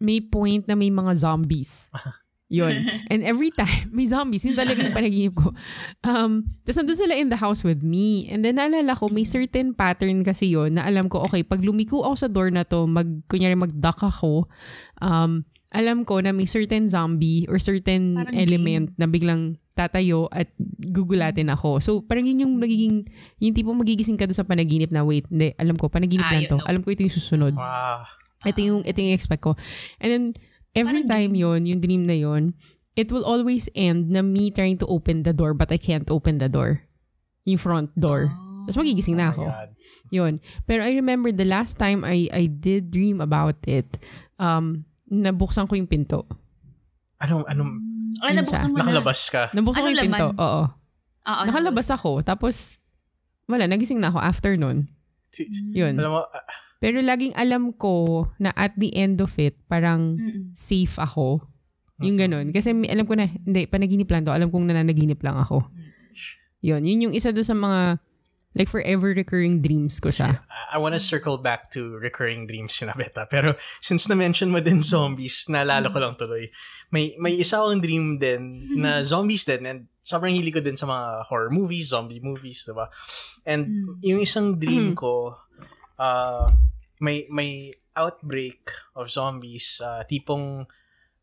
may 0.00 0.20
point 0.20 0.68
na 0.68 0.76
may 0.76 0.88
mga 0.92 1.16
zombies 1.16 1.92
Yun. 2.50 2.74
And 3.14 3.22
every 3.22 3.54
time, 3.54 3.88
may 3.96 4.10
zombies. 4.10 4.42
Yun 4.42 4.58
talaga 4.58 4.82
yung 4.82 4.92
panaginip 4.92 5.38
ko. 5.38 5.54
Um, 6.02 6.50
Tapos 6.66 6.82
nandun 6.82 6.98
sila 6.98 7.14
in 7.14 7.30
the 7.30 7.38
house 7.38 7.62
with 7.62 7.80
me. 7.80 8.26
And 8.26 8.42
then 8.42 8.58
naalala 8.58 8.98
ko, 8.98 9.06
may 9.06 9.22
certain 9.22 9.72
pattern 9.72 10.26
kasi 10.26 10.50
yon 10.50 10.74
na 10.76 10.84
alam 10.84 11.06
ko, 11.06 11.22
okay, 11.24 11.46
pag 11.46 11.62
lumiko 11.62 12.02
ako 12.02 12.14
sa 12.18 12.28
door 12.28 12.50
na 12.50 12.66
to, 12.66 12.90
mag, 12.90 13.06
kunyari 13.30 13.54
mag-duck 13.54 14.02
ako, 14.02 14.50
um, 14.98 15.46
alam 15.70 16.02
ko 16.02 16.18
na 16.18 16.34
may 16.34 16.50
certain 16.50 16.90
zombie 16.90 17.46
or 17.46 17.62
certain 17.62 18.18
Parang 18.18 18.34
element 18.34 18.86
na 18.98 19.06
biglang 19.06 19.54
tatayo 19.78 20.26
at 20.34 20.50
gugulatin 20.82 21.46
ako. 21.54 21.78
So, 21.78 21.90
parang 22.02 22.26
yun 22.26 22.42
yung 22.42 22.58
magiging, 22.58 23.06
yung 23.38 23.54
tipo 23.54 23.70
magigising 23.70 24.18
ka 24.18 24.26
doon 24.26 24.34
sa 24.34 24.42
panaginip 24.42 24.90
na, 24.90 25.06
wait, 25.06 25.30
hindi, 25.30 25.54
alam 25.54 25.78
ko, 25.78 25.86
panaginip 25.86 26.26
Ah, 26.26 26.34
lang 26.34 26.50
to. 26.50 26.58
no. 26.58 26.66
Alam 26.66 26.82
ko 26.82 26.90
ito 26.90 27.06
yung 27.06 27.14
susunod. 27.14 27.54
Wow. 27.54 28.02
Ito 28.42 28.58
yung, 28.58 28.80
ito 28.82 28.98
yung 28.98 29.14
expect 29.14 29.46
ko. 29.46 29.54
And 30.02 30.10
then, 30.10 30.24
every 30.72 31.02
Parang 31.02 31.08
time 31.08 31.32
yon 31.34 31.60
yung 31.64 31.80
dream 31.80 32.04
na 32.04 32.14
yon 32.14 32.54
it 32.94 33.08
will 33.08 33.22
always 33.22 33.70
end 33.72 34.10
na 34.10 34.20
me 34.20 34.50
trying 34.50 34.76
to 34.76 34.86
open 34.86 35.22
the 35.22 35.32
door 35.32 35.54
but 35.54 35.70
I 35.70 35.78
can't 35.78 36.10
open 36.10 36.38
the 36.38 36.48
door. 36.48 36.84
Yung 37.44 37.56
front 37.56 37.88
door. 37.94 38.28
Tapos 38.66 38.76
magigising 38.76 39.16
na 39.16 39.30
Oh 39.30 39.32
ako. 39.32 39.44
God. 39.48 39.68
Yun. 40.10 40.32
Pero 40.68 40.84
I 40.84 40.92
remember 40.92 41.30
the 41.30 41.48
last 41.48 41.74
time 41.74 42.02
I 42.02 42.28
I 42.28 42.44
did 42.46 42.90
dream 42.90 43.18
about 43.18 43.56
it, 43.64 43.96
um, 44.36 44.84
nabuksan 45.06 45.64
ko 45.64 45.74
yung 45.74 45.88
pinto. 45.88 46.28
Anong, 47.18 47.44
anong, 47.46 47.70
Ay, 48.20 48.32
nabuksan 48.32 48.70
mo 48.70 48.78
na. 48.78 48.84
nakalabas 48.84 49.20
ka? 49.28 49.48
Nabuksan 49.52 49.80
ko 49.80 49.88
yung 49.88 50.02
pinto. 50.02 50.28
laman? 50.30 50.40
Oo. 50.40 50.62
Oo, 51.20 51.42
Nakalabas 51.44 51.88
ako. 51.90 52.10
Tapos, 52.20 52.80
wala, 53.44 53.64
nagising 53.64 53.98
na 53.98 54.08
ako 54.08 54.18
after 54.18 54.56
nun. 54.56 54.88
Si- 55.30 55.48
Yun. 55.72 55.96
Alam 55.96 56.10
mo, 56.10 56.20
ah, 56.24 56.44
Pero 56.80 57.04
laging 57.04 57.36
alam 57.36 57.76
ko 57.76 58.24
na 58.40 58.56
at 58.56 58.72
the 58.74 58.96
end 58.96 59.20
of 59.20 59.36
it, 59.36 59.60
parang 59.68 60.16
Mm-mm. 60.16 60.48
safe 60.56 60.96
ako. 60.96 61.44
Yung 62.00 62.16
ganun. 62.16 62.48
Kasi 62.48 62.72
may- 62.72 62.88
alam 62.88 63.04
ko 63.04 63.12
na, 63.12 63.28
hindi, 63.28 63.68
panaginip 63.68 64.08
lang 64.08 64.24
to. 64.24 64.32
Alam 64.32 64.48
kong 64.48 64.72
nananaginip 64.72 65.20
lang 65.20 65.36
ako. 65.36 65.68
Yun. 66.64 66.80
Yun 66.80 67.04
yung 67.08 67.14
isa 67.14 67.28
doon 67.30 67.44
sa 67.44 67.52
mga, 67.52 68.00
like 68.56 68.66
forever 68.66 69.12
recurring 69.14 69.60
dreams 69.60 70.00
ko 70.00 70.08
siya. 70.10 70.40
I 70.72 70.80
wanna 70.80 70.98
circle 70.98 71.38
back 71.38 71.70
to 71.70 72.00
recurring 72.00 72.48
dreams 72.48 72.74
na 72.82 72.96
Beta. 72.96 73.28
Pero 73.28 73.54
since 73.78 74.08
na-mention 74.08 74.48
mo 74.50 74.58
din 74.58 74.80
zombies, 74.82 75.46
naalala 75.46 75.86
ko 75.86 76.00
lang 76.02 76.16
tuloy. 76.16 76.48
May 76.90 77.14
may 77.20 77.38
isa 77.38 77.62
akong 77.62 77.78
dream 77.78 78.18
din 78.18 78.50
na 78.80 79.00
zombies 79.06 79.46
din 79.46 79.62
and 79.68 79.80
sobrang 80.02 80.34
hilig 80.34 80.56
ko 80.56 80.64
din 80.64 80.74
sa 80.74 80.88
mga 80.90 81.30
horror 81.30 81.52
movies, 81.54 81.94
zombie 81.94 82.18
movies, 82.18 82.66
diba? 82.66 82.90
And 83.46 83.68
yung 84.02 84.24
isang 84.24 84.58
dream 84.58 84.96
ko, 84.98 85.38
uh, 85.94 86.48
may 87.00 87.24
may 87.32 87.72
outbreak 87.96 88.70
of 88.94 89.08
zombies, 89.10 89.80
uh, 89.80 90.04
tipong 90.04 90.68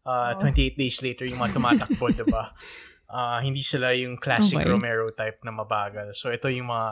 uh, 0.03 0.33
28 0.41 0.73
days 0.75 0.97
later 1.05 1.25
yung 1.29 1.39
mga 1.39 1.57
tumatakbo, 1.57 2.09
diba? 2.17 2.51
Ah, 3.07 3.39
hindi 3.39 3.63
sila 3.63 3.95
yung 3.95 4.19
classic 4.19 4.59
Okay. 4.59 4.67
Romero 4.67 5.07
type 5.07 5.39
na 5.47 5.55
mabagal. 5.55 6.11
So 6.11 6.27
ito 6.27 6.51
yung 6.51 6.67
mga 6.67 6.91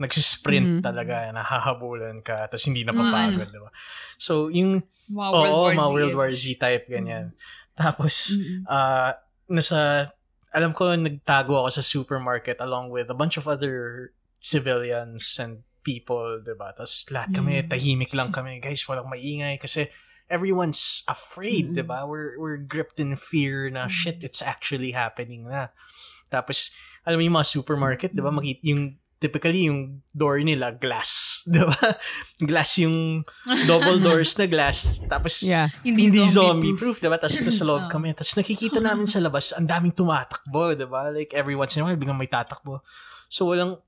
nagsisprint 0.00 0.80
talaga, 0.80 1.28
nahahabulan 1.36 2.24
ka, 2.24 2.48
tapos 2.48 2.64
hindi 2.64 2.88
napapagod, 2.88 3.52
di 3.52 3.60
ba? 3.60 3.68
So 4.16 4.48
yung, 4.48 4.80
Wow, 5.10 5.34
oo, 5.34 5.42
World 5.42 5.58
War 5.58 5.74
Z. 5.74 5.76
mga 5.76 5.90
World 5.92 6.16
War 6.16 6.32
Z 6.32 6.44
type, 6.56 6.86
ganyan. 6.88 7.34
Tapos, 7.76 8.38
ah, 8.70 9.18
nasa, 9.50 10.08
alam 10.54 10.70
ko, 10.72 10.94
nagtago 10.94 11.60
ako 11.60 11.68
sa 11.68 11.82
supermarket 11.84 12.56
along 12.62 12.88
with 12.88 13.10
a 13.10 13.16
bunch 13.18 13.36
of 13.36 13.44
other 13.44 14.08
civilians 14.40 15.36
and 15.36 15.60
people, 15.82 16.40
di 16.44 16.54
ba? 16.54 16.72
Tapos 16.76 17.08
lahat 17.10 17.34
kami, 17.36 17.64
tahimik 17.66 18.12
lang 18.14 18.30
kami. 18.30 18.60
Guys, 18.60 18.84
walang 18.88 19.08
maingay 19.08 19.56
kasi 19.60 19.88
everyone's 20.30 21.02
afraid, 21.10 21.74
di 21.74 21.82
ba? 21.82 22.06
We're, 22.06 22.38
we're 22.38 22.62
gripped 22.62 23.02
in 23.02 23.18
fear 23.18 23.66
na 23.68 23.90
shit, 23.90 24.22
it's 24.22 24.40
actually 24.40 24.94
happening 24.94 25.50
na. 25.50 25.74
Tapos, 26.30 26.70
alam 27.02 27.18
mo 27.18 27.22
yung 27.26 27.36
mga 27.42 27.50
supermarket, 27.50 28.14
di 28.14 28.22
ba? 28.22 28.30
Makit, 28.30 28.62
yung, 28.62 28.94
typically, 29.18 29.66
yung 29.66 30.06
door 30.14 30.38
nila, 30.38 30.70
glass. 30.70 31.28
Di 31.50 31.56
ba? 31.56 31.72
Glass 32.36 32.84
yung 32.84 33.24
double 33.64 33.96
doors 34.06 34.36
na 34.36 34.44
glass. 34.44 35.08
Tapos, 35.08 35.40
Yeah. 35.40 35.72
Hindi 35.80 36.04
zombie 36.06 36.28
zombie-proof, 36.30 37.00
di 37.00 37.08
ba? 37.08 37.16
Tapos 37.16 37.40
nasa 37.48 37.64
loob 37.64 37.88
kami. 37.88 38.12
Tapos 38.12 38.36
nakikita 38.36 38.76
namin 38.76 39.08
sa 39.08 39.24
labas, 39.24 39.56
ang 39.56 39.64
daming 39.64 39.96
tumatakbo, 39.96 40.76
di 40.76 40.84
ba? 40.84 41.08
Like, 41.08 41.32
every 41.32 41.56
once 41.56 41.74
in 41.74 41.82
a 41.82 41.88
while, 41.88 41.96
biglang 41.96 42.20
may 42.20 42.28
tatakbo. 42.28 42.84
So, 43.32 43.48
walang, 43.48 43.80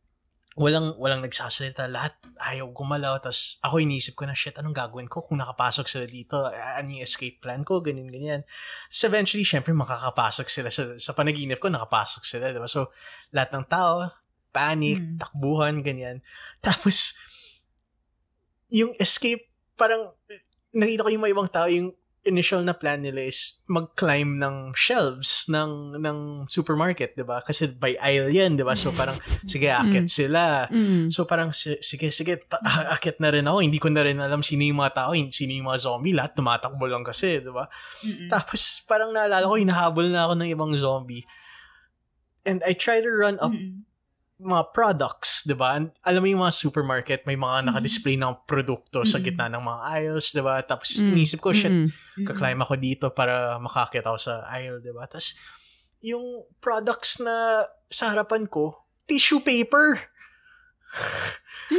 walang 0.53 0.93
walang 1.01 1.25
nagsasalita. 1.25 1.89
Lahat 1.89 2.13
ayaw 2.37 2.69
gumalaw 2.77 3.17
tapos 3.25 3.57
ako 3.65 3.81
iniisip 3.81 4.13
ko 4.13 4.29
na 4.29 4.37
shit 4.37 4.53
anong 4.61 4.77
gagawin 4.77 5.09
ko 5.09 5.25
kung 5.25 5.41
nakapasok 5.41 5.89
sila 5.89 6.05
dito? 6.05 6.37
Ano 6.53 6.93
yung 6.93 7.05
escape 7.05 7.41
plan 7.41 7.65
ko? 7.65 7.81
Ganyan 7.81 8.13
ganyan. 8.13 8.41
So 8.93 9.09
eventually 9.09 9.49
syempre 9.49 9.73
makakapasok 9.73 10.47
sila 10.53 10.69
sa, 10.69 10.97
sa 11.01 11.13
panaginip 11.17 11.57
ko 11.57 11.73
nakapasok 11.73 12.23
sila 12.29 12.53
diba 12.53 12.69
so 12.69 12.93
lahat 13.33 13.57
ng 13.57 13.65
tao 13.65 14.13
panic 14.53 15.01
takbuhan 15.17 15.81
ganyan. 15.81 16.21
Tapos 16.61 17.17
yung 18.69 18.93
escape 19.01 19.49
parang 19.77 20.13
nakita 20.73 21.05
ko 21.05 21.11
yung 21.13 21.23
mga 21.25 21.33
ibang 21.33 21.51
tao 21.53 21.69
yung 21.69 21.97
initial 22.23 22.63
na 22.63 22.71
plan 22.71 23.03
nila 23.03 23.27
is 23.27 23.67
mag-climb 23.67 24.39
ng 24.39 24.79
shelves 24.79 25.51
ng 25.51 25.99
ng 25.99 26.19
supermarket, 26.47 27.19
'di 27.19 27.27
ba? 27.27 27.43
Kasi 27.43 27.75
by 27.75 27.99
aisle 27.99 28.31
'yan, 28.31 28.55
'di 28.55 28.63
ba? 28.63 28.79
So 28.79 28.95
parang 28.95 29.19
sige, 29.53 29.67
akit 29.67 30.07
sila. 30.07 30.71
Mm. 30.71 31.11
So 31.11 31.27
parang 31.27 31.51
si- 31.51 31.83
sige 31.83 32.15
sige, 32.15 32.39
ta- 32.47 32.63
akit 32.95 33.19
na 33.19 33.35
rin 33.35 33.43
ako. 33.47 33.59
Hindi 33.67 33.83
ko 33.83 33.91
na 33.91 34.07
rin 34.07 34.23
alam 34.23 34.39
sino 34.39 34.63
yung 34.63 34.79
mga 34.79 35.03
tao, 35.03 35.11
sino 35.19 35.51
yung 35.51 35.67
mga 35.67 35.83
zombie, 35.83 36.15
lahat 36.15 36.39
tumatakbo 36.39 36.87
lang 36.87 37.03
kasi, 37.03 37.43
'di 37.43 37.51
ba? 37.51 37.67
Tapos 38.31 38.87
parang 38.87 39.11
naalala 39.11 39.43
ko 39.43 39.59
hinahabol 39.59 40.07
na 40.07 40.31
ako 40.31 40.35
ng 40.39 40.51
ibang 40.55 40.73
zombie. 40.79 41.27
And 42.47 42.63
I 42.67 42.75
try 42.75 42.99
to 43.03 43.11
run 43.11 43.39
up 43.39 43.55
Mm-mm. 43.55 43.87
Mga 44.43 44.75
products, 44.75 45.47
'di 45.47 45.55
ba? 45.55 45.79
Alam 45.79 46.21
mo 46.21 46.29
yung 46.29 46.43
mga 46.43 46.55
supermarket, 46.59 47.23
may 47.25 47.39
mga 47.39 47.71
naka-display 47.71 48.19
ng 48.19 48.43
produkto 48.43 49.07
sa 49.07 49.23
gitna 49.23 49.47
ng 49.47 49.63
mga 49.63 49.81
aisles, 49.95 50.35
'di 50.35 50.43
ba? 50.43 50.59
Tapos 50.67 50.99
inisip 50.99 51.39
ko, 51.39 51.55
shit, 51.55 51.71
ka-climb 52.27 52.59
ako 52.59 52.75
dito 52.77 53.07
para 53.15 53.57
makakit 53.63 54.03
ako 54.03 54.19
sa 54.19 54.43
aisle, 54.51 54.83
di 54.83 54.91
ba? 54.91 55.07
Tapos, 55.07 55.39
yung 56.03 56.43
products 56.59 57.23
na 57.23 57.63
sa 57.87 58.11
harapan 58.11 58.51
ko, 58.51 58.83
tissue 59.07 59.39
paper. 59.39 60.11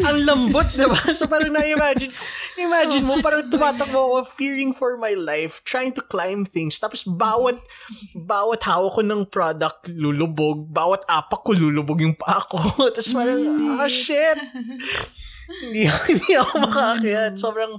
Ang 0.01 0.25
lambot, 0.25 0.65
di 0.73 0.85
ba? 0.89 0.97
So 1.13 1.29
parang 1.29 1.53
na-imagine, 1.53 2.09
imagine 2.57 3.05
mo, 3.05 3.21
parang 3.21 3.45
tumatakbo 3.45 3.93
ako, 3.93 4.17
fearing 4.33 4.73
for 4.73 4.97
my 4.97 5.13
life, 5.13 5.61
trying 5.61 5.93
to 5.93 6.01
climb 6.01 6.47
things. 6.49 6.81
Tapos 6.81 7.05
bawat, 7.05 7.53
bawat 8.25 8.65
hawak 8.65 8.97
ko 8.97 9.01
ng 9.05 9.23
product, 9.29 9.93
lulubog. 9.93 10.65
Bawat 10.65 11.05
apak 11.05 11.45
ko, 11.45 11.53
lulubog 11.53 12.01
yung 12.01 12.17
paa 12.17 12.41
ko. 12.41 12.57
Tapos 12.95 13.11
parang, 13.13 13.41
ah, 13.77 13.89
shit. 13.89 14.37
hindi, 15.69 15.85
hindi 15.85 16.31
ako 16.41 16.51
makakakit. 16.65 17.37
Sobrang, 17.37 17.77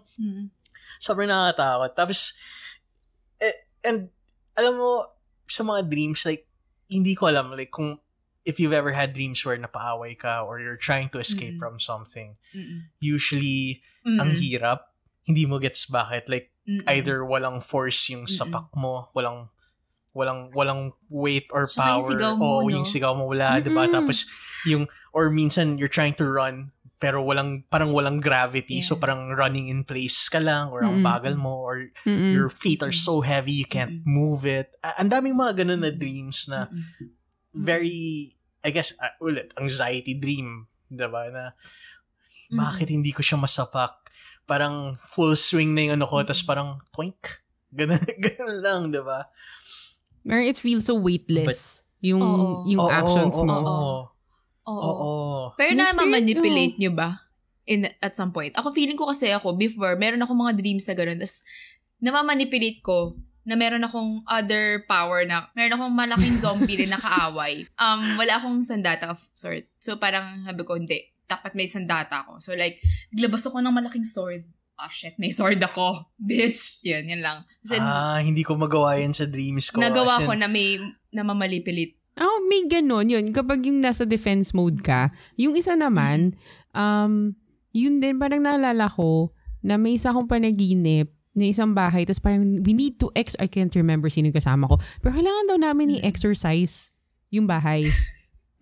sobrang 1.03 1.27
nakakatakot. 1.27 1.91
Tapos, 1.99 2.39
eh, 3.43 3.67
and, 3.83 4.07
alam 4.55 4.79
mo, 4.79 5.03
sa 5.51 5.67
mga 5.67 5.83
dreams, 5.91 6.23
like, 6.31 6.47
hindi 6.87 7.19
ko 7.19 7.27
alam, 7.27 7.51
like, 7.59 7.75
kung, 7.75 7.99
if 8.45 8.61
you've 8.61 8.77
ever 8.77 8.93
had 8.93 9.13
dreams 9.13 9.41
where 9.45 9.57
napaaway 9.57 10.13
ka 10.17 10.45
or 10.45 10.61
you're 10.61 10.77
trying 10.77 11.09
to 11.09 11.19
escape 11.19 11.57
from 11.59 11.81
something, 11.81 12.37
Mm-mm. 12.53 12.93
usually, 13.01 13.81
Mm-mm. 14.05 14.21
ang 14.21 14.31
hirap, 14.37 14.93
hindi 15.25 15.49
mo 15.49 15.57
gets 15.59 15.89
bakit. 15.89 16.29
Like, 16.29 16.53
Mm-mm. 16.69 16.85
either 16.89 17.25
walang 17.25 17.65
force 17.65 18.09
yung 18.13 18.29
sapak 18.29 18.69
mo, 18.77 19.09
walang, 19.17 19.49
walang, 20.13 20.53
walang 20.53 20.93
weight 21.09 21.49
or 21.51 21.67
Tsaka 21.67 21.81
yung 21.89 22.01
power. 22.01 22.09
sigaw 22.13 22.33
mo, 22.37 22.45
Oo, 22.45 22.69
no? 22.69 22.71
yung 22.71 22.85
sigaw 22.87 23.13
mo 23.17 23.25
wala, 23.27 23.59
di 23.61 23.73
ba? 23.73 23.89
Tapos, 23.89 24.29
yung, 24.69 24.85
or 25.17 25.33
minsan, 25.33 25.81
you're 25.81 25.89
trying 25.93 26.15
to 26.15 26.29
run, 26.29 26.71
pero 27.01 27.25
walang, 27.25 27.65
parang 27.69 27.93
walang 27.93 28.21
gravity. 28.21 28.81
So, 28.81 28.95
Yeah. 28.97 29.03
parang 29.09 29.33
running 29.33 29.69
in 29.69 29.85
place 29.85 30.29
ka 30.29 30.39
lang, 30.39 30.69
or 30.69 30.85
ang 30.85 31.01
bagal 31.01 31.37
mo, 31.37 31.65
or 31.65 31.89
Mm-mm. 32.05 32.33
your 32.33 32.49
feet 32.49 32.81
are 32.85 32.93
so 32.95 33.21
heavy, 33.25 33.53
you 33.53 33.69
can't 33.69 34.05
move 34.05 34.45
it. 34.45 34.73
Ang 35.01 35.09
daming 35.11 35.37
mga 35.37 35.65
ganun 35.65 35.81
na 35.81 35.93
dreams 35.93 36.45
na 36.49 36.69
very, 37.55 38.35
I 38.61 38.71
guess, 38.75 38.93
uh, 38.99 39.15
ulit, 39.23 39.55
anxiety 39.57 40.19
dream, 40.19 40.67
diba? 40.91 41.31
Na, 41.31 41.55
bakit 42.53 42.91
hindi 42.91 43.15
ko 43.15 43.23
siya 43.23 43.39
masapak? 43.39 44.11
Parang 44.45 44.99
full 45.09 45.33
swing 45.39 45.73
na 45.73 45.89
yung 45.89 45.95
ano 46.03 46.07
ko, 46.11 46.21
tas 46.21 46.45
parang 46.45 46.83
twink. 46.93 47.41
Ganun, 47.75 47.99
ganun 47.99 48.59
lang, 48.63 48.81
diba? 48.95 49.27
Or 50.31 50.39
it 50.39 50.55
feels 50.55 50.87
so 50.87 50.95
weightless. 50.95 51.83
yung 52.05 52.23
Oo. 52.23 52.69
yung 52.71 52.79
Oo, 52.79 52.93
actions 52.93 53.35
oo, 53.41 53.49
mo. 53.49 53.57
Oo. 53.59 53.93
Oo. 54.69 54.91
Oo. 54.93 55.13
Pero 55.59 55.75
Next 55.75 55.97
na-manipulate 55.99 56.77
nyo 56.79 56.93
ba? 56.95 57.27
In, 57.67 57.89
at 57.99 58.13
some 58.15 58.31
point. 58.31 58.53
Ako 58.55 58.71
feeling 58.71 58.95
ko 58.95 59.09
kasi 59.09 59.33
ako, 59.33 59.57
before, 59.57 59.97
meron 59.97 60.21
ako 60.21 60.37
mga 60.37 60.55
dreams 60.61 60.85
na 60.85 60.95
gano'n. 60.95 61.19
Tapos, 61.19 61.43
namamanipulate 61.99 62.79
ko 62.85 63.17
na 63.45 63.55
meron 63.55 63.85
akong 63.85 64.25
other 64.25 64.83
power 64.89 65.29
na, 65.29 65.49
meron 65.53 65.77
akong 65.77 65.95
malaking 65.95 66.37
zombie 66.41 66.81
din 66.81 66.91
na 66.91 67.01
kaaway. 67.01 67.65
Um, 67.85 68.17
wala 68.17 68.41
akong 68.41 68.65
sandata 68.65 69.13
of 69.13 69.21
sort. 69.37 69.69
So, 69.77 70.01
parang 70.01 70.25
sabi 70.49 70.63
ko, 70.65 70.81
hindi. 70.81 71.05
Dapat 71.29 71.53
may 71.53 71.69
sandata 71.69 72.25
ako. 72.25 72.41
So, 72.41 72.57
like, 72.57 72.81
naglabas 73.13 73.45
ako 73.45 73.61
ng 73.61 73.75
malaking 73.77 74.07
sword. 74.07 74.49
oh 74.81 74.91
shit, 74.91 75.15
may 75.21 75.29
sword 75.31 75.61
ako. 75.61 76.09
Bitch. 76.19 76.81
Yun, 76.89 77.05
yun 77.05 77.23
lang. 77.23 77.45
Kasi 77.61 77.77
ah, 77.79 78.19
hindi 78.25 78.41
ko 78.41 78.57
magawa 78.57 78.97
yan 78.97 79.13
sa 79.13 79.29
dreams 79.29 79.69
ko. 79.69 79.85
nagawa 79.85 80.19
As 80.19 80.25
in, 80.25 80.29
ko 80.29 80.33
na 80.35 80.49
may 80.49 80.81
namamalipilit. 81.13 81.95
Oh, 82.19 82.47
may 82.47 82.67
ganon 82.67 83.11
yun. 83.11 83.35
Kapag 83.35 83.67
yung 83.67 83.83
nasa 83.83 84.07
defense 84.07 84.55
mode 84.55 84.81
ka, 84.83 85.11
yung 85.35 85.59
isa 85.59 85.75
naman, 85.75 86.39
um, 86.73 87.35
yun 87.75 87.99
din, 87.99 88.23
parang 88.23 88.43
naalala 88.43 88.87
ko 88.87 89.35
na 89.65 89.79
may 89.79 89.99
isa 89.99 90.15
akong 90.15 90.31
panaginip 90.31 91.14
na 91.35 91.45
isang 91.45 91.75
bahay, 91.75 92.07
tapos 92.07 92.23
parang 92.23 92.63
we 92.63 92.73
need 92.73 92.97
to 92.97 93.11
ex, 93.13 93.35
I 93.39 93.47
can't 93.47 93.75
remember 93.75 94.07
sino 94.07 94.31
yung 94.31 94.39
kasama 94.39 94.71
ko, 94.71 94.79
pero 95.03 95.15
kailangan 95.15 95.51
daw 95.51 95.59
namin 95.59 95.99
i-exercise 95.99 96.95
yung 97.31 97.47
bahay. 97.47 97.85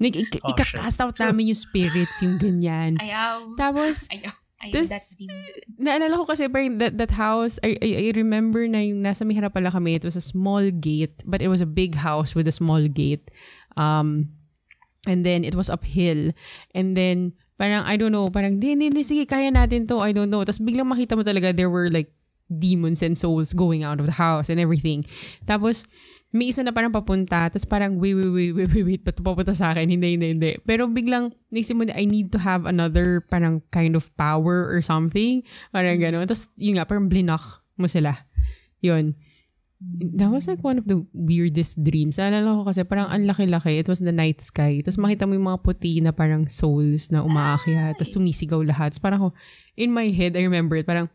Like, 0.02 0.18
ik- 0.18 0.42
Oh, 0.42 0.50
ika-cast 0.50 0.98
out 0.98 1.14
namin 1.22 1.54
yung 1.54 1.60
spirits, 1.62 2.18
yung 2.26 2.34
ganyan. 2.34 2.98
Ayaw. 2.98 3.54
Tapos, 3.54 4.06
Ayaw. 4.14 4.34
Ayaw 4.58 4.74
Tas- 4.74 4.90
that 4.90 5.06
naalala 5.78 6.18
ko 6.18 6.26
kasi 6.26 6.50
parang 6.50 6.82
that, 6.82 6.98
that 6.98 7.14
house, 7.14 7.62
I, 7.62 7.78
I, 7.78 8.10
I 8.10 8.12
remember 8.18 8.66
na 8.66 8.82
yung 8.82 8.98
nasa 8.98 9.22
may 9.22 9.38
harap 9.38 9.54
pala 9.54 9.70
kami, 9.70 9.94
it 9.94 10.02
was 10.02 10.18
a 10.18 10.24
small 10.24 10.74
gate, 10.74 11.22
but 11.22 11.38
it 11.38 11.46
was 11.46 11.62
a 11.62 11.70
big 11.70 12.02
house 12.02 12.34
with 12.34 12.50
a 12.50 12.54
small 12.54 12.82
gate. 12.90 13.22
Um, 13.78 14.34
and 15.06 15.22
then 15.22 15.46
it 15.46 15.54
was 15.54 15.70
uphill. 15.70 16.34
And 16.74 16.98
then, 16.98 17.38
parang, 17.54 17.86
I 17.86 17.94
don't 17.94 18.10
know, 18.10 18.26
parang, 18.26 18.58
di, 18.58 18.74
di, 18.74 18.90
di, 18.90 19.06
sige, 19.06 19.30
kaya 19.30 19.54
natin 19.54 19.86
to, 19.86 20.02
I 20.02 20.10
don't 20.10 20.30
know. 20.34 20.42
Tapos 20.42 20.58
biglang 20.58 20.90
makita 20.90 21.14
mo 21.14 21.22
talaga, 21.22 21.54
there 21.54 21.70
were 21.70 21.86
like 21.86 22.10
demons 22.58 23.00
and 23.00 23.16
souls 23.16 23.56
going 23.56 23.84
out 23.84 24.00
of 24.00 24.06
the 24.06 24.16
house 24.16 24.52
and 24.52 24.60
everything. 24.60 25.04
Tapos, 25.48 25.88
may 26.32 26.48
isa 26.48 26.64
na 26.64 26.72
parang 26.72 26.92
papunta, 26.92 27.52
tapos 27.52 27.68
parang, 27.68 28.00
wait, 28.00 28.16
wait, 28.16 28.32
wait, 28.32 28.52
wait, 28.56 28.68
wait, 28.72 28.84
wait, 28.88 29.02
ba't 29.04 29.20
papunta 29.20 29.52
sa 29.52 29.76
akin? 29.76 29.92
Hindi, 29.92 30.16
hindi, 30.16 30.32
hindi. 30.32 30.52
Pero 30.64 30.88
biglang, 30.88 31.28
naisip 31.52 31.76
mo 31.76 31.84
na, 31.84 31.92
I 31.92 32.08
need 32.08 32.32
to 32.32 32.40
have 32.40 32.64
another 32.64 33.20
parang 33.28 33.60
kind 33.68 33.92
of 33.92 34.08
power 34.16 34.64
or 34.72 34.80
something. 34.80 35.44
Parang 35.76 36.00
gano'n. 36.00 36.24
Tapos, 36.24 36.48
yun 36.56 36.80
nga, 36.80 36.88
parang 36.88 37.12
blinak 37.12 37.44
mo 37.76 37.84
sila. 37.84 38.16
Yun. 38.80 39.12
That 40.16 40.30
was 40.30 40.46
like 40.46 40.62
one 40.62 40.78
of 40.78 40.86
the 40.86 41.02
weirdest 41.10 41.82
dreams. 41.82 42.16
Naalala 42.16 42.54
ko 42.54 42.62
kasi 42.70 42.86
parang 42.86 43.10
ang 43.10 43.26
laki-laki. 43.26 43.82
It 43.82 43.90
was 43.90 43.98
the 43.98 44.14
night 44.14 44.38
sky. 44.38 44.78
Tapos 44.78 44.94
makita 44.94 45.26
mo 45.26 45.34
yung 45.34 45.50
mga 45.50 45.58
puti 45.58 45.98
na 45.98 46.14
parang 46.14 46.46
souls 46.46 47.10
na 47.10 47.26
umaakyat. 47.26 47.98
Tapos 47.98 48.14
sumisigaw 48.14 48.62
lahat. 48.62 48.94
Tapos 48.94 49.02
parang 49.02 49.18
ako, 49.18 49.28
in 49.74 49.90
my 49.90 50.06
head, 50.14 50.38
I 50.38 50.46
remember 50.46 50.78
it, 50.78 50.86
parang, 50.86 51.10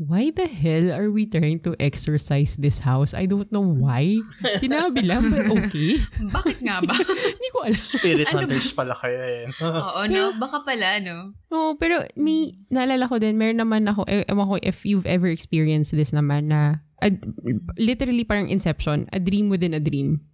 why 0.00 0.32
the 0.32 0.48
hell 0.48 0.92
are 0.92 1.10
we 1.12 1.28
trying 1.28 1.60
to 1.62 1.76
exercise 1.78 2.56
this 2.56 2.80
house? 2.82 3.12
I 3.12 3.26
don't 3.26 3.50
know 3.52 3.64
why. 3.64 4.18
Sinabi 4.62 5.04
lang, 5.04 5.22
but 5.28 5.44
okay. 5.68 6.00
Bakit 6.32 6.58
nga 6.64 6.80
ba? 6.80 6.94
Hindi 7.36 7.48
ko 7.52 7.58
alam. 7.62 7.78
Spirit 7.78 8.26
Ano 8.32 8.48
hunters 8.48 8.72
pala 8.72 8.94
kayo 8.96 9.20
eh. 9.20 9.46
Oo, 9.62 10.00
no? 10.08 10.32
Baka 10.40 10.64
pala, 10.64 10.98
no? 10.98 11.36
Oo, 11.52 11.76
pero 11.76 12.02
may, 12.16 12.56
naalala 12.72 13.06
ko 13.06 13.20
din, 13.20 13.36
meron 13.36 13.60
naman 13.60 13.86
ako, 13.86 14.08
e- 14.08 14.26
ewan 14.26 14.48
ko 14.48 14.56
if 14.64 14.82
you've 14.88 15.06
ever 15.06 15.28
experienced 15.28 15.92
this 15.94 16.10
naman 16.10 16.48
na, 16.50 16.82
a, 17.04 17.12
literally 17.76 18.24
parang 18.24 18.48
inception, 18.48 19.06
a 19.12 19.20
dream 19.20 19.52
within 19.52 19.74
a 19.76 19.82
dream. 19.82 20.24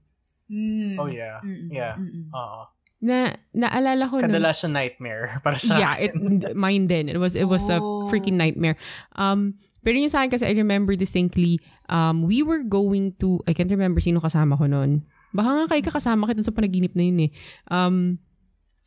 Mm. 0.49 0.97
oh 0.97 1.13
yeah. 1.13 1.45
Yeah. 1.69 2.01
Oo. 2.33 2.73
Na, 2.99 3.31
naalala 3.55 4.11
ko 4.11 4.19
na, 4.19 4.27
Kadalasan 4.27 4.75
nightmare 4.75 5.31
para 5.47 5.55
sa 5.55 5.79
yeah, 5.79 5.95
it, 6.03 6.13
mine 6.59 6.91
din. 6.91 7.07
It 7.07 7.23
was, 7.23 7.39
it 7.39 7.47
was 7.47 7.71
a 7.71 7.79
Oh. 7.79 8.11
freaking 8.11 8.35
nightmare. 8.35 8.75
Um, 9.15 9.55
pero 9.87 9.95
yung 9.95 10.11
sa 10.11 10.27
akin 10.27 10.35
kasi, 10.35 10.45
I 10.51 10.55
remember 10.59 10.99
distinctly, 10.99 11.63
um, 11.87 12.27
we 12.27 12.43
were 12.43 12.67
going 12.67 13.15
to, 13.23 13.39
I 13.47 13.55
can't 13.55 13.71
remember 13.71 14.03
sino 14.03 14.19
kasama 14.19 14.59
ko 14.59 14.67
noon. 14.67 15.07
Baka 15.31 15.49
nga 15.55 15.65
kayo 15.71 15.83
kakasama 15.87 16.27
kita 16.27 16.43
sa 16.43 16.51
panaginip 16.51 16.99
na 16.99 17.05
yun 17.07 17.21
eh. 17.27 17.31
Um, 17.71 18.19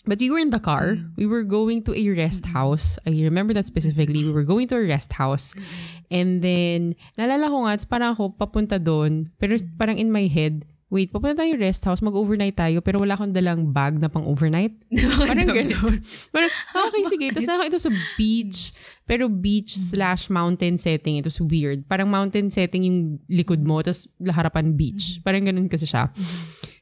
But 0.01 0.18
we 0.18 0.34
were 0.34 0.41
in 0.41 0.49
the 0.49 0.57
car. 0.57 0.97
We 1.14 1.30
were 1.30 1.45
going 1.45 1.86
to 1.86 1.93
a 1.93 2.01
rest 2.18 2.49
house. 2.57 2.97
I 3.05 3.14
remember 3.22 3.53
that 3.53 3.70
specifically. 3.70 4.26
We 4.26 4.34
were 4.34 4.41
going 4.49 4.66
to 4.74 4.82
a 4.82 4.86
rest 4.89 5.14
house. 5.14 5.53
And 6.09 6.41
then, 6.41 6.97
naalala 7.22 7.53
ko 7.53 7.70
nga, 7.70 7.78
parang 7.86 8.18
ako 8.18 8.34
papunta 8.34 8.82
doon. 8.82 9.30
Pero 9.38 9.53
parang 9.78 10.01
in 10.01 10.09
my 10.09 10.26
head, 10.26 10.66
wait, 10.91 11.07
papunta 11.07 11.47
tayo 11.47 11.55
rest 11.55 11.87
house, 11.87 12.03
mag-overnight 12.03 12.51
tayo, 12.51 12.83
pero 12.83 12.99
wala 12.99 13.15
akong 13.15 13.31
dalang 13.31 13.71
bag 13.71 13.95
na 13.95 14.11
pang 14.11 14.27
overnight. 14.27 14.75
parang 15.31 15.47
gano'n. 15.47 15.95
Parang, 16.35 16.51
ah, 16.75 16.83
okay, 16.91 17.03
sige. 17.07 17.31
Tapos 17.31 17.47
nalala 17.49 17.63
ko 17.63 17.69
ito 17.71 17.79
sa 17.79 17.91
beach, 18.19 18.75
pero 19.07 19.31
beach 19.31 19.71
slash 19.71 20.27
mountain 20.27 20.75
setting. 20.75 21.23
It 21.23 21.25
was 21.25 21.39
weird. 21.39 21.87
Parang 21.87 22.11
mountain 22.11 22.51
setting 22.51 22.83
yung 22.83 22.99
likod 23.31 23.63
mo, 23.63 23.79
tapos 23.79 24.11
harapan 24.19 24.75
beach. 24.75 25.23
Parang 25.23 25.47
ganun 25.47 25.71
kasi 25.71 25.87
siya. 25.87 26.11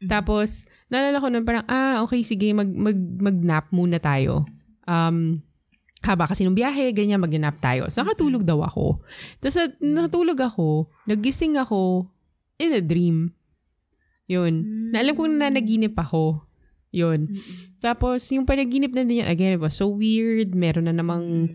Tapos, 0.01 0.66
naalala 0.89 1.22
ko 1.22 1.30
nun, 1.30 1.45
parang, 1.45 1.66
ah, 1.70 2.01
okay, 2.01 2.26
sige, 2.26 2.49
mag, 2.49 2.68
mag, 2.74 2.97
mag-nap 2.97 3.70
muna 3.70 4.01
tayo. 4.01 4.41
Um, 4.89 5.45
haba 6.01 6.26
kasi 6.26 6.49
nung 6.49 6.57
biyahe, 6.57 6.97
ganyan, 6.97 7.22
mag-nap 7.22 7.62
tayo. 7.62 7.86
So, 7.93 8.01
nakatulog 8.01 8.41
daw 8.41 8.66
ako. 8.66 9.05
Tapos, 9.38 9.70
at- 9.70 9.78
nakatulog 9.78 10.41
ako, 10.41 10.89
nagising 11.05 11.62
ako 11.62 12.10
in 12.57 12.74
a 12.74 12.82
dream. 12.82 13.38
Yun. 14.30 14.54
Na 14.94 15.02
alam 15.02 15.18
ko 15.18 15.26
na 15.26 15.50
nanaginip 15.50 15.98
ako. 15.98 16.46
Yun. 16.94 17.26
Tapos, 17.82 18.22
yung 18.34 18.46
panaginip 18.46 18.94
na 18.94 19.06
din 19.06 19.26
yan, 19.26 19.30
again, 19.30 19.58
it 19.58 19.62
was 19.62 19.78
so 19.78 19.90
weird. 19.90 20.54
Meron 20.54 20.90
na 20.90 20.94
namang 20.94 21.54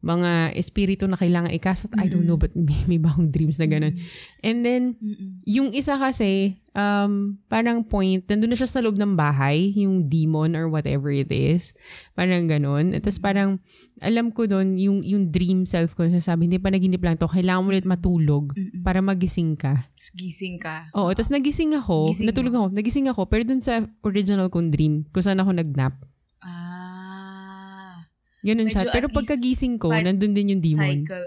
mga 0.00 0.56
espiritu 0.56 1.04
na 1.04 1.20
kailangan 1.20 1.52
ikasat. 1.52 1.92
I 2.00 2.08
don't 2.08 2.24
know, 2.24 2.40
but 2.40 2.56
may, 2.56 2.76
may 2.88 2.96
ba 2.96 3.12
akong 3.12 3.28
dreams 3.28 3.60
na 3.60 3.68
ganun. 3.68 4.00
And 4.40 4.64
then, 4.64 4.96
yung 5.44 5.76
isa 5.76 6.00
kasi, 6.00 6.56
um, 6.72 7.36
parang 7.52 7.84
point, 7.84 8.24
nandun 8.24 8.48
na 8.48 8.56
siya 8.56 8.64
sa 8.64 8.80
loob 8.80 8.96
ng 8.96 9.12
bahay, 9.12 9.76
yung 9.76 10.08
demon 10.08 10.56
or 10.56 10.72
whatever 10.72 11.12
it 11.12 11.28
is. 11.28 11.76
Parang 12.16 12.48
ganun. 12.48 12.96
At 12.96 13.04
tapos 13.04 13.20
parang, 13.20 13.60
alam 14.00 14.32
ko 14.32 14.48
doon, 14.48 14.80
yung, 14.80 15.04
yung 15.04 15.28
dream 15.28 15.68
self 15.68 15.92
ko, 15.92 16.08
sasabi, 16.08 16.48
hindi 16.48 16.56
pa 16.56 16.72
naginip 16.72 17.04
lang 17.04 17.20
to, 17.20 17.28
kailangan 17.28 17.60
mo 17.60 17.68
ulit 17.68 17.84
matulog 17.84 18.56
para 18.80 19.04
magising 19.04 19.52
ka. 19.52 19.92
Gising 20.16 20.56
ka. 20.64 20.88
Oo, 20.96 21.12
tapos 21.12 21.28
nagising 21.28 21.76
ako, 21.76 22.08
Gising 22.08 22.28
natulog 22.32 22.54
ako, 22.56 22.66
nagising 22.72 23.06
ako, 23.12 23.28
pero 23.28 23.44
dun 23.44 23.60
sa 23.60 23.84
original 24.00 24.48
kong 24.48 24.72
dream, 24.72 25.04
kung 25.12 25.20
saan 25.20 25.44
ako 25.44 25.52
nagnap. 25.52 26.00
Ganun 28.42 28.66
siya. 28.66 28.82
Medyo 28.82 28.92
Pero 28.92 29.06
at 29.06 29.12
least 29.12 29.18
pagkagising 29.18 29.74
ko, 29.76 29.88
pa- 29.88 30.00
nandun 30.00 30.32
din 30.32 30.52
yung 30.52 30.62
demon. 30.62 31.04
Cycle. 31.04 31.26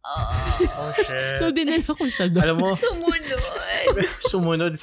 Ah. 0.00 0.24
Oh 0.78 0.92
shit. 0.94 1.36
So, 1.36 1.52
dinala 1.52 1.84
ko 1.84 2.00
siya 2.00 2.32
doon. 2.32 2.40
Alam 2.40 2.56
mo, 2.58 2.68
Sumunod. 2.80 3.40
sumunod. 4.32 4.74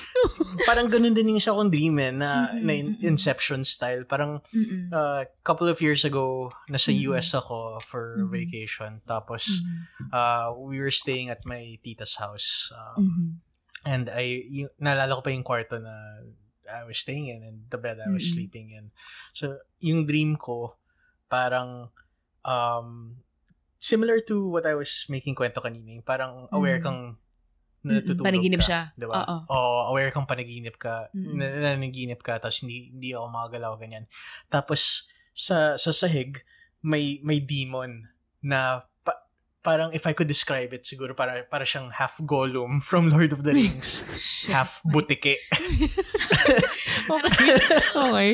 Parang 0.63 0.85
ganun 0.85 1.11
din 1.11 1.33
yung 1.33 1.39
isa 1.39 1.49
kong 1.49 1.73
dream 1.73 1.97
eh, 1.97 2.13
na, 2.13 2.53
na 2.53 2.73
in- 2.75 2.99
Inception 3.01 3.65
style. 3.65 4.05
Parang 4.05 4.45
Mm-mm. 4.53 4.93
uh, 4.93 5.25
couple 5.41 5.65
of 5.65 5.81
years 5.81 6.05
ago, 6.05 6.51
nasa 6.69 6.93
US 7.09 7.33
ako 7.33 7.81
for 7.81 8.21
vacation. 8.29 9.01
Tapos, 9.03 9.65
uh, 10.13 10.53
we 10.53 10.77
were 10.77 10.93
staying 10.93 11.33
at 11.33 11.41
my 11.41 11.79
tita's 11.81 12.21
house. 12.21 12.69
Um, 12.71 13.01
Mhm. 13.01 13.27
And 13.85 14.09
I, 14.09 14.41
yung, 14.49 14.73
naalala 14.77 15.13
ko 15.13 15.21
pa 15.21 15.29
yung 15.29 15.45
kwarto 15.45 15.77
na 15.77 15.93
I 16.65 16.81
was 16.83 16.97
staying 16.97 17.29
in 17.29 17.41
and 17.41 17.57
the 17.69 17.77
bed 17.77 18.01
I 18.01 18.09
was 18.09 18.25
Mm-mm. 18.25 18.33
sleeping 18.33 18.73
in. 18.73 18.89
So, 19.29 19.61
yung 19.77 20.09
dream 20.09 20.37
ko, 20.37 20.73
parang, 21.25 21.89
um, 22.41 23.17
similar 23.77 24.17
to 24.21 24.49
what 24.49 24.65
I 24.65 24.73
was 24.73 25.05
making 25.07 25.33
kwento 25.33 25.61
kanina, 25.61 25.93
yung 25.93 26.03
parang 26.03 26.49
aware 26.49 26.81
Mm. 26.81 26.83
kang 26.83 26.99
natutulog 27.85 28.25
Panaginip 28.25 28.61
ka. 28.61 28.65
siya. 28.65 28.81
Diba? 28.97 29.13
Oo. 29.13 29.35
Oo, 29.45 29.77
aware 29.93 30.09
kang 30.09 30.25
panaginip 30.25 30.73
ka, 30.75 31.05
Mm-mm. 31.13 31.37
na, 31.37 31.45
nanaginip 31.77 32.17
ka, 32.19 32.41
tapos 32.41 32.65
hindi, 32.65 32.89
hindi 32.89 33.13
ako 33.13 33.29
makagalaw, 33.29 33.77
ganyan. 33.77 34.09
Tapos, 34.49 35.05
sa, 35.31 35.77
sa 35.77 35.93
sahig, 35.93 36.41
may, 36.81 37.21
may 37.21 37.37
demon 37.37 38.09
na 38.41 38.81
pa, 39.01 39.13
parang 39.61 39.93
if 39.93 40.05
I 40.05 40.13
could 40.13 40.25
describe 40.25 40.73
it, 40.73 40.81
siguro 40.81 41.13
para, 41.13 41.45
para 41.45 41.61
siyang 41.61 41.93
half 41.93 42.17
Gollum 42.25 42.81
from 42.89 43.09
Lord 43.09 43.29
of 43.29 43.45
the 43.45 43.53
Rings, 43.53 44.01
half 44.53 44.81
Butike. 44.83 45.37
okay. 47.05 47.53
Okay. 47.95 48.31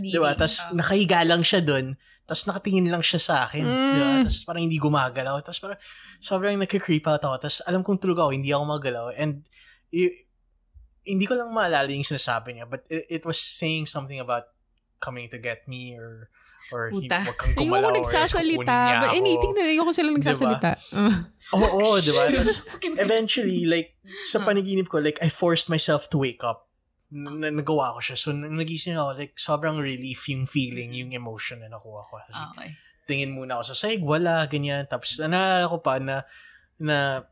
Diba? 0.00 0.32
Tapos 0.34 0.60
Ah. 0.60 0.76
nakahiga 0.76 1.24
lang 1.24 1.40
siya 1.40 1.60
dun. 1.60 1.96
Tapos 2.24 2.48
nakatingin 2.48 2.88
lang 2.88 3.04
siya 3.04 3.20
sa 3.20 3.34
akin. 3.44 3.64
Mm. 3.64 3.92
Diba? 3.94 4.12
Tapos 4.24 4.42
parang 4.48 4.62
hindi 4.64 4.80
gumagalaw. 4.80 5.36
Tapos 5.44 5.60
parang 5.60 5.78
sobrang 6.24 6.56
nagka-creep 6.56 7.04
out 7.04 7.20
ako. 7.20 7.36
Tapos 7.44 7.58
alam 7.68 7.84
kong 7.84 8.00
tulog 8.00 8.18
ako, 8.20 8.30
hindi 8.32 8.50
ako 8.50 8.64
magalaw. 8.64 9.06
And 9.16 9.44
y- 9.92 10.24
hindi 11.04 11.28
ko 11.28 11.36
lang 11.36 11.52
maalala 11.52 11.92
yung 11.92 12.04
sinasabi 12.04 12.56
niya. 12.56 12.66
But 12.66 12.88
it, 12.88 13.20
it 13.20 13.22
was 13.28 13.36
saying 13.36 13.86
something 13.86 14.16
about 14.16 14.48
coming 15.04 15.28
to 15.28 15.36
get 15.36 15.68
me 15.68 16.00
or 16.00 16.32
or 16.72 16.88
he, 16.88 17.04
Puta. 17.04 17.28
wag 17.28 17.36
kang 17.36 17.52
Ayoko 17.52 17.60
gumalaw 17.68 17.90
kukunin 17.92 18.00
nagsasalita. 18.00 18.78
But 19.04 19.10
ako. 19.12 19.20
anything 19.20 19.52
na 19.52 19.62
ayoko 19.68 19.92
sila 19.92 20.08
nagsasalita. 20.16 20.70
Uh, 20.96 21.16
Oo, 21.60 21.68
oo, 21.76 21.94
di 22.00 22.12
ba? 22.16 22.32
Tapos 22.32 22.64
eventually, 23.04 23.68
like, 23.68 24.00
sa 24.24 24.40
panaginip 24.40 24.88
ko, 24.88 24.96
like, 25.04 25.20
I 25.20 25.28
forced 25.28 25.68
myself 25.68 26.08
to 26.08 26.16
wake 26.16 26.40
up. 26.40 26.72
Na- 27.12 27.52
nagawa 27.52 27.94
ko 27.94 28.00
siya. 28.00 28.16
So, 28.16 28.32
nang 28.32 28.56
nagising 28.56 28.96
ako, 28.96 29.10
like, 29.18 29.34
sobrang 29.36 29.76
relief 29.78 30.24
yung 30.30 30.48
feeling, 30.48 30.94
yung 30.96 31.12
emotion 31.12 31.60
na 31.60 31.68
nakuha 31.68 32.00
ko. 32.06 32.14
Ah, 32.32 32.50
Okay. 32.54 32.72
tingin 33.04 33.36
muna 33.36 33.60
ako 33.60 33.74
sa 33.74 33.86
sahig, 33.86 34.00
wala, 34.00 34.48
ganyan. 34.48 34.88
Tapos, 34.88 35.20
naalala 35.20 35.68
ko 35.68 35.78
pa 35.84 36.00
na, 36.00 36.24
na, 36.80 37.22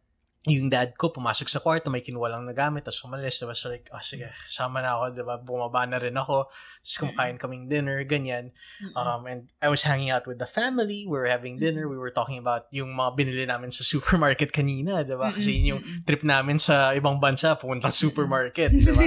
yung 0.50 0.66
dad 0.66 0.98
ko 0.98 1.14
pumasok 1.14 1.46
sa 1.46 1.62
kwarto, 1.62 1.86
may 1.86 2.02
kinuha 2.02 2.26
lang 2.26 2.42
na 2.42 2.50
gamit, 2.50 2.82
tapos 2.82 3.06
umalis, 3.06 3.38
diba? 3.38 3.54
So 3.54 3.70
like, 3.70 3.86
oh 3.94 4.02
sige, 4.02 4.26
sama 4.50 4.82
na 4.82 4.98
ako, 4.98 5.14
diba? 5.14 5.38
Bumaba 5.38 5.86
na 5.86 6.02
rin 6.02 6.18
ako, 6.18 6.50
tapos 6.82 6.96
kumakain 6.98 7.38
kaming 7.38 7.70
dinner, 7.70 8.02
ganyan. 8.02 8.50
Um, 8.98 9.30
and 9.30 9.46
I 9.62 9.70
was 9.70 9.86
hanging 9.86 10.10
out 10.10 10.26
with 10.26 10.42
the 10.42 10.50
family, 10.50 11.06
we 11.06 11.14
were 11.14 11.30
having 11.30 11.62
dinner, 11.62 11.86
we 11.86 11.94
were 11.94 12.10
talking 12.10 12.42
about 12.42 12.66
yung 12.74 12.90
mga 12.90 13.10
binili 13.14 13.44
namin 13.46 13.70
sa 13.70 13.86
supermarket 13.86 14.50
kanina, 14.50 15.06
diba? 15.06 15.30
Kasi 15.30 15.62
yun 15.62 15.78
yung 15.78 15.82
trip 16.02 16.26
namin 16.26 16.58
sa 16.58 16.90
ibang 16.90 17.22
bansa, 17.22 17.54
pumunta 17.54 17.94
sa 17.94 18.10
supermarket, 18.10 18.74
diba? 18.74 19.04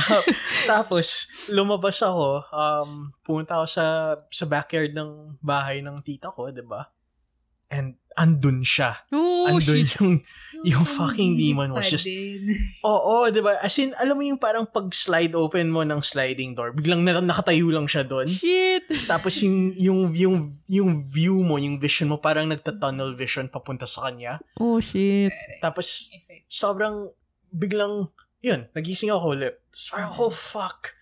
tapos, 0.72 1.28
lumabas 1.52 2.00
ako, 2.00 2.40
um, 2.48 2.88
pumunta 3.20 3.60
ako 3.60 3.66
sa, 3.68 3.84
sa 4.32 4.44
backyard 4.48 4.96
ng 4.96 5.36
bahay 5.44 5.84
ng 5.84 6.00
tita 6.00 6.32
ko, 6.32 6.48
diba? 6.48 6.88
And 7.72 7.96
andun 8.14 8.62
siya. 8.62 8.94
Oh, 9.10 9.50
andun 9.50 9.82
shit. 9.82 9.98
yung 9.98 10.22
So, 10.22 10.62
Yung 10.70 10.86
fucking 10.86 11.34
demon 11.34 11.74
was 11.74 11.90
just-. 11.90 12.06
Oo, 12.86 13.26
'di 13.28 13.42
ba? 13.42 13.58
As 13.58 13.74
in, 13.82 13.90
alam 13.98 14.14
mo 14.14 14.22
yung 14.22 14.38
parang 14.38 14.64
pag 14.70 14.86
slide 14.94 15.34
open 15.34 15.68
mo 15.70 15.82
ng 15.82 15.98
sliding 16.00 16.54
door, 16.54 16.70
biglang 16.70 17.02
na, 17.02 17.18
nakatayo 17.18 17.68
lang 17.74 17.90
siya 17.90 18.06
doon. 18.06 18.30
Shit. 18.30 18.86
Tapos 19.10 19.34
yung 19.42 19.74
yung 19.74 20.00
yung 20.14 20.36
yung 20.70 20.90
view 21.02 21.42
mo, 21.42 21.58
yung 21.58 21.82
vision 21.82 22.10
mo 22.10 22.22
parang 22.22 22.46
nagta-tunnel 22.46 23.18
vision 23.18 23.50
papunta 23.50 23.84
sa 23.84 24.06
kanya. 24.08 24.38
Oh, 24.62 24.78
shit. 24.78 25.34
Tapos 25.58 26.14
sobrang 26.46 27.10
biglang 27.50 28.14
yun, 28.44 28.68
nagising 28.76 29.08
ako 29.08 29.34
ulit. 29.34 29.56
Tapos 29.72 29.86
parang, 29.90 30.10
oh 30.20 30.30
fuck. 30.30 30.92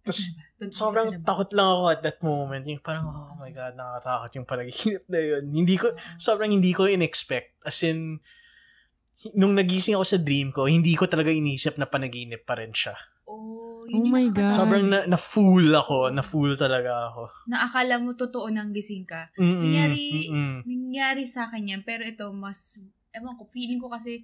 Tapos 0.00 0.40
sobrang 0.72 1.08
takot 1.24 1.50
lang 1.52 1.68
ako 1.68 1.84
at 1.88 2.00
that 2.00 2.18
moment. 2.20 2.64
Yung 2.64 2.80
parang, 2.80 3.04
oh 3.08 3.36
my 3.36 3.52
God, 3.52 3.76
nakakatakot 3.76 4.30
yung 4.36 4.48
panaginip 4.48 5.04
na 5.12 5.20
yun. 5.20 5.44
Hindi 5.52 5.76
ko, 5.76 5.92
sobrang 6.16 6.50
hindi 6.52 6.72
ko 6.72 6.88
in-expect. 6.88 7.60
As 7.64 7.80
in, 7.84 8.20
nung 9.36 9.52
nagising 9.52 9.96
ako 9.96 10.04
sa 10.04 10.18
dream 10.20 10.48
ko, 10.48 10.64
hindi 10.64 10.96
ko 10.96 11.04
talaga 11.04 11.28
inisip 11.28 11.76
na 11.76 11.84
panaginip 11.84 12.48
pa 12.48 12.56
rin 12.56 12.72
siya. 12.72 12.96
Oh, 13.28 13.70
Oh 13.90 14.06
my 14.06 14.26
God. 14.30 14.50
Sobrang 14.52 14.86
na, 14.86 15.02
na-fool 15.10 15.66
ako. 15.74 16.14
Na-fool 16.14 16.54
talaga 16.54 17.10
ako. 17.10 17.26
Naakala 17.50 17.98
mo 17.98 18.14
totoo 18.14 18.46
nang 18.52 18.70
gising 18.70 19.02
ka. 19.02 19.34
Mm-mm, 19.34 19.66
Nangyari, 19.66 20.30
mm-mm. 20.30 20.56
nangyari 20.62 21.24
sa 21.26 21.50
akin 21.50 21.74
yan, 21.74 21.82
pero 21.82 22.06
ito 22.06 22.30
mas, 22.30 22.86
ewan 23.10 23.34
ko, 23.34 23.50
feeling 23.50 23.82
ko 23.82 23.90
kasi, 23.90 24.22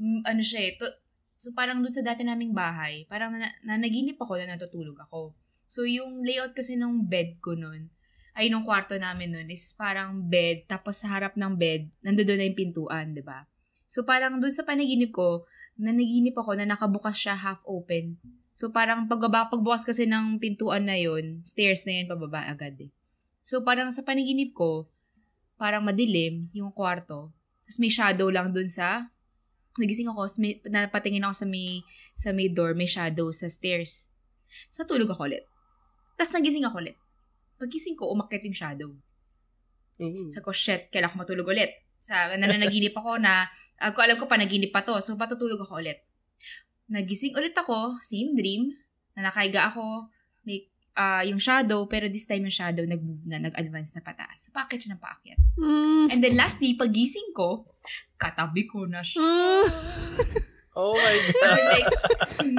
mm, 0.00 0.24
ano 0.24 0.40
siya 0.40 0.60
eh, 0.64 0.72
to- 0.80 0.96
so 1.42 1.50
parang 1.58 1.82
dun 1.82 1.90
sa 1.90 2.06
dati 2.06 2.22
naming 2.22 2.54
bahay, 2.54 3.02
parang 3.10 3.34
na, 3.34 3.50
na, 3.66 3.74
naginip 3.74 4.14
ako 4.22 4.38
na 4.38 4.54
natutulog 4.54 4.94
ako. 5.10 5.34
So 5.66 5.82
yung 5.82 6.22
layout 6.22 6.54
kasi 6.54 6.78
ng 6.78 7.10
bed 7.10 7.42
ko 7.42 7.58
nun, 7.58 7.90
ay 8.38 8.46
nung 8.46 8.62
kwarto 8.62 8.94
namin 8.94 9.34
nun, 9.34 9.50
is 9.50 9.74
parang 9.74 10.22
bed, 10.22 10.70
tapos 10.70 11.02
sa 11.02 11.18
harap 11.18 11.34
ng 11.34 11.58
bed, 11.58 11.90
nandoon 12.06 12.38
na 12.38 12.46
yung 12.46 12.54
pintuan, 12.54 13.10
di 13.10 13.26
ba? 13.26 13.42
So 13.90 14.06
parang 14.06 14.38
dun 14.38 14.54
sa 14.54 14.62
panaginip 14.62 15.10
ko, 15.10 15.42
na 15.82 15.90
naginip 15.90 16.38
ako 16.38 16.54
na 16.54 16.64
nakabukas 16.64 17.18
siya 17.18 17.34
half 17.34 17.58
open. 17.66 18.22
So 18.54 18.70
parang 18.70 19.10
pagbaba, 19.10 19.50
pagbukas 19.50 19.82
kasi 19.82 20.06
ng 20.06 20.38
pintuan 20.38 20.86
na 20.86 20.94
yun, 20.94 21.42
stairs 21.42 21.82
na 21.90 21.98
yun 21.98 22.06
pababa 22.06 22.46
agad 22.46 22.78
eh. 22.78 22.94
So 23.42 23.66
parang 23.66 23.90
sa 23.90 24.06
panaginip 24.06 24.54
ko, 24.54 24.86
parang 25.58 25.82
madilim 25.82 26.48
yung 26.54 26.70
kwarto. 26.70 27.34
Tapos 27.66 27.78
may 27.82 27.90
shadow 27.92 28.28
lang 28.30 28.52
dun 28.54 28.68
sa 28.70 29.11
nagising 29.80 30.08
ako, 30.10 30.28
may, 30.40 30.60
napatingin 30.68 31.24
ako 31.24 31.34
sa 31.34 31.46
may 31.48 31.80
sa 32.12 32.28
may 32.32 32.48
door, 32.52 32.76
may 32.76 32.88
shadow 32.88 33.32
sa 33.32 33.48
stairs. 33.48 34.12
Sa 34.68 34.84
tulog 34.84 35.08
ako 35.08 35.32
ulit. 35.32 35.48
Tapos 36.16 36.32
nagising 36.36 36.68
ako 36.68 36.84
ulit. 36.84 36.96
Pagising 37.56 37.96
ko, 37.96 38.12
umakyat 38.12 38.44
yung 38.44 38.58
shadow. 38.58 38.90
Mm. 39.96 40.28
Sa 40.28 40.44
ko, 40.44 40.52
shit, 40.52 40.92
kailangan 40.92 41.16
ko 41.16 41.22
matulog 41.24 41.48
ulit. 41.48 41.72
Sa 41.96 42.34
nananaginip 42.34 42.92
ako 42.92 43.22
na, 43.22 43.46
uh, 43.80 43.90
ko 43.94 43.98
alam 44.02 44.18
ko 44.18 44.26
panaginip 44.26 44.74
pa 44.74 44.84
to, 44.84 44.98
so 45.00 45.16
patutulog 45.16 45.62
ako 45.62 45.80
ulit. 45.80 46.02
Nagising 46.92 47.32
ulit 47.38 47.56
ako, 47.56 47.96
same 48.04 48.36
dream, 48.36 48.74
na 49.16 49.30
nakaiga 49.30 49.70
ako, 49.70 50.10
ah, 50.96 51.24
yung 51.24 51.40
shadow, 51.40 51.88
pero 51.88 52.08
this 52.08 52.28
time 52.28 52.44
yung 52.44 52.54
shadow 52.54 52.84
nag-move 52.84 53.24
na, 53.28 53.40
nag-advance 53.40 53.96
na 53.96 54.02
pataas. 54.04 54.48
So, 54.48 54.52
paakit 54.52 54.84
siya 54.84 54.96
ng 54.96 55.02
paakyat. 55.02 55.38
Mm. 55.56 56.06
And 56.12 56.18
then 56.20 56.34
lastly, 56.36 56.76
pagising 56.76 57.32
ko, 57.32 57.64
katabi 58.20 58.68
ko 58.68 58.84
na 58.84 59.00
siya. 59.00 59.20
Ah. 59.20 59.64
Oh 60.72 60.96
my 60.96 61.04
As 61.04 61.36
God. 61.36 61.52
in 61.52 61.68
like, 61.68 61.92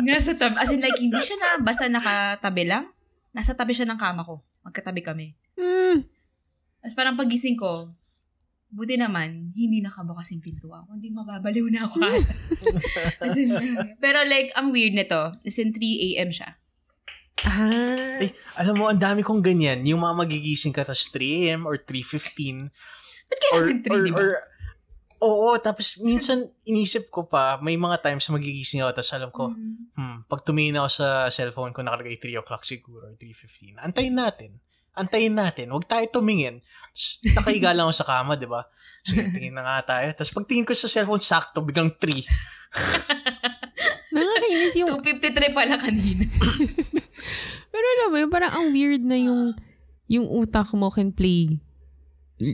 nasa 0.05 0.37
tabi, 0.37 0.53
as 0.61 0.69
in 0.69 0.85
like, 0.85 0.97
hindi 1.01 1.17
siya 1.17 1.33
na 1.33 1.49
basta 1.65 1.89
nakatabi 1.89 2.69
lang. 2.69 2.85
Nasa 3.33 3.57
tabi 3.57 3.73
siya 3.73 3.89
ng 3.89 3.97
kama 3.97 4.21
ko. 4.21 4.45
Magkatabi 4.61 5.01
kami. 5.01 5.33
Mm. 5.57 6.05
As 6.85 6.93
parang 6.93 7.17
pagising 7.17 7.57
ko, 7.57 7.89
buti 8.69 9.01
naman, 9.01 9.49
hindi 9.57 9.81
nakabukas 9.81 10.29
yung 10.29 10.45
pintuan. 10.45 10.85
Kundi 10.85 11.09
mababaliw 11.09 11.65
na 11.73 11.89
ako. 11.89 12.05
ata. 12.05 12.33
as 13.25 13.37
in, 13.41 13.49
pero 13.97 14.21
like, 14.29 14.53
ang 14.53 14.69
weird 14.69 14.93
nito, 14.93 15.33
is 15.41 15.57
in 15.57 15.73
3 15.73 15.81
a.m. 16.13 16.29
siya. 16.29 16.53
Ah. 17.43 18.23
Eh, 18.23 18.31
alam 18.59 18.79
mo, 18.79 18.87
ang 18.87 18.99
dami 18.99 19.19
kong 19.25 19.43
ganyan. 19.43 19.83
Yung 19.83 20.03
mga 20.03 20.15
magigising 20.15 20.71
ka, 20.71 20.87
tas 20.87 21.11
3 21.11 21.49
a.m. 21.49 21.61
or 21.67 21.75
3.15. 21.75 22.71
or, 23.51 23.63
kailangan 23.67 23.83
3, 23.83 23.91
or, 23.91 24.01
di 24.03 24.11
ba? 24.13 24.19
or, 24.19 24.29
oo, 25.23 25.49
tapos 25.59 26.03
minsan 26.03 26.51
inisip 26.67 27.07
ko 27.07 27.27
pa, 27.27 27.59
may 27.63 27.79
mga 27.79 28.03
times 28.03 28.27
magigising 28.27 28.83
ako, 28.83 28.91
tapos 28.99 29.11
alam 29.15 29.31
ko, 29.31 29.43
hmm, 29.95 30.27
pag 30.27 30.43
tumingin 30.43 30.79
ako 30.79 30.89
sa 30.91 31.07
cellphone 31.31 31.71
ko, 31.71 31.79
nakalagay 31.79 32.19
3 32.19 32.43
o'clock 32.43 32.63
siguro, 32.67 33.07
or 33.07 33.15
3.15. 33.15 33.79
Antayin 33.79 34.15
natin. 34.15 34.51
Antayin 34.93 35.33
natin. 35.33 35.73
Huwag 35.73 35.89
tayo 35.89 36.05
tumingin. 36.11 36.61
Tapos 36.93 37.25
nakahiga 37.33 37.73
lang 37.73 37.89
ako 37.89 37.95
sa 37.97 38.05
kama, 38.05 38.37
di 38.37 38.45
ba? 38.45 38.61
Sige, 39.01 39.25
tingin 39.35 39.57
na 39.57 39.65
nga 39.65 39.97
tayo. 39.97 40.13
Tapos 40.13 40.31
pag 40.37 40.45
tingin 40.45 40.67
ko 40.67 40.73
sa 40.77 40.91
cellphone, 40.91 41.23
sakto, 41.23 41.65
biglang 41.65 41.97
3. 41.97 42.03
Nakakainis 44.11 44.75
yung 44.77 45.01
253 45.01 45.57
pala 45.57 45.75
kanina. 45.77 46.25
Pero 47.73 47.85
alam 47.97 48.07
mo, 48.11 48.17
yun, 48.21 48.29
parang 48.29 48.51
ang 48.53 48.67
weird 48.69 49.01
na 49.01 49.17
yung 49.17 49.53
yung 50.05 50.27
utak 50.29 50.69
mo 50.75 50.91
can 50.91 51.09
play 51.09 51.57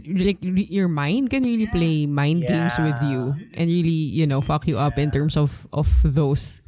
like 0.05 0.37
your 0.69 0.87
mind 0.87 1.31
can 1.33 1.41
really 1.41 1.65
play 1.65 2.05
mind 2.05 2.45
games 2.45 2.77
Yeah. 2.77 2.85
with 2.85 2.99
you 3.09 3.21
and 3.57 3.65
really, 3.67 4.05
you 4.13 4.27
know, 4.27 4.39
fuck 4.39 4.67
you 4.67 4.77
up 4.77 4.99
in 5.01 5.09
terms 5.09 5.33
of 5.35 5.65
of 5.73 5.89
those, 6.05 6.61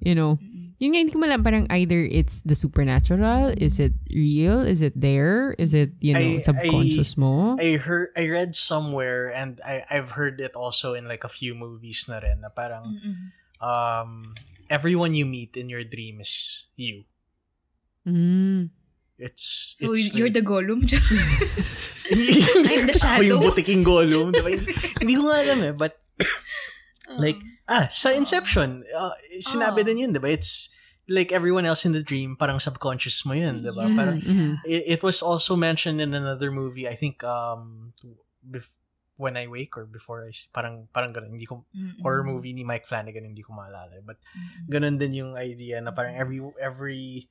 you 0.00 0.14
know. 0.14 0.38
Yun 0.82 0.90
nga, 0.90 0.98
hindi 1.06 1.12
ko 1.14 1.22
malam, 1.22 1.40
parang 1.46 1.70
either 1.70 2.02
it's 2.02 2.42
the 2.42 2.58
supernatural, 2.58 3.54
is 3.56 3.78
it 3.78 3.94
real, 4.10 4.58
is 4.58 4.82
it 4.82 4.90
there, 4.98 5.54
is 5.54 5.70
it, 5.70 5.94
you 6.02 6.12
know, 6.12 6.18
I- 6.18 6.42
subconscious 6.42 7.14
mo? 7.14 7.54
I 7.62 7.78
heard, 7.78 8.10
I 8.18 8.26
read 8.26 8.58
somewhere, 8.58 9.30
and 9.30 9.62
I, 9.62 9.86
I've 9.86 10.18
heard 10.18 10.42
it 10.42 10.58
also 10.58 10.92
in 10.98 11.06
like 11.06 11.22
a 11.22 11.30
few 11.30 11.54
movies 11.54 12.10
na 12.10 12.18
rin, 12.18 12.42
na 12.42 12.50
parang, 12.50 12.98
um, 13.64 14.36
everyone 14.68 15.16
you 15.16 15.24
meet 15.24 15.56
in 15.56 15.72
your 15.72 15.82
dream 15.84 16.20
is 16.20 16.68
you. 16.76 17.08
Mm. 18.04 18.68
It's, 19.16 19.80
So, 19.80 19.96
it's 19.96 20.12
you're 20.12 20.28
like, 20.28 20.36
the 20.36 20.44
Gollum. 20.44 20.78
I'm 20.84 22.84
the 22.86 22.92
shadow. 22.92 23.24
yung 23.24 23.40
butiking 23.40 23.80
Gollum. 23.82 24.28
Diba? 24.30 24.52
Hindi 25.00 25.14
ko 25.16 25.32
nga 25.32 25.40
alam 25.40 25.58
eh, 25.64 25.72
but, 25.72 25.96
like, 27.24 27.40
ah, 27.64 27.88
sa 27.88 28.12
Inception, 28.12 28.84
uh, 28.92 29.16
sinabi 29.40 29.80
Oh. 29.82 29.86
din 29.88 30.04
yun, 30.04 30.12
diba? 30.12 30.28
It's, 30.28 30.76
like 31.04 31.36
everyone 31.36 31.68
else 31.68 31.84
in 31.84 31.92
the 31.92 32.00
dream, 32.00 32.32
parang 32.32 32.56
subconscious 32.56 33.28
mo 33.28 33.36
yun, 33.36 33.60
diba? 33.60 33.84
Yeah. 33.84 33.92
Parang, 33.92 34.18
Mhm. 34.24 34.56
it, 34.64 34.82
it 34.98 35.00
was 35.04 35.20
also 35.20 35.52
mentioned 35.52 36.00
in 36.00 36.16
another 36.16 36.48
movie, 36.48 36.88
I 36.88 36.96
think, 36.96 37.20
um, 37.24 37.92
bef- 38.40 38.72
when 39.16 39.36
I 39.38 39.46
wake 39.46 39.78
or 39.78 39.86
before 39.86 40.26
I, 40.26 40.34
s- 40.34 40.50
parang, 40.50 40.88
parang 40.90 41.14
ganun, 41.14 41.38
hindi 41.38 41.46
ko, 41.46 41.64
Mm-mm. 41.70 42.02
horror 42.02 42.24
movie 42.26 42.52
ni 42.52 42.64
Mike 42.66 42.86
Flanagan, 42.86 43.24
hindi 43.30 43.42
ko 43.42 43.54
maalala. 43.54 44.02
But, 44.02 44.18
Mm-mm. 44.34 44.66
ganun 44.70 44.98
din 44.98 45.14
yung 45.14 45.32
idea 45.38 45.78
na 45.80 45.94
parang 45.94 46.18
every, 46.18 46.42
every 46.58 47.28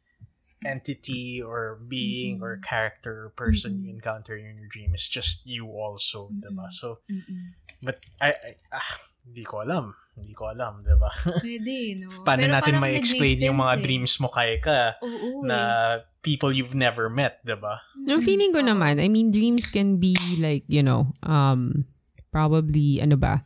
entity 0.63 1.43
or 1.43 1.75
being 1.75 2.39
or 2.39 2.55
character 2.63 3.27
or 3.27 3.29
person 3.35 3.83
you 3.83 3.91
encounter 3.91 4.39
in 4.39 4.55
your 4.55 4.71
dream 4.71 4.95
is 4.95 5.07
just 5.11 5.43
you 5.43 5.67
also, 5.67 6.31
diba? 6.39 6.71
So, 6.71 7.03
Mm-mm. 7.11 7.51
but, 7.83 7.99
I, 8.23 8.31
I 8.31 8.51
ah, 8.71 8.91
hindi 9.23 9.43
ko 9.43 9.63
alam. 9.63 9.95
Hindi 10.13 10.33
ko 10.37 10.45
alam, 10.45 10.77
diba? 10.85 11.09
Pwede, 11.45 11.97
no? 11.97 12.21
Paano 12.21 12.45
Pero 12.45 12.53
natin 12.53 12.77
ma-explain 12.77 13.49
yung 13.49 13.57
mga 13.57 13.75
eh. 13.75 13.81
dreams 13.81 14.13
mo 14.21 14.29
kay 14.29 14.61
ka 14.61 15.01
Oo, 15.01 15.41
na 15.41 15.57
eh. 15.57 16.05
people 16.21 16.53
you've 16.53 16.77
never 16.77 17.09
met, 17.09 17.41
diba? 17.41 17.81
Yung 18.05 18.21
feeling 18.21 18.53
ko 18.53 18.61
naman, 18.61 19.01
I 19.01 19.09
mean, 19.09 19.33
dreams 19.33 19.73
can 19.73 19.97
be 19.97 20.13
like, 20.37 20.69
you 20.69 20.85
know, 20.85 21.09
um, 21.25 21.89
probably, 22.29 23.01
ano 23.01 23.17
ba, 23.17 23.41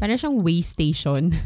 parang 0.00 0.16
siyang 0.16 0.40
way 0.40 0.64
station. 0.64 1.36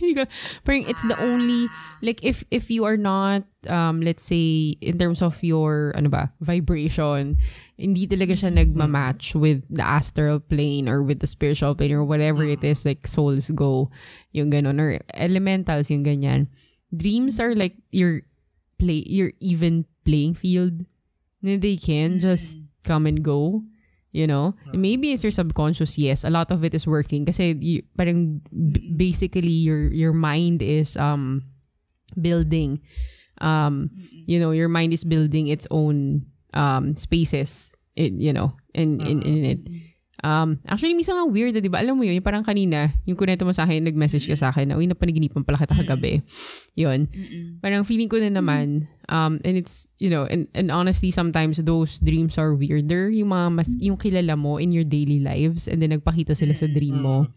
parang 0.64 0.86
it's 0.86 1.02
the 1.10 1.18
only, 1.18 1.66
like, 1.98 2.22
if 2.22 2.46
if 2.54 2.70
you 2.70 2.86
are 2.86 2.96
not, 2.96 3.42
um, 3.66 3.98
let's 3.98 4.22
say, 4.22 4.78
in 4.78 5.02
terms 5.02 5.18
of 5.18 5.42
your, 5.42 5.90
ano 5.98 6.06
ba, 6.06 6.30
vibration, 6.38 7.34
hindi 7.74 8.06
talaga 8.06 8.38
siya 8.38 8.54
nagmamatch 8.54 9.34
with 9.34 9.66
the 9.70 9.82
astral 9.82 10.38
plane 10.38 10.88
or 10.88 11.02
with 11.02 11.20
the 11.20 11.26
spiritual 11.26 11.74
plane 11.74 11.92
or 11.92 12.04
whatever 12.04 12.44
it 12.44 12.62
is, 12.62 12.86
like, 12.86 13.06
souls 13.06 13.50
go, 13.50 13.90
yung 14.30 14.50
ganon, 14.50 14.78
or 14.78 14.98
elementals, 15.14 15.90
yung 15.90 16.04
ganyan. 16.04 16.46
Dreams 16.94 17.42
are 17.42 17.54
like 17.54 17.74
your 17.90 18.22
play, 18.78 19.02
your 19.06 19.34
even 19.40 19.86
playing 20.04 20.34
field 20.34 20.86
they 21.44 21.76
can 21.76 22.18
just 22.18 22.56
come 22.84 23.06
and 23.06 23.22
go. 23.22 23.62
You 24.12 24.26
know? 24.26 24.54
Maybe 24.72 25.12
it's 25.12 25.24
your 25.24 25.34
subconscious, 25.34 25.98
yes. 25.98 26.24
A 26.24 26.30
lot 26.30 26.50
of 26.52 26.62
it 26.64 26.74
is 26.74 26.86
working. 26.86 27.26
Kasi 27.26 27.58
you, 27.58 27.82
parang 27.98 28.40
b- 28.48 28.94
basically 28.94 29.50
your 29.50 29.90
your 29.90 30.14
mind 30.14 30.62
is 30.62 30.96
um 30.96 31.42
building 32.14 32.78
um 33.42 33.90
you 34.24 34.38
know, 34.38 34.54
your 34.54 34.70
mind 34.70 34.94
is 34.94 35.02
building 35.02 35.50
its 35.50 35.66
own 35.70 36.30
um 36.56 36.96
spaces. 36.96 37.74
It, 37.94 38.18
you 38.18 38.34
know, 38.34 38.58
in 38.74 38.98
in, 39.06 39.22
in 39.22 39.42
it. 39.46 39.62
Um, 40.24 40.56
actually, 40.66 40.96
minsan 40.96 41.20
nga 41.20 41.28
weird, 41.28 41.52
di 41.52 41.68
ba? 41.68 41.84
Alam 41.84 42.00
mo 42.00 42.02
yun, 42.02 42.16
yung 42.16 42.24
parang 42.24 42.40
kanina, 42.40 42.88
yung 43.04 43.12
kunento 43.12 43.44
mo 43.44 43.52
sa 43.52 43.68
akin, 43.68 43.84
nag-message 43.84 44.24
ka 44.24 44.32
sa 44.32 44.48
akin 44.48 44.72
na, 44.72 44.80
uy, 44.80 44.88
napanaginipan 44.88 45.44
pala 45.44 45.60
kita 45.60 45.76
kagabi. 45.76 46.24
Yun. 46.80 47.04
Parang 47.60 47.84
feeling 47.84 48.08
ko 48.08 48.16
na 48.16 48.32
naman, 48.32 48.88
um, 49.12 49.36
and 49.44 49.60
it's, 49.60 49.84
you 50.00 50.08
know, 50.08 50.24
and, 50.24 50.48
and 50.56 50.72
honestly, 50.72 51.12
sometimes 51.12 51.60
those 51.68 52.00
dreams 52.00 52.40
are 52.40 52.56
weirder. 52.56 53.12
Yung 53.12 53.36
mga 53.36 53.46
mas, 53.52 53.68
yung 53.84 54.00
kilala 54.00 54.32
mo 54.32 54.56
in 54.56 54.72
your 54.72 54.88
daily 54.88 55.20
lives, 55.20 55.68
and 55.68 55.84
then 55.84 55.92
nagpakita 55.92 56.32
sila 56.32 56.56
sa 56.56 56.72
dream 56.72 57.04
mo. 57.04 57.28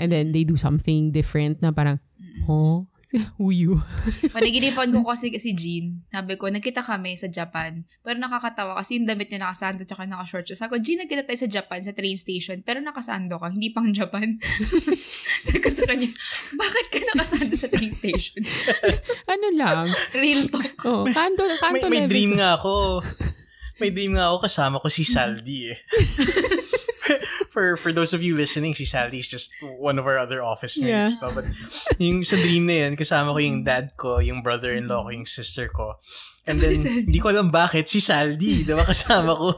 And 0.00 0.08
then 0.08 0.32
they 0.32 0.48
do 0.48 0.56
something 0.56 1.12
different 1.12 1.60
na 1.60 1.68
parang, 1.68 2.00
huh? 2.48 2.88
You? 3.52 3.84
Panaginipan 4.36 4.88
ko 4.96 5.04
kasi 5.04 5.28
si 5.36 5.52
Jean. 5.52 6.00
Sabi 6.08 6.40
ko, 6.40 6.48
nagkita 6.48 6.80
kami 6.80 7.20
sa 7.20 7.28
Japan. 7.28 7.84
Pero 8.00 8.16
nakakatawa 8.16 8.80
kasi 8.80 8.96
yung 8.96 9.04
damit 9.04 9.28
niya 9.28 9.44
nakasando 9.44 9.84
tsaka 9.84 10.08
nakashort 10.08 10.48
siya. 10.48 10.56
Sabi 10.64 10.70
ko, 10.72 10.78
Jean, 10.80 11.04
nagkita 11.04 11.28
tayo 11.28 11.38
sa 11.38 11.48
Japan, 11.50 11.78
sa 11.84 11.92
train 11.92 12.16
station. 12.16 12.64
Pero 12.64 12.80
nakasando 12.80 13.36
ka, 13.36 13.52
hindi 13.52 13.68
pang 13.70 13.92
Japan. 13.92 14.32
Sabi 15.44 15.58
ko 15.60 15.68
sa 15.68 15.84
kanya, 15.84 16.08
bakit 16.56 16.86
ka 16.88 16.96
nakasando 17.12 17.54
sa 17.54 17.68
train 17.68 17.92
station? 17.92 18.40
ano 19.28 19.46
lang? 19.52 19.86
Real 20.16 20.48
talk. 20.48 20.72
Oh, 20.88 21.04
kanto, 21.12 21.44
May, 21.44 21.60
kanto 21.60 21.86
may 21.92 22.08
levels 22.08 22.12
dream 22.12 22.32
nga 22.40 22.56
ako. 22.56 23.04
May 23.82 23.90
dream 23.92 24.12
nga 24.16 24.32
ako 24.32 24.36
kasama 24.48 24.76
ko 24.80 24.88
si 24.88 25.04
Saldi 25.04 25.74
eh. 25.74 25.78
For 27.52 27.76
for 27.76 27.92
those 27.92 28.16
of 28.16 28.24
you 28.24 28.32
listening, 28.32 28.72
si 28.72 28.88
Saldi 28.88 29.20
is 29.20 29.28
just 29.28 29.52
one 29.76 30.00
of 30.00 30.08
our 30.08 30.16
other 30.16 30.40
office 30.40 30.80
mates. 30.80 31.20
Yeah. 31.20 31.28
No? 31.28 31.36
But 31.36 31.44
yung 32.00 32.24
sa 32.24 32.40
dream 32.40 32.64
na 32.64 32.88
yan, 32.88 32.96
kasama 32.96 33.36
ko 33.36 33.38
yung 33.44 33.60
dad 33.62 33.92
ko, 34.00 34.24
yung 34.24 34.40
brother-in-law 34.40 35.04
ko, 35.04 35.10
yung 35.12 35.28
sister 35.28 35.68
ko. 35.68 36.00
And 36.48 36.56
then, 36.58 36.72
si 36.72 36.88
hindi 37.06 37.20
ko 37.20 37.28
alam 37.30 37.52
bakit, 37.52 37.86
si 37.86 38.00
Saldi, 38.00 38.64
diba, 38.64 38.82
kasama 38.82 39.36
ko. 39.36 39.52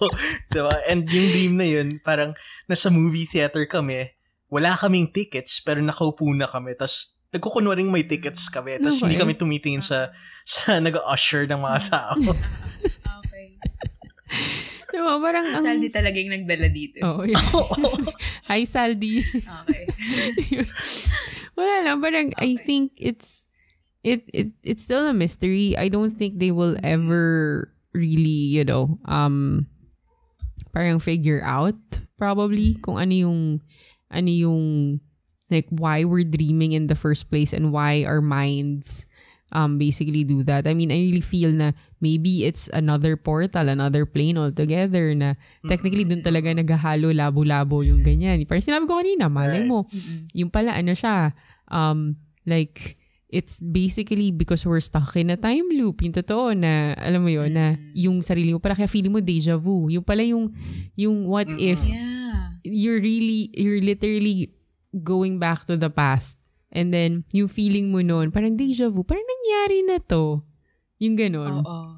diba? 0.50 0.74
And 0.90 1.06
yung 1.06 1.28
dream 1.30 1.54
na 1.56 1.64
yun, 1.64 2.02
parang 2.02 2.34
nasa 2.66 2.90
movie 2.90 3.24
theater 3.24 3.64
kami, 3.64 4.10
wala 4.50 4.74
kaming 4.74 5.08
tickets, 5.08 5.62
pero 5.62 5.78
nakaupo 5.80 6.28
na 6.34 6.44
kami, 6.50 6.74
tapos 6.76 7.22
nagkukunwaring 7.32 7.88
may 7.88 8.04
tickets 8.04 8.46
kami, 8.52 8.76
tapos 8.78 9.00
hindi 9.00 9.16
Okay. 9.16 9.22
kami 9.26 9.34
tumitingin 9.34 9.82
sa 9.82 10.12
sa 10.44 10.76
nag-usher 10.78 11.48
ng 11.48 11.58
mga 11.62 11.78
tao. 11.94 12.14
Okay. 13.22 13.46
Diba, 14.94 15.18
parang 15.18 15.42
Si 15.42 15.58
ang... 15.58 15.64
Saldi 15.66 15.90
talaga 15.90 16.16
yung 16.22 16.30
nagdala 16.30 16.70
dito. 16.70 17.02
Oh, 17.02 17.26
yeah. 17.26 17.42
Hi, 18.54 18.62
Saldi. 18.62 19.18
Okay. 19.66 19.90
Wala 21.58 21.82
lang, 21.82 21.98
parang 21.98 22.30
I 22.38 22.54
think 22.54 22.94
it's 22.98 23.50
it 24.06 24.26
it 24.30 24.54
it's 24.62 24.86
still 24.86 25.06
a 25.06 25.14
mystery. 25.14 25.74
I 25.74 25.90
don't 25.90 26.14
think 26.14 26.38
they 26.38 26.50
will 26.50 26.78
ever 26.82 27.70
really, 27.94 28.54
you 28.54 28.62
know, 28.66 28.98
um 29.06 29.66
parang 30.74 30.98
figure 30.98 31.42
out 31.46 31.78
probably 32.18 32.74
kung 32.82 32.98
ano 32.98 33.14
yung 33.14 33.40
ano 34.10 34.30
yung 34.30 34.62
like 35.50 35.70
why 35.70 36.02
we're 36.02 36.26
dreaming 36.26 36.74
in 36.74 36.90
the 36.90 36.98
first 36.98 37.30
place 37.30 37.54
and 37.54 37.70
why 37.70 38.02
our 38.02 38.22
minds 38.22 39.06
um 39.54 39.78
basically 39.78 40.26
do 40.26 40.42
that. 40.42 40.66
I 40.66 40.74
mean, 40.74 40.90
I 40.90 40.98
really 40.98 41.22
feel 41.22 41.54
na 41.54 41.72
maybe 42.02 42.42
it's 42.44 42.66
another 42.74 43.14
portal, 43.16 43.70
another 43.70 44.04
plane 44.04 44.36
altogether 44.36 45.14
na 45.14 45.38
technically 45.70 46.02
dun 46.04 46.20
talaga 46.20 46.50
naghahalo 46.52 47.14
labo-labo 47.14 47.80
yung 47.86 48.02
ganyan. 48.02 48.42
Parang 48.44 48.66
sinabi 48.66 48.84
ko 48.90 48.98
kanina, 48.98 49.30
malay 49.30 49.62
mo, 49.62 49.86
yung 50.34 50.50
pala 50.50 50.74
ano 50.74 50.92
siya, 50.92 51.32
um 51.70 52.18
like 52.44 52.98
it's 53.34 53.58
basically 53.58 54.30
because 54.30 54.62
we're 54.62 54.78
stuck 54.84 55.16
in 55.18 55.30
a 55.30 55.38
time 55.38 55.66
loop. 55.74 56.02
Yung 56.06 56.14
totoo 56.14 56.54
na, 56.54 56.94
alam 56.94 57.26
mo 57.26 57.30
yun, 57.30 57.50
na 57.50 57.74
yung 57.90 58.22
sarili 58.22 58.54
mo 58.54 58.62
pala, 58.62 58.78
kaya 58.78 58.86
feeling 58.86 59.10
mo 59.10 59.18
deja 59.18 59.58
vu. 59.58 59.90
Yung 59.90 60.06
pala 60.06 60.22
yung, 60.22 60.54
yung 60.94 61.26
what 61.26 61.50
if 61.58 61.82
Yeah. 61.82 62.62
you're 62.62 63.02
really, 63.02 63.50
you're 63.58 63.82
literally 63.82 64.54
going 65.02 65.42
back 65.42 65.66
to 65.66 65.74
the 65.74 65.90
past. 65.90 66.43
And 66.74 66.90
then, 66.90 67.22
yung 67.30 67.46
feeling 67.46 67.94
mo 67.94 68.02
noon, 68.02 68.34
parang 68.34 68.58
deja 68.58 68.90
vu, 68.90 69.06
parang 69.06 69.22
nangyari 69.22 69.86
na 69.86 70.02
to. 70.02 70.42
Yung 70.98 71.14
ganun. 71.14 71.62
Oo. 71.62 71.96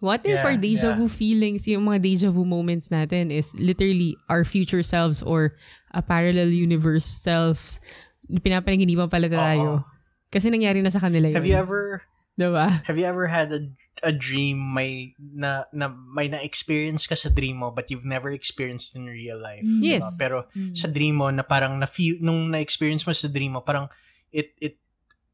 What 0.00 0.24
if 0.28 0.36
Yeah, 0.36 0.44
our 0.48 0.56
deja 0.56 0.92
yeah. 0.92 0.98
vu 1.00 1.08
feelings, 1.08 1.64
yung 1.64 1.88
mga 1.88 2.00
deja 2.04 2.28
vu 2.28 2.44
moments 2.44 2.92
natin 2.92 3.32
is 3.32 3.56
literally 3.56 4.16
our 4.28 4.44
future 4.44 4.84
selves 4.84 5.24
or 5.24 5.56
a 5.96 6.04
parallel 6.04 6.52
universe 6.52 7.06
selves 7.08 7.80
pinapanaginipan 8.28 9.08
pala 9.08 9.28
tayo. 9.28 9.84
Kasi 10.32 10.48
nangyari 10.50 10.80
na 10.80 10.92
sa 10.92 11.00
kanila 11.00 11.28
yun. 11.30 11.36
Have 11.36 11.48
you 11.48 11.56
ever 11.56 12.02
Diba? 12.34 12.66
have 12.90 12.98
you 12.98 13.06
ever 13.06 13.30
had 13.30 13.54
a 13.54 13.62
a 14.02 14.10
dream 14.10 14.66
may 14.74 15.14
na, 15.22 15.70
na 15.70 15.86
may 15.86 16.26
na-experience 16.26 17.06
ka 17.06 17.14
sa 17.14 17.30
dream 17.30 17.62
mo 17.62 17.70
but 17.70 17.94
you've 17.94 18.02
never 18.02 18.26
experienced 18.34 18.98
in 18.98 19.06
real 19.06 19.38
life? 19.38 19.62
Yes. 19.62 20.02
diba? 20.02 20.18
Pero 20.18 20.36
sa 20.74 20.90
dream 20.90 21.22
mo 21.22 21.30
na 21.30 21.46
parang 21.46 21.78
na 21.78 21.86
feel 21.86 22.18
nung 22.18 22.50
na-experience 22.50 23.06
mo 23.06 23.14
sa 23.14 23.30
dream 23.30 23.54
mo 23.54 23.62
parang 23.62 23.86
it 24.34 24.50
it 24.58 24.74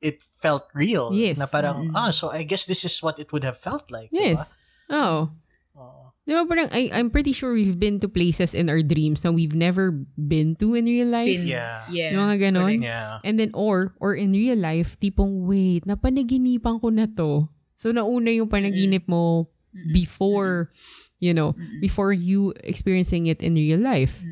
it 0.04 0.20
felt 0.36 0.68
real 0.76 1.08
Yes. 1.12 1.40
na 1.40 1.48
parang 1.48 1.88
ah 1.96 2.12
so 2.12 2.28
I 2.28 2.44
guess 2.44 2.68
this 2.68 2.84
is 2.84 3.00
what 3.00 3.16
it 3.16 3.32
would 3.32 3.42
have 3.42 3.56
felt 3.56 3.88
like. 3.88 4.12
Yes. 4.12 4.52
Oh. 4.92 5.32
Diba? 5.32 5.80
Oo. 5.80 6.04
Di 6.28 6.36
ba 6.36 6.44
parang, 6.46 6.68
I, 6.70 6.92
I'm 6.92 7.08
pretty 7.10 7.32
sure 7.32 7.56
we've 7.56 7.80
been 7.80 7.98
to 8.04 8.08
places 8.08 8.52
in 8.54 8.68
our 8.68 8.84
dreams 8.84 9.24
na 9.24 9.32
we've 9.32 9.56
never 9.56 9.90
been 10.14 10.54
to 10.60 10.76
in 10.76 10.84
real 10.84 11.08
life. 11.08 11.40
Fin- 11.42 11.48
Yeah. 11.48 11.88
Yeah. 11.90 12.12
Yung 12.14 12.22
mga 12.28 12.36
ganon. 12.38 12.76
Yeah. 12.78 13.18
And 13.24 13.40
then, 13.40 13.50
or, 13.56 13.96
or 13.98 14.14
in 14.14 14.30
real 14.36 14.60
life, 14.60 14.94
tipong, 15.00 15.48
wait, 15.48 15.88
napanaginipan 15.88 16.78
ko 16.84 16.92
na 16.92 17.08
to. 17.18 17.48
So, 17.74 17.90
nauna 17.90 18.30
yung 18.30 18.46
panaginip 18.52 19.08
mo 19.08 19.48
before, 19.90 20.70
you 21.18 21.32
know, 21.34 21.56
before 21.80 22.12
you 22.12 22.52
experiencing 22.62 23.26
it 23.26 23.42
in 23.42 23.54
real 23.56 23.80
life. 23.80 24.22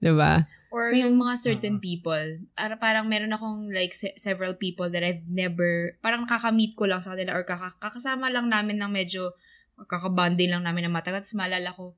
Diba? 0.00 0.46
Or 0.74 0.90
yung 0.90 1.14
mga 1.22 1.38
certain 1.38 1.78
people, 1.78 2.42
ara- 2.58 2.74
parang 2.74 3.06
meron 3.06 3.30
akong 3.30 3.70
like 3.70 3.94
se- 3.94 4.18
several 4.18 4.58
people 4.58 4.90
that 4.90 5.06
I've 5.06 5.22
never, 5.30 5.94
parang 6.02 6.26
nakakamit 6.26 6.74
ko 6.74 6.90
lang 6.90 6.98
sa 6.98 7.14
kanila 7.14 7.38
or 7.38 7.46
kaka- 7.46 7.78
kakasama 7.78 8.26
lang 8.26 8.50
namin 8.50 8.82
ng 8.82 8.90
medyo, 8.90 9.38
kakabanding 9.86 10.50
lang 10.50 10.66
namin 10.66 10.90
ng 10.90 10.94
matagal. 10.98 11.22
Tapos 11.22 11.38
maalala 11.38 11.70
ko, 11.70 11.94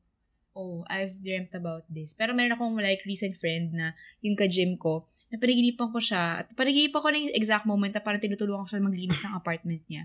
oh, 0.52 0.84
I've 0.92 1.16
dreamt 1.24 1.56
about 1.56 1.88
this. 1.88 2.12
Pero 2.12 2.36
meron 2.36 2.52
akong 2.52 2.76
like 2.76 3.00
recent 3.08 3.40
friend 3.40 3.72
na 3.72 3.96
yung 4.20 4.36
ka-gym 4.36 4.76
ko, 4.76 5.08
na 5.32 5.40
panaginipan 5.40 5.88
ko 5.88 5.96
siya, 5.96 6.44
at 6.44 6.52
panaginipan 6.52 7.00
ko 7.00 7.08
na 7.08 7.16
yung 7.16 7.32
exact 7.32 7.64
moment 7.64 7.96
na 7.96 8.04
parang 8.04 8.20
tinutulungan 8.20 8.68
ko 8.68 8.76
siya 8.76 8.84
maglinis 8.84 9.24
ng 9.24 9.32
apartment 9.40 9.84
niya. 9.88 10.04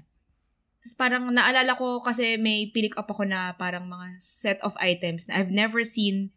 Tapos 0.80 0.96
parang 0.96 1.28
naalala 1.28 1.76
ko 1.76 2.00
kasi 2.00 2.40
may 2.40 2.72
pick 2.72 2.96
up 2.96 3.12
ako 3.12 3.28
na 3.28 3.54
parang 3.60 3.86
mga 3.86 4.16
set 4.18 4.64
of 4.64 4.74
items 4.80 5.28
na 5.28 5.44
I've 5.44 5.54
never 5.54 5.84
seen 5.84 6.32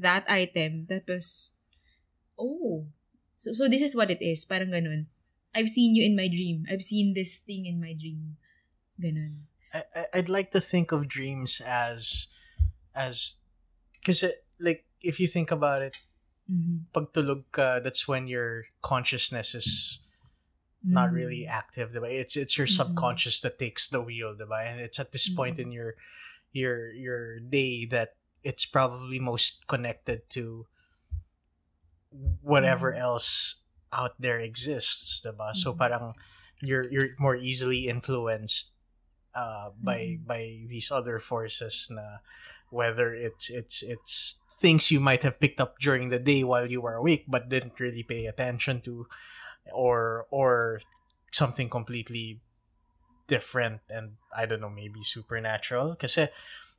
that 0.00 0.24
item. 0.30 0.88
Tapos, 0.88 1.58
oh, 2.42 2.90
so, 3.38 3.54
so 3.54 3.68
this 3.70 3.82
is 3.82 3.94
what 3.94 4.10
it 4.10 4.18
is. 4.18 4.42
Parang 4.44 4.74
ganun. 4.74 5.06
I've 5.54 5.68
seen 5.70 5.94
you 5.94 6.02
in 6.02 6.16
my 6.18 6.26
dream. 6.26 6.66
I've 6.66 6.82
seen 6.82 7.14
this 7.14 7.38
thing 7.38 7.66
in 7.66 7.78
my 7.78 7.94
dream. 7.94 8.36
Ganun. 8.98 9.46
I, 9.72 9.84
I'd 10.12 10.28
like 10.28 10.50
to 10.52 10.60
think 10.60 10.90
of 10.92 11.08
dreams 11.08 11.62
as 11.64 12.28
as 12.94 13.40
because 14.00 14.24
like 14.60 14.84
if 15.00 15.16
you 15.22 15.28
think 15.28 15.50
about 15.50 15.80
it 15.80 16.02
Mhm. 16.50 16.90
pagtulog 16.92 17.48
ka 17.54 17.78
that's 17.80 18.04
when 18.10 18.26
your 18.26 18.66
consciousness 18.82 19.54
is 19.54 20.04
not 20.82 21.08
Mm. 21.08 21.14
really 21.14 21.42
active 21.46 21.94
diba? 21.94 22.10
it's 22.10 22.36
it's 22.36 22.58
your 22.58 22.66
subconscious 22.66 23.40
that 23.40 23.56
takes 23.62 23.88
the 23.88 24.02
wheel 24.02 24.34
diba? 24.36 24.60
and 24.66 24.82
it's 24.82 24.98
at 24.98 25.14
this 25.14 25.30
point 25.30 25.56
in 25.62 25.70
your 25.72 25.94
your 26.52 26.90
your 26.92 27.38
day 27.40 27.86
that 27.86 28.18
it's 28.42 28.66
probably 28.66 29.22
most 29.22 29.64
connected 29.70 30.28
to 30.36 30.66
whatever 32.40 32.94
else 32.94 33.64
out 33.92 34.14
there 34.18 34.38
exists 34.40 35.24
diba? 35.24 35.54
so 35.54 35.72
parang 35.72 36.14
you're 36.62 36.84
you're 36.90 37.16
more 37.18 37.36
easily 37.36 37.88
influenced 37.88 38.78
uh, 39.34 39.70
by 39.80 40.18
by 40.24 40.64
these 40.68 40.92
other 40.92 41.18
forces 41.18 41.88
na 41.90 42.20
whether 42.70 43.12
it's 43.12 43.50
it's 43.50 43.82
it's 43.82 44.44
things 44.60 44.90
you 44.90 45.00
might 45.00 45.22
have 45.22 45.40
picked 45.40 45.60
up 45.60 45.78
during 45.78 46.08
the 46.08 46.18
day 46.18 46.44
while 46.44 46.66
you 46.66 46.80
were 46.80 46.94
awake 46.94 47.24
but 47.26 47.48
didn't 47.48 47.80
really 47.80 48.02
pay 48.02 48.26
attention 48.26 48.80
to 48.80 49.06
or 49.72 50.26
or 50.30 50.80
something 51.32 51.68
completely 51.68 52.40
different 53.26 53.80
and 53.88 54.20
I 54.36 54.46
don't 54.46 54.60
know 54.60 54.70
maybe 54.70 55.02
supernatural. 55.02 55.96
Kasi 55.96 56.28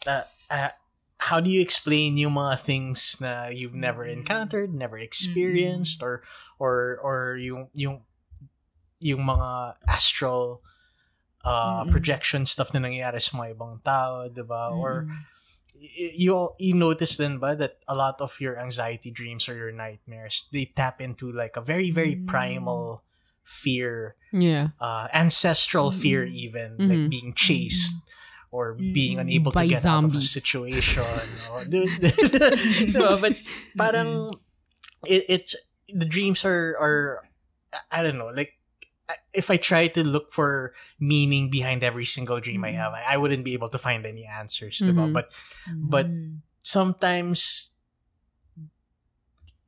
uh, 0.05 0.21
uh, 0.51 0.73
how 1.31 1.39
do 1.39 1.47
you 1.47 1.63
explain 1.63 2.19
yung 2.19 2.35
mga 2.35 2.59
things 2.59 3.15
na 3.23 3.47
you've 3.47 3.75
never 3.79 4.03
encountered 4.03 4.75
never 4.75 4.99
experienced 4.99 6.03
or 6.03 6.19
or 6.59 6.99
or 6.99 7.39
yung 7.39 7.71
yung 7.73 8.03
yung 8.99 9.23
mga 9.23 9.79
astral 9.87 10.59
uh, 11.43 11.83
projection 11.91 12.43
stuff 12.47 12.71
na 12.71 12.79
nangyayari 12.79 13.19
sa 13.19 13.35
mga 13.35 13.55
ibang 13.55 13.75
tao, 13.83 14.27
'di 14.31 14.43
ba? 14.47 14.71
Or 14.71 15.03
Mm. 15.03 15.27
you 16.15 16.55
you 16.63 16.71
notice 16.71 17.19
then 17.19 17.43
ba 17.43 17.55
that 17.59 17.83
a 17.91 17.95
lot 17.95 18.15
of 18.23 18.39
your 18.39 18.55
anxiety 18.55 19.11
dreams 19.11 19.51
or 19.51 19.55
your 19.59 19.73
nightmares 19.75 20.47
they 20.55 20.63
tap 20.63 21.03
into 21.03 21.27
like 21.27 21.59
a 21.59 21.63
very 21.65 21.91
very 21.91 22.15
primal 22.15 23.03
fear 23.43 24.15
Yeah. 24.31 24.71
uh, 24.79 25.11
ancestral 25.11 25.91
fear 25.91 26.23
even 26.23 26.79
like 26.79 27.11
being 27.11 27.35
chased 27.35 28.07
or 28.53 28.75
mm, 28.75 28.93
being 28.93 29.19
unable 29.19 29.51
to 29.51 29.67
get 29.67 29.85
out 29.85 30.03
of 30.03 30.15
a 30.15 30.21
situation 30.21 31.01
or, 31.51 31.61
Diba? 31.67 33.19
but 33.19 33.33
parang 33.77 34.31
it, 35.05 35.25
it's 35.27 35.55
the 35.89 36.05
dreams 36.05 36.45
are 36.45 36.77
are 36.79 37.23
I 37.91 38.03
don't 38.03 38.17
know 38.17 38.29
like 38.29 38.53
if 39.33 39.51
I 39.51 39.57
try 39.57 39.87
to 39.87 40.03
look 40.03 40.31
for 40.31 40.73
meaning 40.99 41.49
behind 41.49 41.83
every 41.83 42.05
single 42.05 42.39
dream 42.39 42.63
I 42.63 42.71
mm. 42.71 42.79
have 42.79 42.93
I, 42.93 43.15
I 43.15 43.17
wouldn't 43.17 43.43
be 43.43 43.53
able 43.53 43.69
to 43.69 43.77
find 43.77 44.05
any 44.05 44.25
answers? 44.25 44.79
Mhm. 44.79 45.13
but 45.13 45.33
but 45.67 46.07
mm. 46.07 46.39
sometimes 46.61 47.72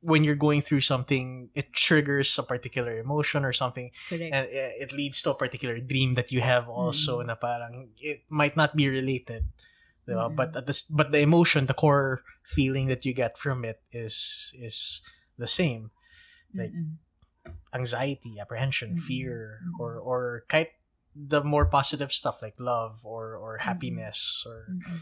when 0.00 0.24
you're 0.24 0.38
going 0.38 0.60
through 0.60 0.80
something 0.80 1.48
it 1.54 1.72
triggers 1.72 2.38
a 2.38 2.42
particular 2.42 2.98
emotion 2.98 3.44
or 3.44 3.52
something 3.52 3.90
Correct. 4.08 4.32
and 4.34 4.46
uh, 4.46 4.72
it 4.82 4.92
leads 4.92 5.22
to 5.22 5.30
a 5.30 5.34
particular 5.34 5.78
dream 5.80 6.14
that 6.14 6.30
you 6.30 6.40
have 6.40 6.68
also 6.68 7.22
na 7.22 7.34
parang 7.34 7.88
it 7.98 8.22
might 8.28 8.56
not 8.56 8.76
be 8.76 8.88
related 8.88 9.48
diba? 10.06 10.30
but 10.36 10.54
at 10.56 10.66
this 10.66 10.82
but 10.86 11.10
the 11.12 11.20
emotion 11.20 11.66
the 11.66 11.74
core 11.74 12.22
feeling 12.44 12.86
that 12.86 13.04
you 13.04 13.12
get 13.12 13.36
from 13.38 13.64
it 13.64 13.82
is 13.90 14.54
is 14.54 15.02
the 15.38 15.48
same 15.48 15.90
like 16.54 16.70
Mm-mm. 16.70 17.00
anxiety 17.74 18.38
apprehension 18.38 18.94
Mm-mm. 18.94 19.02
fear 19.02 19.60
or 19.80 19.98
or 19.98 20.44
kahit 20.48 20.78
the 21.16 21.42
more 21.42 21.64
positive 21.64 22.12
stuff 22.12 22.42
like 22.44 22.60
love 22.60 23.00
or 23.04 23.34
or 23.34 23.58
happiness 23.64 24.44
or 24.46 24.68
Mm-mm. 24.70 25.00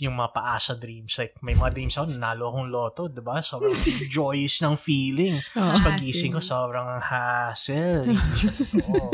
Yung 0.00 0.16
mga 0.16 0.32
paasa 0.32 0.74
dreams 0.74 1.14
like 1.20 1.36
may 1.44 1.52
mga 1.52 1.76
dreams 1.76 1.94
ako 1.94 2.08
nanalo 2.16 2.48
akong 2.48 2.68
loto 2.72 3.02
diba 3.06 3.38
sobrang 3.44 3.70
joyous 4.16 4.58
ng 4.64 4.74
feeling 4.74 5.36
Oo. 5.54 5.68
tapos 5.68 5.84
pagising 5.84 6.32
ko 6.32 6.40
sobrang 6.40 6.98
hassle 6.98 8.08
Oo. 8.08 9.10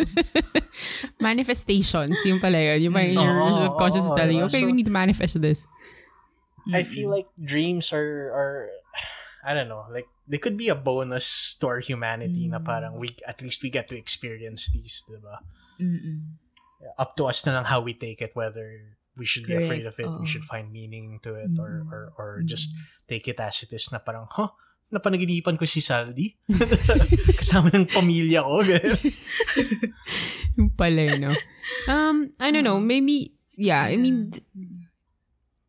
Manifestations, 1.19 2.15
yung 2.25 2.39
pala 2.39 2.59
yun. 2.63 2.89
Yung 2.89 2.95
parang 2.95 3.11
your 3.11 3.35
Oo, 3.43 3.59
subconscious 3.67 4.07
oo, 4.07 4.17
telling 4.17 4.39
you, 4.39 4.47
okay, 4.47 4.63
So- 4.63 4.69
we 4.71 4.73
need 4.73 4.87
to 4.87 4.95
manifest 4.95 5.35
this. 5.43 5.67
I 6.69 6.85
feel 6.85 7.09
like 7.09 7.27
dreams 7.41 7.97
are 7.97 8.29
are 8.29 8.69
I 9.41 9.57
don't 9.57 9.73
know, 9.73 9.89
like 9.89 10.05
they 10.29 10.37
could 10.37 10.61
be 10.61 10.69
a 10.69 10.77
bonus 10.77 11.57
to 11.59 11.67
our 11.67 11.81
humanity 11.81 12.45
na 12.45 12.61
parang 12.61 13.01
we 13.01 13.17
at 13.25 13.41
least 13.41 13.65
we 13.65 13.73
get 13.73 13.89
to 13.89 13.97
experience 13.97 14.69
these, 14.69 15.09
diba? 15.09 15.41
Mm-mm. 15.81 16.37
Up 17.01 17.17
to 17.17 17.25
us 17.25 17.41
na 17.49 17.57
lang 17.57 17.65
how 17.73 17.81
we 17.81 17.97
take 17.97 18.21
it, 18.21 18.37
whether 18.37 18.98
we 19.19 19.27
should 19.27 19.45
be 19.45 19.59
afraid 19.59 19.85
of 19.85 19.99
Correct, 19.99 20.15
it, 20.15 20.21
we 20.23 20.25
oo. 20.25 20.31
should 20.31 20.47
find 20.47 20.71
meaning 20.71 21.19
to 21.27 21.35
it, 21.35 21.59
or 21.59 21.83
or 21.91 22.01
or 22.15 22.29
just 22.47 22.79
take 23.11 23.27
it 23.27 23.43
as 23.43 23.67
it 23.67 23.75
is 23.75 23.91
na 23.91 23.99
parang, 23.99 24.31
huh, 24.31 24.55
napanaginipan 24.95 25.59
ko 25.59 25.67
si 25.67 25.83
Saldi. 25.83 26.39
Kasama 27.43 27.75
ng 27.75 27.91
pamilya 27.91 28.47
ko. 28.47 28.63
Yung 30.59 30.71
pala 30.73 31.03
yun, 31.13 31.21
no? 31.29 31.35
Um, 31.91 32.33
I 32.41 32.51
don't 32.55 32.65
know, 32.65 32.81
maybe, 32.81 33.35
yeah, 33.59 33.85
I 33.85 33.99
mean, 33.99 34.33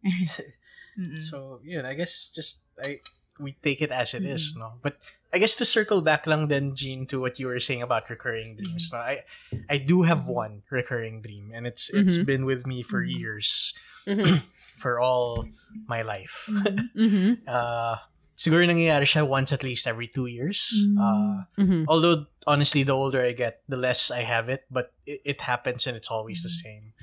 Mm-mm. 0.05 1.21
So, 1.23 1.63
yun, 1.63 1.85
I 1.85 1.93
guess 1.95 2.31
just 2.35 2.67
I 2.75 2.99
we 3.39 3.55
take 3.63 3.79
it 3.81 3.91
as 3.91 4.13
it 4.13 4.23
is, 4.23 4.55
no? 4.59 4.83
But 4.83 4.99
I 5.31 5.37
guess 5.37 5.55
to 5.57 5.65
circle 5.65 6.01
back 6.01 6.25
lang 6.25 6.47
then, 6.47 6.73
Jean, 6.75 7.05
to 7.07 7.21
what 7.21 7.37
you 7.37 7.47
were 7.47 7.59
saying 7.59 7.81
about 7.81 8.09
recurring 8.09 8.57
dreams. 8.57 8.89
No? 8.91 8.99
I 8.99 9.21
I 9.69 9.77
do 9.77 10.03
have 10.03 10.25
one 10.25 10.63
recurring 10.73 11.21
dream, 11.21 11.51
and 11.53 11.67
it's 11.69 11.89
it's 11.93 12.17
been 12.17 12.45
with 12.45 12.65
me 12.65 12.81
for 12.81 13.03
years, 13.05 13.77
for 14.81 14.99
all 14.99 15.45
my 15.85 16.01
life. 16.01 16.49
mhm, 16.97 17.45
uh, 17.45 18.01
siguro 18.33 18.65
nangyayari 18.65 19.05
siya 19.05 19.27
once 19.27 19.53
at 19.53 19.61
least 19.61 19.85
every 19.85 20.09
two 20.09 20.25
years. 20.25 20.73
Uh, 20.97 21.45
mhm. 21.61 21.85
although 21.85 22.25
honestly, 22.49 22.81
the 22.81 22.95
older 22.95 23.21
I 23.21 23.37
get, 23.37 23.61
the 23.69 23.77
less 23.77 24.09
I 24.09 24.25
have 24.25 24.49
it, 24.49 24.65
but 24.71 24.93
it, 25.05 25.21
it 25.37 25.39
happens 25.45 25.85
and 25.85 25.93
it's 25.93 26.09
always 26.09 26.41
the 26.41 26.49
same. 26.49 26.97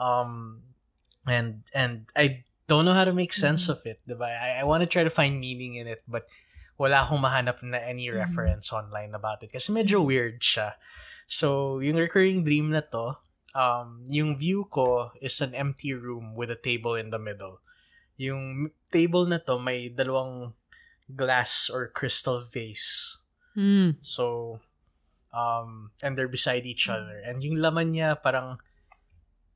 Um, 0.00 0.62
and 1.28 1.66
and 1.74 2.06
I 2.16 2.44
don't 2.68 2.84
know 2.84 2.94
how 2.94 3.04
to 3.04 3.12
make 3.12 3.32
sense 3.32 3.68
of 3.68 3.84
it. 3.84 4.00
I, 4.08 4.60
I 4.60 4.64
want 4.64 4.82
to 4.82 4.88
try 4.88 5.04
to 5.04 5.10
find 5.10 5.38
meaning 5.38 5.74
in 5.76 5.86
it, 5.86 6.02
but 6.08 6.26
wala 6.76 7.02
akong 7.02 7.20
mahanap 7.20 7.60
na 7.64 7.80
any 7.80 8.08
reference 8.12 8.72
online 8.72 9.16
about 9.16 9.42
it. 9.42 9.52
Kasi 9.52 9.72
medyo 9.72 10.04
weird 10.04 10.40
siya. 10.40 10.76
So, 11.26 11.80
yung 11.80 11.96
recurring 11.96 12.44
dream 12.44 12.70
na 12.70 12.84
to, 12.92 13.16
um, 13.56 14.04
yung 14.06 14.36
view 14.36 14.68
ko 14.68 15.10
is 15.24 15.40
an 15.40 15.56
empty 15.56 15.96
room 15.96 16.36
with 16.36 16.52
a 16.52 16.60
table 16.60 16.94
in 16.94 17.10
the 17.10 17.18
middle. 17.18 17.64
Yung 18.20 18.70
table 18.92 19.24
na 19.26 19.40
to 19.42 19.58
may 19.58 19.88
dalawang 19.88 20.52
glass 21.08 21.72
or 21.72 21.88
crystal 21.88 22.40
vase. 22.44 23.24
Mm. 23.56 23.96
So, 24.04 24.60
um, 25.32 25.90
and 26.02 26.16
they're 26.16 26.28
beside 26.28 26.66
each 26.68 26.88
other. 26.88 27.20
And 27.24 27.42
yung 27.42 27.56
laman 27.56 27.96
niya 27.96 28.20
parang 28.20 28.60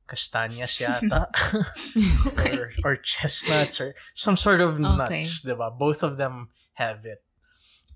kastanyas 0.09 0.75
yata. 0.83 1.29
or, 2.51 2.73
or 2.83 2.95
chestnuts 2.97 3.79
or 3.79 3.93
some 4.13 4.35
sort 4.35 4.59
of 4.59 4.75
Okay. 4.81 5.21
nuts, 5.21 5.45
diba? 5.45 5.71
Both 5.71 6.03
of 6.03 6.17
them 6.17 6.49
have 6.73 7.05
it. 7.05 7.23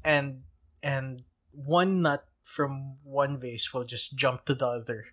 And, 0.04 0.44
and 0.84 1.24
one 1.52 2.02
nut 2.02 2.24
from 2.44 2.98
one 3.04 3.40
vase 3.40 3.74
will 3.74 3.86
just 3.86 4.18
jump 4.18 4.46
to 4.46 4.54
the 4.54 4.68
other. 4.68 5.06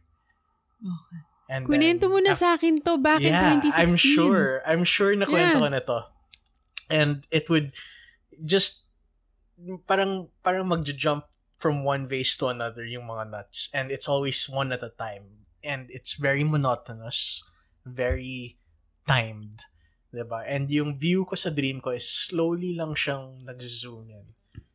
Okay. 0.82 1.20
And 1.52 1.66
Kunento 1.68 2.08
mo 2.08 2.18
na 2.18 2.32
sa 2.32 2.54
akin 2.54 2.80
to 2.80 2.96
back 2.96 3.20
yeah, 3.20 3.54
in 3.54 3.60
2016. 3.60 3.76
I'm 3.76 3.96
sure. 3.96 4.62
I'm 4.64 4.84
sure 4.84 5.12
na 5.16 5.26
kwento 5.26 5.58
Yeah. 5.58 5.60
ko 5.60 5.68
na 5.68 5.80
to. 5.84 5.98
And 6.88 7.26
it 7.30 7.48
would 7.48 7.72
just 8.44 8.92
parang 9.86 10.32
parang 10.42 10.66
magja-jump 10.66 11.28
from 11.58 11.84
one 11.84 12.08
vase 12.08 12.34
to 12.38 12.50
another 12.50 12.82
yung 12.82 13.06
mga 13.06 13.30
nuts 13.30 13.70
and 13.70 13.94
it's 13.94 14.10
always 14.10 14.50
one 14.50 14.74
at 14.74 14.82
a 14.82 14.90
time 14.98 15.46
and 15.62 15.86
it's 15.94 16.18
very 16.18 16.42
monotonous 16.42 17.46
very 17.86 18.58
timed 19.06 19.62
'di 20.12 20.24
ba 20.28 20.44
and 20.44 20.68
yung 20.68 21.00
view 21.00 21.24
ko 21.24 21.32
sa 21.34 21.48
dream 21.48 21.80
ko 21.80 21.90
is 21.96 22.04
slowly 22.04 22.76
lang 22.76 22.92
siyang 22.92 23.40
nag-zoom 23.42 24.12
in. 24.12 24.28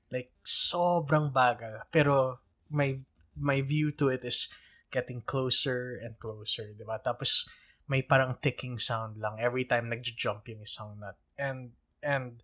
Like 0.09 0.33
sobrang 0.41 1.29
bagal. 1.29 1.85
Pero 1.93 2.41
my 2.73 2.97
my 3.37 3.61
view 3.61 3.93
to 3.93 4.09
it 4.09 4.25
is 4.25 4.49
getting 4.89 5.21
closer 5.21 6.01
and 6.01 6.17
closer 6.17 6.73
'di 6.73 6.83
ba 6.83 6.97
tapos 6.97 7.45
may 7.87 8.03
parang 8.03 8.35
ticking 8.43 8.75
sound 8.81 9.15
lang 9.15 9.39
every 9.39 9.63
time 9.63 9.87
nagja-jump 9.87 10.43
yung 10.51 10.65
isang 10.65 10.99
nut. 10.99 11.15
And 11.39 11.77
and 12.03 12.43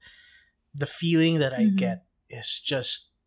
the 0.71 0.87
feeling 0.87 1.37
that 1.43 1.51
I 1.53 1.69
Mhm. 1.69 1.77
get 1.77 1.99
is 2.29 2.57
just 2.61 3.19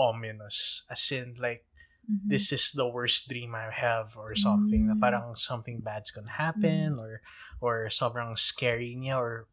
ominous. 0.00 0.88
As 0.90 1.04
in 1.12 1.36
like 1.36 1.69
Mhm. 2.10 2.26
this 2.26 2.50
is 2.50 2.74
the 2.74 2.90
worst 2.90 3.30
dream 3.30 3.54
I 3.54 3.70
have 3.70 4.18
or 4.18 4.34
something. 4.34 4.90
Na 4.90 4.98
Mm. 4.98 5.02
parang 5.02 5.26
something 5.38 5.78
bad's 5.78 6.10
gonna 6.10 6.26
mm-hmm. 6.26 6.42
happen 6.42 6.86
or 6.98 7.22
or 7.62 7.86
sobrang 7.86 8.34
scary 8.34 8.98
niya 8.98 9.14
or 9.14 9.46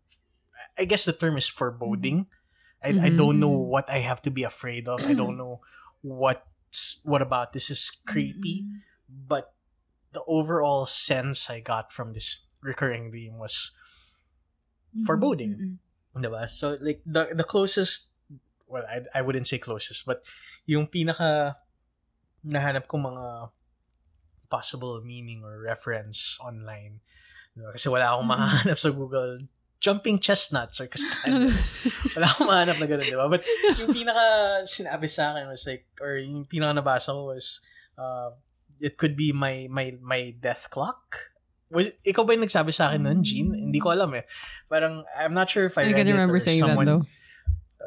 I 0.74 0.90
guess 0.90 1.06
the 1.06 1.14
term 1.14 1.38
is 1.38 1.46
mm-hmm. 1.46 1.58
foreboding. 1.62 2.26
I, 2.82 3.10
I 3.10 3.10
don't 3.10 3.42
know 3.42 3.54
what 3.54 3.90
I 3.90 4.06
have 4.06 4.22
to 4.26 4.32
be 4.34 4.42
afraid 4.46 4.90
of. 4.90 5.06
I 5.06 5.14
don't 5.14 5.38
know 5.42 5.62
what's 6.02 7.06
what 7.06 7.22
about 7.22 7.54
this 7.54 7.70
is 7.70 7.90
creepy. 8.06 8.66
But 9.06 9.54
the 10.14 10.22
overall 10.26 10.86
sense 10.86 11.50
I 11.50 11.62
got 11.62 11.94
from 11.94 12.14
this 12.14 12.50
recurring 12.62 13.12
dream 13.12 13.38
was 13.38 13.78
foreboding. 15.06 15.80
Diba? 16.16 16.50
So, 16.50 16.78
like, 16.82 17.02
the, 17.06 17.30
the 17.34 17.44
closest, 17.44 18.16
well, 18.68 18.84
I, 18.90 19.02
I 19.14 19.22
wouldn't 19.22 19.48
say 19.48 19.58
closest, 19.58 20.06
but 20.06 20.24
yung 20.66 20.88
pinaka 20.88 21.56
nahanap 22.44 22.86
kong 22.86 23.14
mga 23.14 23.26
possible 24.48 25.04
meaning 25.04 25.44
or 25.44 25.60
reference 25.60 26.40
online. 26.44 27.04
Diba? 27.58 27.74
Kasi 27.74 27.88
wala 27.90 28.16
akong 28.16 28.28
Mm-mm. 28.28 28.38
mahanap 28.38 28.78
sa 28.78 28.92
Google 28.94 29.42
jumping 29.78 30.18
chestnuts 30.18 30.82
or 30.82 30.90
castañas. 30.90 31.62
wala 32.18 32.26
akong 32.26 32.50
mahanap 32.50 32.78
na 32.82 32.88
gano'n, 32.90 33.08
di 33.08 33.18
ba? 33.18 33.30
But 33.30 33.46
yung 33.78 33.94
pinaka 33.94 34.26
sinabi 34.66 35.06
sa 35.06 35.34
akin 35.34 35.46
was 35.50 35.64
like, 35.70 35.86
or 36.02 36.18
yung 36.18 36.50
pinaka 36.50 36.82
nabasa 36.82 37.14
ko 37.14 37.30
was, 37.34 37.62
uh, 37.98 38.34
it 38.82 38.98
could 38.98 39.18
be 39.18 39.34
my 39.34 39.66
my 39.70 39.94
my 40.02 40.34
death 40.38 40.70
clock. 40.70 41.34
Was 41.68 41.92
ikaw 42.08 42.24
ba 42.24 42.34
yung 42.38 42.46
nagsabi 42.48 42.72
sa 42.72 42.90
akin 42.90 43.04
nun, 43.04 43.22
Jean? 43.26 43.52
Hindi 43.52 43.78
ko 43.82 43.92
alam 43.92 44.14
eh. 44.16 44.24
Parang 44.72 45.04
I'm 45.14 45.36
not 45.36 45.52
sure 45.52 45.68
if 45.68 45.76
I, 45.78 45.90
I 45.90 45.94
read 45.94 46.06
can 46.06 46.08
it 46.08 46.16
remember 46.16 46.40
or 46.40 46.42
saying 46.42 46.62
that 46.64 46.74
someone 46.74 46.88
though. 46.88 47.04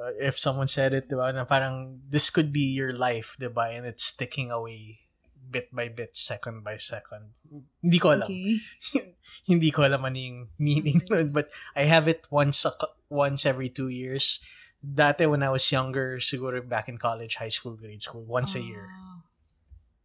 Uh, 0.00 0.16
if 0.16 0.40
someone 0.40 0.66
said 0.66 0.96
it, 0.96 1.08
'di 1.08 1.16
ba? 1.16 1.32
Na 1.32 1.44
parang 1.44 2.00
this 2.00 2.32
could 2.32 2.52
be 2.52 2.64
your 2.64 2.96
life, 2.96 3.36
'di 3.36 3.52
ba? 3.52 3.68
And 3.68 3.84
it's 3.84 4.08
ticking 4.16 4.48
away 4.48 5.04
bit 5.50 5.68
by 5.74 5.90
bit, 5.90 6.16
second 6.16 6.64
by 6.64 6.78
second. 6.80 7.36
Hindi 7.82 7.98
ko 7.98 8.16
alam. 8.16 8.24
Okay. 8.30 8.56
Hindi 9.50 9.70
ko 9.74 9.82
alam 9.82 10.06
ano 10.06 10.18
yung 10.18 10.40
meaning 10.56 11.02
nun. 11.10 11.34
But 11.34 11.50
I 11.74 11.84
have 11.90 12.06
it 12.08 12.24
once 12.30 12.64
a, 12.64 12.72
once 13.10 13.44
every 13.44 13.68
two 13.68 13.90
years. 13.90 14.40
Dati 14.80 15.28
when 15.28 15.44
I 15.44 15.52
was 15.52 15.66
younger, 15.68 16.22
siguro 16.22 16.64
back 16.64 16.88
in 16.88 16.96
college, 16.96 17.36
high 17.36 17.52
school, 17.52 17.76
grade 17.76 18.00
school, 18.00 18.24
once 18.24 18.56
a 18.56 18.64
year. 18.64 18.88
Ah. 18.88 19.10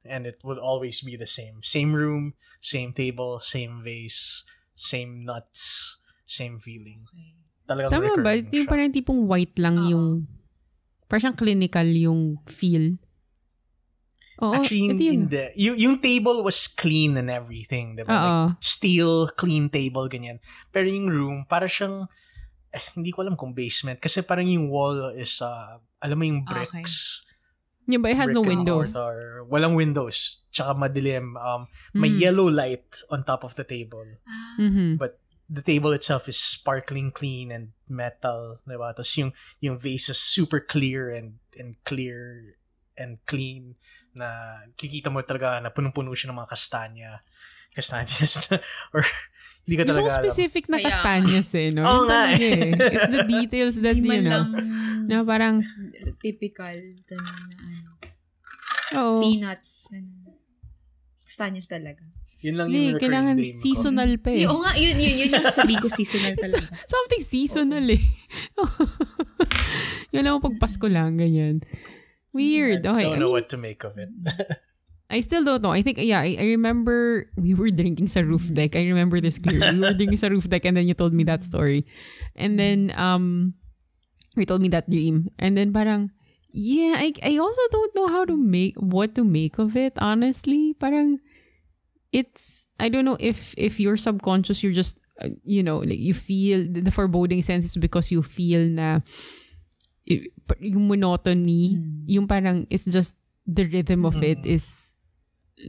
and 0.06 0.28
it 0.28 0.38
would 0.43 0.58
always 0.58 1.02
be 1.02 1.16
the 1.16 1.28
same. 1.28 1.64
Same 1.64 1.93
room, 1.93 2.36
same 2.62 2.93
table, 2.93 3.39
same 3.39 3.82
vase, 3.84 4.46
same 4.76 5.26
nuts, 5.26 6.02
same 6.26 6.60
feeling. 6.60 7.06
Okay. 7.10 7.34
Talagang 7.66 7.91
Tama 7.91 8.01
ba? 8.01 8.32
recurring 8.32 8.45
Yung 8.47 8.63
siya. 8.63 8.70
parang 8.70 8.91
tipong 8.91 9.22
white 9.26 9.57
lang 9.57 9.78
Oo. 9.78 9.89
yung, 9.89 10.05
parang 11.05 11.22
siyang 11.24 11.38
clinical 11.38 11.88
yung 11.89 12.22
feel. 12.45 12.97
Oo, 14.36 14.51
Actually, 14.51 14.91
ito 14.91 14.99
yun. 15.01 15.13
hindi. 15.26 15.43
Yung, 15.55 15.76
yung 15.80 15.95
table 15.97 16.43
was 16.43 16.68
clean 16.68 17.16
and 17.16 17.32
everything, 17.32 17.95
diba? 17.95 18.11
Oo. 18.11 18.20
Like, 18.51 18.59
steel, 18.59 19.32
clean 19.34 19.72
table, 19.72 20.05
ganyan. 20.05 20.43
Pero 20.70 20.86
yung 20.86 21.07
room, 21.07 21.38
para 21.47 21.66
siyang, 21.66 22.03
eh, 22.70 22.84
hindi 22.93 23.16
ko 23.16 23.24
alam 23.24 23.34
kung 23.34 23.55
basement. 23.55 23.95
Kasi 23.97 24.22
parang 24.22 24.43
yung 24.45 24.68
wall 24.68 25.16
is, 25.16 25.39
uh, 25.39 25.80
alam 25.97 26.18
mo 26.20 26.28
yung 26.28 26.43
Okay. 26.43 26.68
bricks. 26.68 27.24
Yeah, 27.88 28.01
but 28.01 28.11
it 28.11 28.20
has 28.20 28.34
no 28.34 28.41
windows. 28.41 28.91
mortar. 28.91 29.45
Walang 29.47 29.74
windows. 29.74 30.43
Tsaka 30.49 30.74
madilim. 30.74 31.38
Um, 31.38 31.70
may 31.93 32.09
Mm. 32.09 32.20
yellow 32.20 32.49
light 32.49 32.82
on 33.07 33.24
top 33.24 33.45
of 33.45 33.53
the 33.53 33.63
table. 33.63 34.03
Ah, 34.26 34.57
Mhm. 34.59 34.97
But 34.97 35.22
the 35.46 35.62
table 35.62 35.93
itself 35.93 36.26
is 36.26 36.38
sparkling 36.38 37.14
clean 37.14 37.54
and 37.54 37.78
metal, 37.86 38.58
di 38.66 38.74
ba? 38.74 38.91
Tapos 38.91 39.14
yung, 39.18 39.32
yung 39.62 39.78
vase 39.78 40.10
is 40.10 40.20
super 40.22 40.58
clear 40.58 41.14
and, 41.14 41.38
and 41.54 41.78
clear 41.86 42.56
and 42.98 43.22
clean 43.30 43.78
na 44.16 44.58
kikita 44.80 45.12
mo 45.12 45.22
talaga 45.22 45.60
na 45.62 45.70
punong-puno 45.70 46.16
siya 46.18 46.32
ng 46.34 46.39
mga 46.39 46.50
kastanya. 46.50 47.12
Kastanyas 47.76 48.34
na, 48.50 48.58
or 48.96 49.04
hindi 49.68 49.76
ka 49.78 49.84
Gusto 49.86 50.02
ko 50.02 50.08
talaga 50.08 50.14
alam. 50.18 50.24
specific 50.26 50.64
na 50.72 50.78
kastanyas 50.80 51.50
eh, 51.54 51.70
no? 51.76 51.84
Oo 51.84 51.93
Yun 51.93 52.08
nga 52.08 52.22
eh. 52.32 52.39
eh. 52.39 52.72
It's 52.96 53.10
the 53.12 53.24
details 53.28 53.76
that, 53.84 53.98
you 53.98 54.22
know, 54.24 54.41
lang 54.46 54.50
na 55.06 55.22
parang, 55.22 55.62
typical, 56.24 56.74
ganun 57.06 57.38
na 57.54 57.58
ano. 57.62 57.89
oo. 58.98 59.20
Peanuts. 59.22 59.86
Ganun. 59.93 60.25
Kastanyas 61.36 61.68
talaga. 61.68 62.00
Yun 62.48 62.56
lang 62.56 62.68
yung 62.72 62.96
recurring 62.96 63.02
kailangan 63.04 63.36
dream 63.36 63.52
ko. 63.52 63.60
seasonal 63.60 64.12
pa 64.24 64.30
eh. 64.32 64.48
Oo 64.48 64.64
nga, 64.64 64.72
yun, 64.80 64.96
yun, 64.96 65.16
yun 65.20 65.30
yung 65.36 65.48
sabi 65.52 65.76
ko 65.76 65.92
seasonal 66.00 66.32
talaga. 66.32 66.64
Something 66.88 67.24
seasonal 67.28 67.86
eh. 67.92 68.00
Yun 70.16 70.24
lang 70.24 70.40
pag 70.40 70.56
Pasko 70.56 70.88
lang, 70.88 71.20
ganyan. 71.20 71.60
Weird. 72.32 72.88
I 72.88 72.88
Okay. 72.88 73.04
don't 73.12 73.16
I 73.16 73.20
know 73.20 73.36
mean, 73.36 73.44
what 73.44 73.48
to 73.52 73.60
make 73.60 73.84
of 73.84 74.00
it. 74.00 74.08
I 75.12 75.20
still 75.20 75.44
don't 75.44 75.60
know. 75.60 75.76
I 75.76 75.84
think, 75.84 76.00
yeah, 76.00 76.24
I, 76.24 76.40
I 76.40 76.46
remember 76.56 77.28
we 77.36 77.52
were 77.54 77.70
drinking 77.70 78.08
sa 78.08 78.24
roof 78.24 78.48
deck. 78.48 78.80
I 78.80 78.88
remember 78.88 79.20
this 79.20 79.38
clearly. 79.38 79.76
We 79.76 79.84
were 79.86 79.94
drinking 80.00 80.24
sa 80.24 80.32
roof 80.32 80.48
deck 80.48 80.64
and 80.64 80.76
then 80.76 80.88
you 80.88 80.96
told 80.96 81.12
me 81.14 81.28
that 81.28 81.44
story. 81.44 81.84
And 82.36 82.56
then, 82.56 82.96
um, 82.96 83.54
you 84.36 84.48
told 84.48 84.64
me 84.64 84.72
that 84.72 84.90
dream. 84.90 85.30
And 85.38 85.56
then 85.56 85.72
parang, 85.76 86.12
yeah, 86.52 86.96
I, 86.98 87.12
I 87.22 87.38
also 87.38 87.62
don't 87.72 87.94
know 87.96 88.08
how 88.08 88.24
to 88.26 88.36
make, 88.36 88.76
what 88.80 89.14
to 89.16 89.24
make 89.24 89.60
of 89.60 89.76
it, 89.76 89.94
honestly. 90.00 90.74
Parang, 90.80 91.20
it's, 92.16 92.72
I 92.80 92.88
don't 92.88 93.03
know 93.03 93.20
if, 93.20 93.51
if 93.59 93.76
you're 93.84 93.99
subconscious, 93.99 94.63
you're 94.63 94.72
just, 94.72 95.03
uh, 95.20 95.36
you 95.43 95.59
know, 95.59 95.84
like 95.84 95.99
you 95.99 96.16
feel, 96.16 96.63
the 96.63 96.95
foreboding 96.95 97.43
sense 97.43 97.68
is 97.68 97.76
because 97.76 98.07
you 98.07 98.24
feel 98.24 98.72
na, 98.72 99.03
yung 100.63 100.88
monotony, 100.88 101.76
yung 102.07 102.24
parang, 102.32 102.63
it's 102.72 102.88
just, 102.88 103.20
the 103.45 103.70
rhythm 103.70 104.09
of 104.09 104.18
it 104.24 104.41
is 104.41 104.97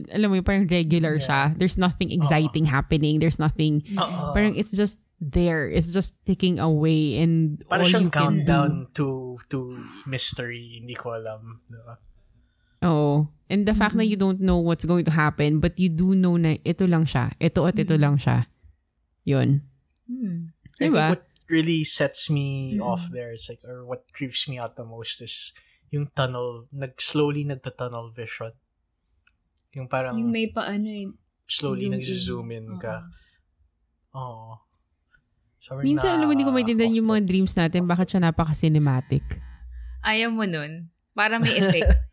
alam 0.09 0.33
mo 0.33 0.35
yung 0.41 0.43
parang 0.49 0.65
regular 0.65 1.21
siya. 1.21 1.53
There's 1.53 1.77
nothing 1.77 2.09
exciting 2.09 2.65
happening. 2.65 3.21
There's 3.21 3.37
nothing, 3.37 3.85
Oo. 3.93 4.33
parang 4.33 4.57
it's 4.57 4.73
just 4.73 4.99
there. 5.21 5.69
It's 5.69 5.93
just 5.93 6.17
ticking 6.25 6.57
away 6.57 7.21
and 7.21 7.61
Para 7.69 7.85
all 7.85 7.89
you 7.89 8.09
can 8.09 8.09
do. 8.09 8.17
countdown 8.17 8.71
to 8.97 9.37
to 9.53 9.69
mystery. 10.09 10.81
Hindi 10.81 10.97
ko 10.97 11.15
alam. 11.15 11.61
Diba? 11.69 12.01
Oh. 12.81 13.29
And 13.47 13.63
the 13.63 13.73
fact 13.73 13.95
na 13.95 14.03
you 14.03 14.19
don't 14.19 14.43
know 14.43 14.59
what's 14.59 14.83
going 14.83 15.07
to 15.07 15.15
happen 15.15 15.63
but 15.63 15.79
you 15.79 15.87
do 15.87 16.13
know 16.13 16.35
na 16.35 16.59
ito 16.67 16.83
lang 16.83 17.07
siya. 17.07 17.31
Ito 17.39 17.63
at 17.65 17.79
ito 17.79 17.95
lang 17.95 18.19
siya. 18.19 18.43
Yun. 19.23 19.63
Hmm. 20.07 20.51
I 20.51 20.71
think 20.75 20.93
Diba? 20.93 21.07
what 21.15 21.23
really 21.47 21.83
sets 21.87 22.27
me 22.29 22.75
off 22.79 23.07
there 23.11 23.31
is 23.31 23.47
like, 23.47 23.63
or 23.63 23.87
what 23.87 24.03
creeps 24.11 24.47
me 24.51 24.59
out 24.59 24.75
the 24.75 24.83
most 24.83 25.23
is 25.23 25.55
yung 25.91 26.11
tunnel, 26.11 26.67
nag, 26.75 26.99
slowly 26.99 27.47
nagta-tunnel 27.47 28.11
vision. 28.11 28.51
Yung 29.71 29.87
parang 29.87 30.19
Yung 30.19 30.31
may 30.31 30.51
paano 30.51 30.87
eh. 30.91 31.07
slowly 31.47 31.87
zoom 31.87 31.93
in. 31.93 31.99
nag-zoom 31.99 32.49
in 32.51 32.67
ka. 32.75 33.07
Oo. 34.11 34.59
Sobrang 35.59 35.83
Minsan 35.87 36.19
alam 36.19 36.27
mo 36.27 36.31
hindi 36.35 36.43
ko 36.47 36.51
maintindihan 36.51 36.95
yung 36.95 37.07
mga 37.07 37.23
dreams 37.27 37.55
natin 37.55 37.87
bakit 37.87 38.11
siya 38.11 38.23
napaka-cinematic. 38.27 39.23
Ayaw 40.03 40.31
mo 40.31 40.43
nun. 40.43 40.91
Para 41.15 41.39
may 41.39 41.55
effect. 41.59 41.87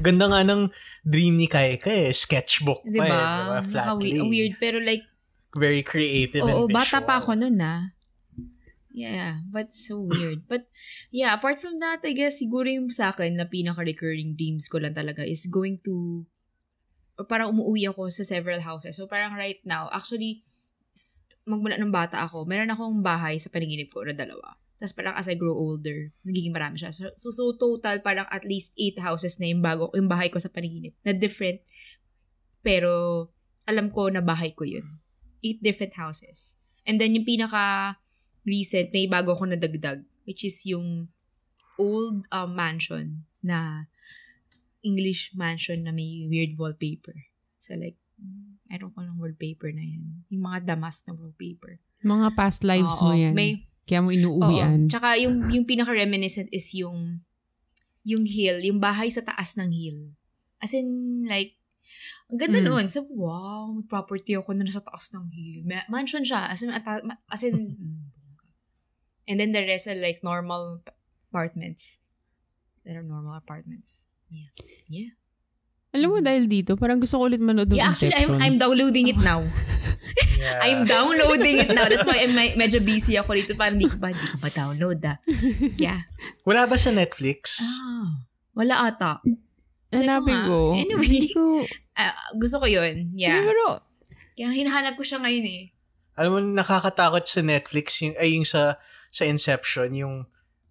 Ganda 0.00 0.26
nga 0.32 0.40
ng 0.40 0.72
dream 1.04 1.36
ni 1.36 1.46
Kaika 1.46 1.92
eh. 1.92 2.12
Sketchbook 2.12 2.84
Di 2.84 2.96
pa 2.96 3.04
eh. 3.04 3.10
ba? 3.12 3.20
Diba? 3.20 3.58
Flat 3.68 3.86
Naka- 4.00 4.28
weird. 4.28 4.52
Pero 4.56 4.80
like, 4.80 5.04
Very 5.56 5.80
creative 5.80 6.44
oo, 6.44 6.48
and 6.48 6.56
visual. 6.68 6.76
bata 6.76 6.98
pa 7.00 7.16
ako 7.16 7.32
nun 7.32 7.56
ah. 7.64 7.92
Yeah, 8.96 9.44
but 9.52 9.76
so 9.76 10.00
weird. 10.00 10.48
But 10.48 10.68
yeah, 11.12 11.36
apart 11.36 11.60
from 11.60 11.80
that, 11.84 12.00
I 12.00 12.16
guess 12.16 12.40
siguro 12.40 12.64
yung 12.64 12.88
sa 12.88 13.12
akin 13.12 13.36
na 13.36 13.44
pinaka-recurring 13.44 14.40
dreams 14.40 14.72
ko 14.72 14.80
lang 14.80 14.96
talaga 14.96 15.20
is 15.20 15.44
going 15.52 15.76
to 15.84 16.24
parang 17.28 17.52
umuwi 17.52 17.88
ako 17.88 18.08
sa 18.08 18.24
several 18.24 18.60
houses. 18.60 18.96
So 18.96 19.04
parang 19.08 19.36
right 19.36 19.60
now, 19.68 19.88
actually, 19.92 20.44
magmula 21.44 21.76
ng 21.76 21.92
bata 21.92 22.24
ako, 22.24 22.44
meron 22.48 22.72
akong 22.72 23.00
bahay 23.04 23.36
sa 23.36 23.52
panaginip 23.52 23.92
ko 23.92 24.04
na 24.04 24.16
dalawa. 24.16 24.56
Tapos 24.76 24.92
parang 24.92 25.16
as 25.16 25.28
I 25.28 25.40
grow 25.40 25.56
older, 25.56 26.12
nagiging 26.24 26.52
marami 26.52 26.76
siya. 26.76 26.92
So, 26.92 27.08
so, 27.16 27.32
so 27.32 27.56
total, 27.56 28.04
parang 28.04 28.28
at 28.28 28.44
least 28.44 28.76
eight 28.76 29.00
houses 29.00 29.40
na 29.40 29.48
yung, 29.48 29.64
bago, 29.64 29.88
yung 29.96 30.08
bahay 30.08 30.28
ko 30.28 30.36
sa 30.36 30.52
panaginip. 30.52 30.92
Na 31.00 31.16
different, 31.16 31.64
pero 32.60 33.26
alam 33.64 33.88
ko 33.88 34.12
na 34.12 34.20
bahay 34.20 34.52
ko 34.52 34.68
yun. 34.68 34.84
Eight 35.40 35.64
different 35.64 35.96
houses. 35.96 36.60
And 36.84 37.00
then 37.00 37.16
yung 37.16 37.24
pinaka 37.24 37.96
recent, 38.44 38.92
may 38.92 39.08
bago 39.08 39.32
ako 39.32 39.48
nadagdag, 39.48 40.04
which 40.28 40.44
is 40.44 40.60
yung 40.68 41.08
old 41.80 42.28
um, 42.30 42.52
mansion 42.52 43.24
na 43.40 43.88
English 44.84 45.34
mansion 45.34 45.82
na 45.82 45.92
may 45.92 46.28
weird 46.30 46.54
wallpaper. 46.54 47.16
So 47.58 47.74
like, 47.74 47.98
I 48.70 48.78
don't 48.78 48.94
know 48.96 49.18
wallpaper 49.18 49.70
na 49.74 49.82
yan. 49.82 50.26
Yung 50.30 50.44
mga 50.46 50.74
damas 50.74 51.04
na 51.06 51.18
wallpaper. 51.18 51.82
Mga 52.06 52.28
past 52.38 52.60
lives 52.62 52.98
mo 53.02 53.12
Oo, 53.12 53.18
yan. 53.18 53.34
May, 53.34 53.60
Kaya 53.86 54.02
mo 54.02 54.10
Oo. 54.10 54.16
inuuwian. 54.18 54.90
Tsaka 54.90 55.14
yung, 55.16 55.46
yung 55.48 55.64
pinaka-reminiscent 55.64 56.50
is 56.50 56.74
yung 56.74 57.22
yung 58.06 58.22
hill, 58.22 58.62
yung 58.62 58.78
bahay 58.78 59.10
sa 59.10 59.22
taas 59.22 59.58
ng 59.58 59.70
hill. 59.74 60.14
As 60.62 60.70
in, 60.70 60.86
like, 61.26 61.58
ang 62.30 62.38
ganda 62.38 62.62
Mm. 62.62 62.66
noon. 62.70 62.86
So, 62.86 63.02
wow, 63.10 63.66
may 63.70 63.82
property 63.82 64.38
ako 64.38 64.54
na 64.54 64.62
nasa 64.62 64.78
taas 64.78 65.10
ng 65.10 65.26
hill. 65.34 65.66
Ma- 65.66 65.86
mansion 65.90 66.22
siya. 66.22 66.46
As 66.46 66.62
in, 66.62 66.70
ata- 66.70 67.02
as 67.26 67.42
in 67.42 67.74
and 69.26 69.42
then 69.42 69.50
the 69.50 69.62
rest 69.66 69.90
are 69.90 69.98
like 69.98 70.22
normal 70.22 70.78
apartments. 71.30 71.98
There 72.86 72.94
are 72.98 73.06
normal 73.06 73.34
apartments. 73.34 74.06
Yeah. 74.30 74.50
Yeah. 74.86 75.10
Alam 75.96 76.08
mo 76.12 76.18
dahil 76.20 76.44
dito, 76.44 76.76
parang 76.76 77.00
gusto 77.00 77.16
ko 77.16 77.24
ulit 77.24 77.40
manood 77.40 77.72
ng 77.72 77.80
Yeah, 77.80 77.88
actually, 77.88 78.12
I'm, 78.12 78.36
Inception. 78.36 78.44
I'm 78.44 78.56
downloading 78.60 79.06
it 79.08 79.16
now. 79.18 79.40
Yeah. 80.36 80.60
I'm 80.60 80.80
downloading 80.84 81.56
it 81.64 81.70
now. 81.72 81.88
That's 81.88 82.04
why 82.04 82.20
I'm 82.20 82.36
me- 82.36 82.52
medyo 82.54 82.84
busy 82.84 83.16
ako 83.16 83.32
dito. 83.32 83.56
Parang 83.56 83.80
di 83.80 83.88
ko 83.88 83.96
ba, 83.96 84.12
di 84.12 84.20
ko 84.20 84.36
ba 84.36 84.52
download 84.52 85.00
ah. 85.02 85.16
Yeah. 85.76 86.04
Wala 86.44 86.68
ba 86.68 86.76
sa 86.76 86.92
Netflix? 86.92 87.64
Ah, 87.64 88.20
wala 88.52 88.74
ata. 88.86 89.24
Hanapin 89.88 90.36
nga. 90.36 90.44
ko. 90.44 90.76
Anyway. 90.76 91.00
Hindi 91.00 91.32
ko, 91.32 91.42
Ah, 91.96 92.12
gusto 92.36 92.60
ko 92.60 92.68
yun. 92.68 93.16
hindi 93.16 93.24
Yeah. 93.24 93.40
pero, 93.40 93.80
Kaya 94.36 94.52
hinahanap 94.52 95.00
ko 95.00 95.02
siya 95.02 95.16
ngayon 95.16 95.44
eh. 95.48 95.62
Alam 96.20 96.30
mo, 96.30 96.38
nakakatakot 96.44 97.24
sa 97.24 97.40
Netflix, 97.40 98.04
yung, 98.04 98.12
ay 98.20 98.36
yung 98.36 98.44
sa, 98.44 98.76
sa 99.08 99.24
Inception, 99.24 99.88
yung 99.96 100.14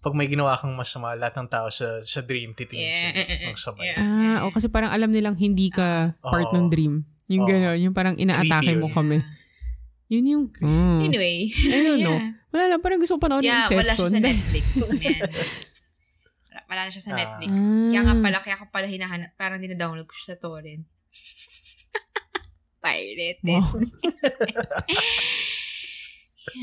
pag 0.06 0.14
may 0.14 0.30
ginawa 0.30 0.54
kang 0.54 0.70
masama, 0.72 1.18
lahat 1.18 1.34
ng 1.36 1.50
tao 1.50 1.66
sa, 1.68 1.98
sa 2.00 2.22
dream 2.22 2.54
titingin 2.54 2.94
Yeah. 2.94 3.50
ng 3.50 3.58
sabay. 3.58 3.90
Yeah. 3.90 3.98
ah, 3.98 4.38
o 4.46 4.54
kasi 4.54 4.70
parang 4.70 4.94
alam 4.94 5.10
nilang 5.10 5.34
hindi 5.34 5.74
ka 5.74 6.14
part 6.22 6.46
Oo. 6.46 6.56
ng 6.56 6.68
dream. 6.70 7.02
Yung 7.26 7.42
Oo. 7.42 7.50
gano'n, 7.50 7.78
yung 7.82 7.90
parang 7.92 8.14
inaatake 8.14 8.78
mo 8.78 8.86
kami. 8.88 9.26
Yun 10.06 10.24
yung, 10.24 10.44
mm. 10.54 11.00
Anyway. 11.02 11.50
I 11.50 11.80
don't 11.82 12.00
know. 12.00 12.20
Yeah. 12.22 12.38
Wala 12.54 12.72
lang, 12.72 12.80
parang 12.80 13.02
gusto 13.02 13.18
ko 13.18 13.20
panood 13.20 13.42
ng 13.42 13.50
Yeah, 13.50 13.66
Inception. 13.66 13.82
wala 13.82 13.92
siya 13.92 14.08
sa 14.08 14.20
Netflix, 14.22 14.66
man. 14.96 15.20
Wala, 16.66 16.80
na 16.86 16.92
siya 16.94 17.04
sa 17.04 17.12
Ah. 17.12 17.18
Netflix. 17.18 17.54
Ah. 17.58 17.90
Kaya 17.90 18.02
nga 18.06 18.16
pala, 18.22 18.38
kaya 18.40 18.56
ko 18.56 18.66
pala 18.70 18.86
hinahanap, 18.88 19.30
parang 19.36 19.60
dinadownload 19.60 20.06
ko 20.06 20.14
siya 20.14 20.28
sa 20.32 20.40
torrent. 20.40 20.86
Pirated. 22.86 23.42
Wow. 23.42 23.66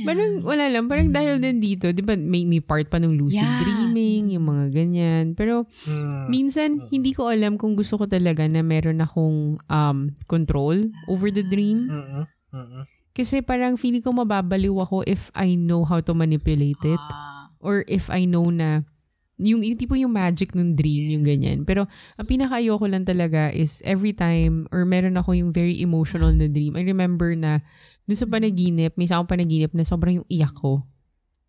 Parang 0.07 0.30
wala 0.41 0.70
lang, 0.70 0.87
parang 0.87 1.11
dahil 1.11 1.43
din 1.43 1.59
dito, 1.59 1.91
di 1.91 2.01
ba 2.01 2.14
may, 2.14 2.47
may 2.47 2.62
part 2.62 2.87
pa 2.87 3.03
ng 3.03 3.18
lucid 3.18 3.43
Yeah. 3.43 3.61
dreaming, 3.61 4.30
yung 4.30 4.47
mga 4.47 4.64
ganyan. 4.70 5.24
Pero 5.35 5.66
Hmm. 5.85 6.30
minsan, 6.30 6.87
hindi 6.89 7.11
ko 7.11 7.26
alam 7.26 7.59
kung 7.59 7.74
gusto 7.74 7.99
ko 7.99 8.07
talaga 8.07 8.47
na 8.47 8.62
meron 8.62 9.03
akong 9.03 9.59
um, 9.66 9.99
control 10.26 10.78
over 11.11 11.28
the 11.28 11.43
dream. 11.43 11.91
Mm-mm. 11.91 12.24
Mm-mm. 12.55 12.83
Kasi 13.12 13.45
parang 13.45 13.76
feeling 13.76 14.01
ko 14.01 14.14
mababaliw 14.14 14.72
ako 14.80 15.05
if 15.05 15.28
I 15.35 15.53
know 15.53 15.85
how 15.85 16.01
to 16.01 16.14
manipulate 16.14 16.80
it. 16.80 17.03
Ah. 17.12 17.53
Or 17.61 17.85
if 17.85 18.09
I 18.09 18.24
know 18.24 18.49
na 18.49 18.89
yung, 19.37 19.61
yung 19.61 19.74
tipo 19.74 19.99
yung 19.99 20.14
magic 20.14 20.55
ng 20.55 20.78
dream, 20.78 21.11
yung 21.11 21.24
ganyan. 21.26 21.66
Pero 21.66 21.91
ang 22.14 22.26
pinaka-ayoko 22.30 22.87
lang 22.87 23.03
talaga 23.03 23.51
is 23.51 23.83
every 23.83 24.14
time 24.14 24.70
or 24.70 24.87
meron 24.87 25.18
ako 25.18 25.35
yung 25.35 25.51
very 25.51 25.83
emotional 25.83 26.30
na 26.30 26.47
dream. 26.47 26.78
I 26.78 26.87
remember 26.87 27.35
na 27.35 27.61
dun 28.07 28.18
sa 28.18 28.26
panaginip, 28.26 28.92
may 28.98 29.07
isa 29.07 29.18
akong 29.18 29.30
panaginip 29.30 29.70
na 29.72 29.86
sobrang 29.86 30.22
yung 30.22 30.28
iyak 30.28 30.53
ko. 30.55 30.86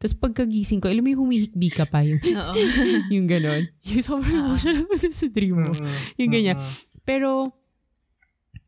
Tapos 0.03 0.19
pagkagising 0.19 0.83
ko, 0.83 0.91
alam 0.91 0.99
mo 0.99 1.09
yung 1.15 1.23
humihikbi 1.23 1.71
ka 1.71 1.87
pa 1.87 2.03
yung, 2.03 2.19
Oo. 2.39 2.53
yung 3.15 3.25
ganon. 3.25 3.71
Yung 3.87 4.03
sobrang 4.03 4.35
emotional 4.35 4.83
mo 4.83 4.95
sa 4.99 5.27
dream 5.31 5.63
mo. 5.63 5.71
Yung 6.19 6.31
ganyan. 6.31 6.59
Pero, 7.07 7.55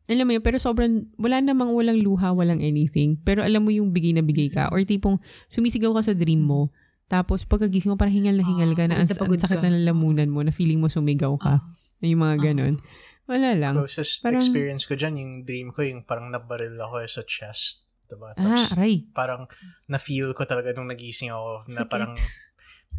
alam 0.08 0.24
mo 0.24 0.32
yun, 0.32 0.40
pero 0.40 0.56
sobrang, 0.56 1.12
wala 1.20 1.44
namang 1.44 1.76
walang 1.76 2.00
luha, 2.00 2.32
walang 2.32 2.64
anything. 2.64 3.20
Pero 3.20 3.44
alam 3.44 3.62
mo 3.62 3.70
yung 3.74 3.92
bigay 3.92 4.16
na 4.16 4.24
bigay 4.24 4.48
ka. 4.48 4.72
Or 4.72 4.80
tipong, 4.80 5.20
sumisigaw 5.52 5.92
ka 6.00 6.08
sa 6.08 6.14
dream 6.16 6.40
mo. 6.40 6.72
Tapos 7.06 7.46
pagkagising 7.46 7.92
mo, 7.92 8.00
parang 8.00 8.16
hingal 8.16 8.34
na 8.40 8.44
hingal 8.46 8.72
ka 8.74 8.88
na 8.88 8.98
ang, 8.98 9.06
ang 9.06 9.12
sakit 9.12 9.46
ka. 9.46 9.62
na 9.62 9.70
lalamunan 9.70 10.26
mo 10.26 10.42
na 10.42 10.50
feeling 10.50 10.82
mo 10.82 10.90
sumigaw 10.90 11.36
ka. 11.38 11.62
Yung 12.02 12.24
mga 12.24 12.50
ganon. 12.50 12.80
Wala 13.26 13.54
lang. 13.54 13.74
Closest 13.74 14.22
Parang- 14.22 14.38
experience 14.38 14.86
ko 14.86 14.94
dyan, 14.94 15.18
yung 15.18 15.32
dream 15.42 15.68
ko, 15.70 15.82
yung 15.82 16.02
parang 16.02 16.30
nabaril 16.30 16.78
ako 16.78 17.02
sa 17.06 17.22
chest. 17.22 17.90
Diba? 18.06 18.30
Ah, 18.30 18.38
Tapos, 18.38 18.78
aray. 18.78 19.02
parang 19.10 19.50
na-feel 19.86 20.30
ko 20.30 20.46
talaga 20.46 20.70
nung 20.70 20.86
nagising 20.86 21.34
ako 21.34 21.66
na 21.66 21.74
Sakit. 21.82 21.90
parang 21.90 22.12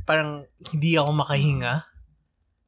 parang 0.03 0.29
hindi 0.71 0.95
ako 0.95 1.11
makahinga. 1.15 1.73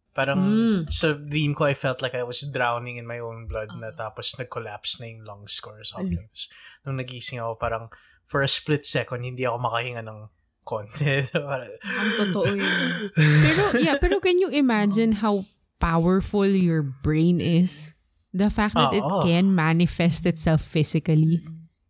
Parang 0.09 0.39
Mm. 0.39 0.79
sa 0.87 1.15
dream 1.15 1.51
ko, 1.51 1.67
I 1.67 1.75
felt 1.75 1.99
like 1.99 2.15
I 2.15 2.23
was 2.23 2.43
drowning 2.47 2.95
in 2.95 3.03
my 3.03 3.19
own 3.19 3.43
blood 3.45 3.75
na 3.75 3.91
tapos 3.91 4.35
nag-collapse 4.35 4.99
na 4.99 5.07
yung 5.07 5.23
lungs 5.23 5.59
ko 5.59 5.71
or 5.71 5.83
something. 5.83 6.27
Tapos, 6.27 6.47
nung 6.83 6.95
nagising 6.95 7.39
ako, 7.39 7.55
parang 7.55 7.87
for 8.23 8.39
a 8.39 8.47
split 8.47 8.83
second, 8.83 9.23
hindi 9.23 9.43
ako 9.43 9.59
makahinga 9.59 10.03
ng 10.03 10.19
konti. 10.63 11.23
Ang 11.35 12.11
totoo 12.23 12.45
yun. 12.51 12.71
Pero, 13.15 13.61
yeah, 13.79 13.95
pero 13.97 14.19
can 14.19 14.37
you 14.37 14.47
imagine 14.47 15.19
how 15.19 15.43
powerful 15.79 16.45
your 16.45 16.83
brain 16.83 17.39
is? 17.39 17.95
The 18.29 18.53
fact 18.53 18.75
that 18.77 18.93
it 18.93 19.01
Oo. 19.01 19.25
can 19.25 19.55
manifest 19.55 20.29
itself 20.29 20.61
physically. 20.61 21.41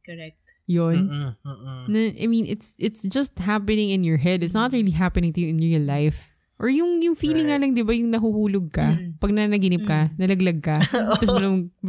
Correct. 0.05 0.39
Yun. 0.69 1.09
mm-mm, 1.09 1.29
mm-mm. 1.41 2.15
I 2.21 2.25
mean, 2.29 2.45
it's 2.45 2.77
it's 2.77 3.01
just 3.03 3.41
happening 3.41 3.89
in 3.89 4.05
your 4.05 4.21
head. 4.21 4.45
It's 4.45 4.53
not 4.53 4.71
really 4.71 4.93
happening 4.93 5.33
to 5.33 5.41
you 5.41 5.49
in 5.49 5.57
real 5.57 5.81
life. 5.81 6.29
Or 6.61 6.69
yung 6.69 7.01
yung 7.01 7.15
feeling 7.15 7.47
nga 7.49 7.57
lang, 7.57 7.71
di 7.73 7.81
ba, 7.87 7.95
yung 7.95 8.11
nahuhulog 8.11 8.69
ka, 8.69 8.91
pag 9.17 9.31
nanaginip 9.31 9.87
ka, 9.87 10.11
nalaglag 10.19 10.59
ka, 10.59 10.75
tapos 11.17 11.31
mo 11.31 11.39
lang, 11.39 11.55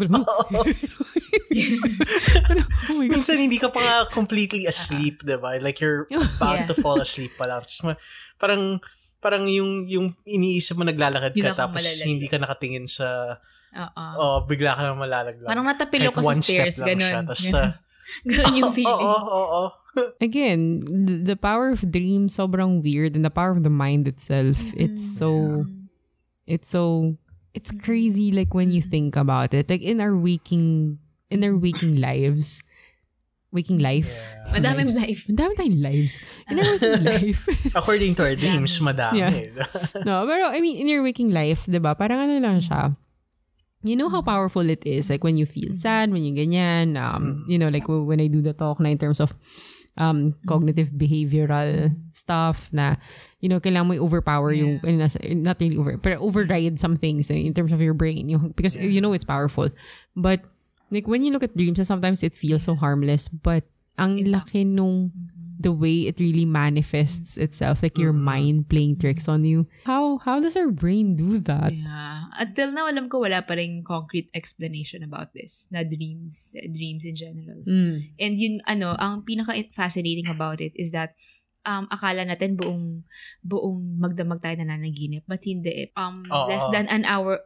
oh 2.91 2.95
my 2.95 3.07
God. 3.11 3.19
Minsan 3.19 3.43
hindi 3.43 3.59
ka 3.59 3.69
pa 3.69 3.83
nga 3.83 3.97
completely 4.15 4.67
asleep, 4.71 5.27
diba? 5.27 5.59
Like 5.59 5.83
you're 5.83 6.07
about 6.11 6.65
Yeah. 6.65 6.69
to 6.71 6.75
fall 6.79 7.03
asleep 7.03 7.35
pa 7.35 7.51
lang. 7.51 7.67
Tapos 7.67 7.83
parang 8.39 8.79
parang 9.21 9.45
yung 9.47 9.85
yung 9.87 10.09
iniisip 10.25 10.81
mo 10.81 10.85
naglalakad 10.85 11.37
ka 11.37 11.53
tapos 11.53 11.81
malalaglag. 11.85 12.09
hindi 12.09 12.27
ka 12.27 12.37
nakatingin 12.41 12.89
sa 12.89 13.37
Oo. 13.71 14.05
oh 14.17 14.39
bigla 14.49 14.75
ka 14.75 14.83
na 14.83 14.97
malalaglag. 14.97 15.47
Parang 15.47 15.69
natapilo 15.69 16.11
ka 16.11 16.25
sa 16.25 16.35
stairs, 16.35 16.81
ganun. 16.83 17.05
siya. 17.07 17.23
Tapos, 17.23 17.41
Ganun. 17.45 17.69
uh, 17.71 17.71
Ganun 18.27 18.55
yung 18.59 18.67
Oo, 18.73 18.75
feeling. 18.75 19.07
oo, 19.07 19.23
oo, 19.23 19.47
oo. 19.47 19.69
Again, 20.23 20.83
the, 20.83 21.35
the 21.35 21.39
power 21.39 21.71
of 21.71 21.87
dreams 21.91 22.35
sobrang 22.35 22.83
weird 22.83 23.15
and 23.15 23.23
the 23.23 23.31
power 23.31 23.51
of 23.55 23.63
the 23.63 23.71
mind 23.71 24.07
itself, 24.07 24.71
it's 24.75 25.03
so, 25.03 25.63
it's 26.47 26.67
so, 26.71 27.15
it's 27.55 27.71
crazy 27.75 28.31
like 28.31 28.55
when 28.55 28.71
you 28.71 28.83
think 28.83 29.15
about 29.15 29.55
it. 29.55 29.71
Like 29.71 29.83
in 29.83 30.01
our 30.01 30.15
waking, 30.17 30.99
in 31.31 31.43
our 31.43 31.55
waking 31.59 31.99
lives, 31.99 32.63
waking 33.53 33.79
life. 33.79 34.35
Madaming 34.55 34.91
lives. 34.91 34.99
life. 34.99 35.23
Madami 35.31 35.53
tayong 35.59 35.83
lives. 35.83 36.15
In 36.49 36.59
our 36.59 36.71
waking 36.79 37.05
life. 37.05 37.41
According 37.75 38.13
to 38.19 38.23
our 38.27 38.37
dreams, 38.39 38.79
madami. 38.79 39.19
Yeah. 39.19 39.67
no, 40.07 40.27
pero 40.27 40.51
I 40.51 40.63
mean, 40.63 40.79
in 40.79 40.87
your 40.87 41.03
waking 41.03 41.35
life, 41.35 41.67
di 41.67 41.79
ba, 41.79 41.95
parang 41.95 42.31
ano 42.31 42.39
lang 42.39 42.63
siya, 42.63 42.95
you 43.83 43.97
know 43.97 44.09
how 44.09 44.23
powerful 44.23 44.63
it 44.63 44.87
is. 44.87 45.11
Like 45.11 45.25
when 45.25 45.37
you 45.37 45.47
feel 45.47 45.75
sad, 45.75 46.13
when 46.13 46.23
you 46.23 46.35
ganyan, 46.35 46.95
um, 46.95 47.45
you 47.49 47.59
know, 47.59 47.69
like 47.69 47.89
when 47.89 48.21
I 48.21 48.29
do 48.29 48.41
the 48.41 48.53
talk 48.53 48.79
na 48.81 48.91
in 48.91 48.99
terms 48.99 49.21
of 49.21 49.35
um, 49.97 50.31
cognitive 50.47 50.95
behavioral 50.95 51.91
stuff 52.13 52.71
na, 52.73 52.97
you 53.41 53.49
know, 53.49 53.59
kailangan 53.59 53.87
mo 53.89 53.95
i-overpower 53.95 54.53
yung, 54.53 54.81
eh, 54.85 54.97
nasa- 54.97 55.23
not 55.35 55.61
really 55.61 55.77
over, 55.77 55.97
pero 55.99 56.21
override 56.21 56.79
some 56.79 56.95
things 56.95 57.31
in 57.31 57.53
terms 57.55 57.73
of 57.73 57.81
your 57.81 57.95
brain. 57.95 58.29
Yung, 58.29 58.53
because 58.53 58.77
you 58.77 59.01
know 59.01 59.13
it's 59.13 59.25
powerful. 59.25 59.69
But, 60.15 60.45
like 60.91 61.07
when 61.07 61.23
you 61.23 61.33
look 61.33 61.43
at 61.43 61.57
dreams, 61.57 61.81
sometimes 61.87 62.23
it 62.23 62.35
feels 62.35 62.65
so 62.65 62.75
harmless, 62.75 63.29
but 63.29 63.65
ang 63.99 64.19
laki 64.19 64.67
nung 64.67 65.11
the 65.61 65.71
way 65.71 66.09
it 66.09 66.17
really 66.17 66.49
manifests 66.49 67.37
itself, 67.37 67.85
like 67.85 68.01
your 68.01 68.17
mind 68.17 68.73
playing 68.73 68.97
tricks 68.97 69.29
on 69.29 69.45
you. 69.45 69.69
How 69.85 70.17
how 70.25 70.41
does 70.41 70.57
our 70.57 70.73
brain 70.73 71.21
do 71.21 71.37
that? 71.45 71.69
Yeah. 71.77 72.33
Until 72.41 72.73
now, 72.73 72.89
alam 72.89 73.13
ko 73.13 73.21
wala 73.21 73.45
pa 73.45 73.61
rin 73.61 73.85
concrete 73.85 74.33
explanation 74.33 75.05
about 75.05 75.37
this 75.37 75.69
na 75.69 75.85
dreams, 75.85 76.57
dreams 76.73 77.05
in 77.05 77.13
general. 77.13 77.61
Mm. 77.69 78.17
And 78.17 78.33
yun, 78.41 78.55
ano, 78.65 78.97
ang 78.97 79.29
pinaka-fascinating 79.29 80.33
about 80.33 80.65
it 80.65 80.73
is 80.81 80.97
that 80.97 81.13
um, 81.69 81.85
akala 81.93 82.25
natin 82.25 82.57
buong, 82.57 83.05
buong 83.45 84.01
magdamag 84.01 84.41
tayo 84.41 84.57
nananaginip. 84.57 85.29
But 85.29 85.45
hindi. 85.45 85.93
Um, 85.93 86.25
Oo. 86.33 86.49
less 86.49 86.65
than 86.73 86.89
an 86.89 87.05
hour 87.05 87.45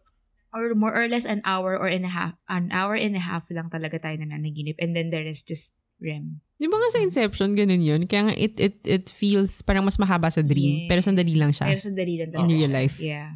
or 0.54 0.72
more 0.72 0.94
or 0.94 1.10
less 1.10 1.26
an 1.26 1.42
hour 1.42 1.74
or 1.74 1.90
and 1.90 2.06
a 2.06 2.12
half, 2.12 2.38
an 2.46 2.70
hour 2.70 2.94
and 2.94 3.12
a 3.12 3.20
half 3.20 3.50
lang 3.50 3.66
talaga 3.68 3.98
tayo 3.98 4.14
nananaginip. 4.16 4.78
And 4.78 4.94
then 4.94 5.10
the 5.10 5.20
rest 5.20 5.50
just 5.50 5.82
REM. 5.98 6.38
Di 6.54 6.70
ba 6.70 6.78
nga 6.78 6.90
sa 6.90 7.02
Inception, 7.02 7.58
ganun 7.58 7.82
yun? 7.82 8.06
Kaya 8.06 8.30
nga 8.30 8.34
it, 8.34 8.54
it, 8.56 8.78
it 8.86 9.06
feels 9.10 9.58
parang 9.60 9.82
mas 9.82 9.98
mahaba 9.98 10.30
sa 10.30 10.40
dream, 10.40 10.86
Yeah. 10.86 10.88
pero 10.88 11.00
sandali 11.02 11.34
lang 11.34 11.50
siya. 11.50 11.66
Pero 11.66 11.82
sandali 11.82 12.14
lang 12.22 12.30
in 12.30 12.34
talaga. 12.36 12.50
real 12.50 12.70
siya. 12.70 12.78
life. 12.78 12.96
Yeah. 12.98 13.30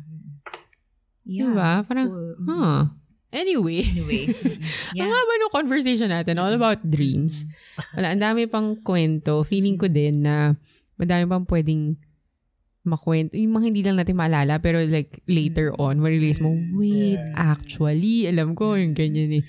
Di 1.22 1.42
Yeah. 1.42 1.52
ba? 1.52 1.70
Parang, 1.82 2.08
Cool. 2.08 2.34
Mm. 2.38 2.46
huh. 2.48 2.82
Anyway, 3.28 3.84
Anyway. 3.84 4.24
ang 4.96 4.96
Yeah. 4.96 5.12
haba 5.12 5.32
ng 5.36 5.52
conversation 5.52 6.08
natin, 6.08 6.40
all 6.40 6.54
about 6.54 6.80
dreams. 6.80 7.44
Wala, 7.92 8.16
ang 8.16 8.22
dami 8.22 8.48
pang 8.48 8.78
kwento. 8.80 9.44
Feeling 9.44 9.76
ko 9.76 9.84
din 9.84 10.24
na 10.24 10.56
madami 10.96 11.28
pang 11.28 11.44
pwedeng 11.44 12.00
makwento. 12.88 13.36
Yung 13.36 13.52
mga 13.52 13.66
hindi 13.68 13.82
lang 13.84 13.96
natin 13.96 14.16
maalala, 14.16 14.58
pero 14.58 14.80
like 14.80 15.20
later 15.24 15.70
on, 15.76 16.00
ma-release 16.00 16.40
mo, 16.40 16.50
wait, 16.74 17.20
actually, 17.32 18.24
alam 18.24 18.52
ko, 18.52 18.74
yung 18.74 18.92
ganyan 18.92 19.38
eh. 19.38 19.44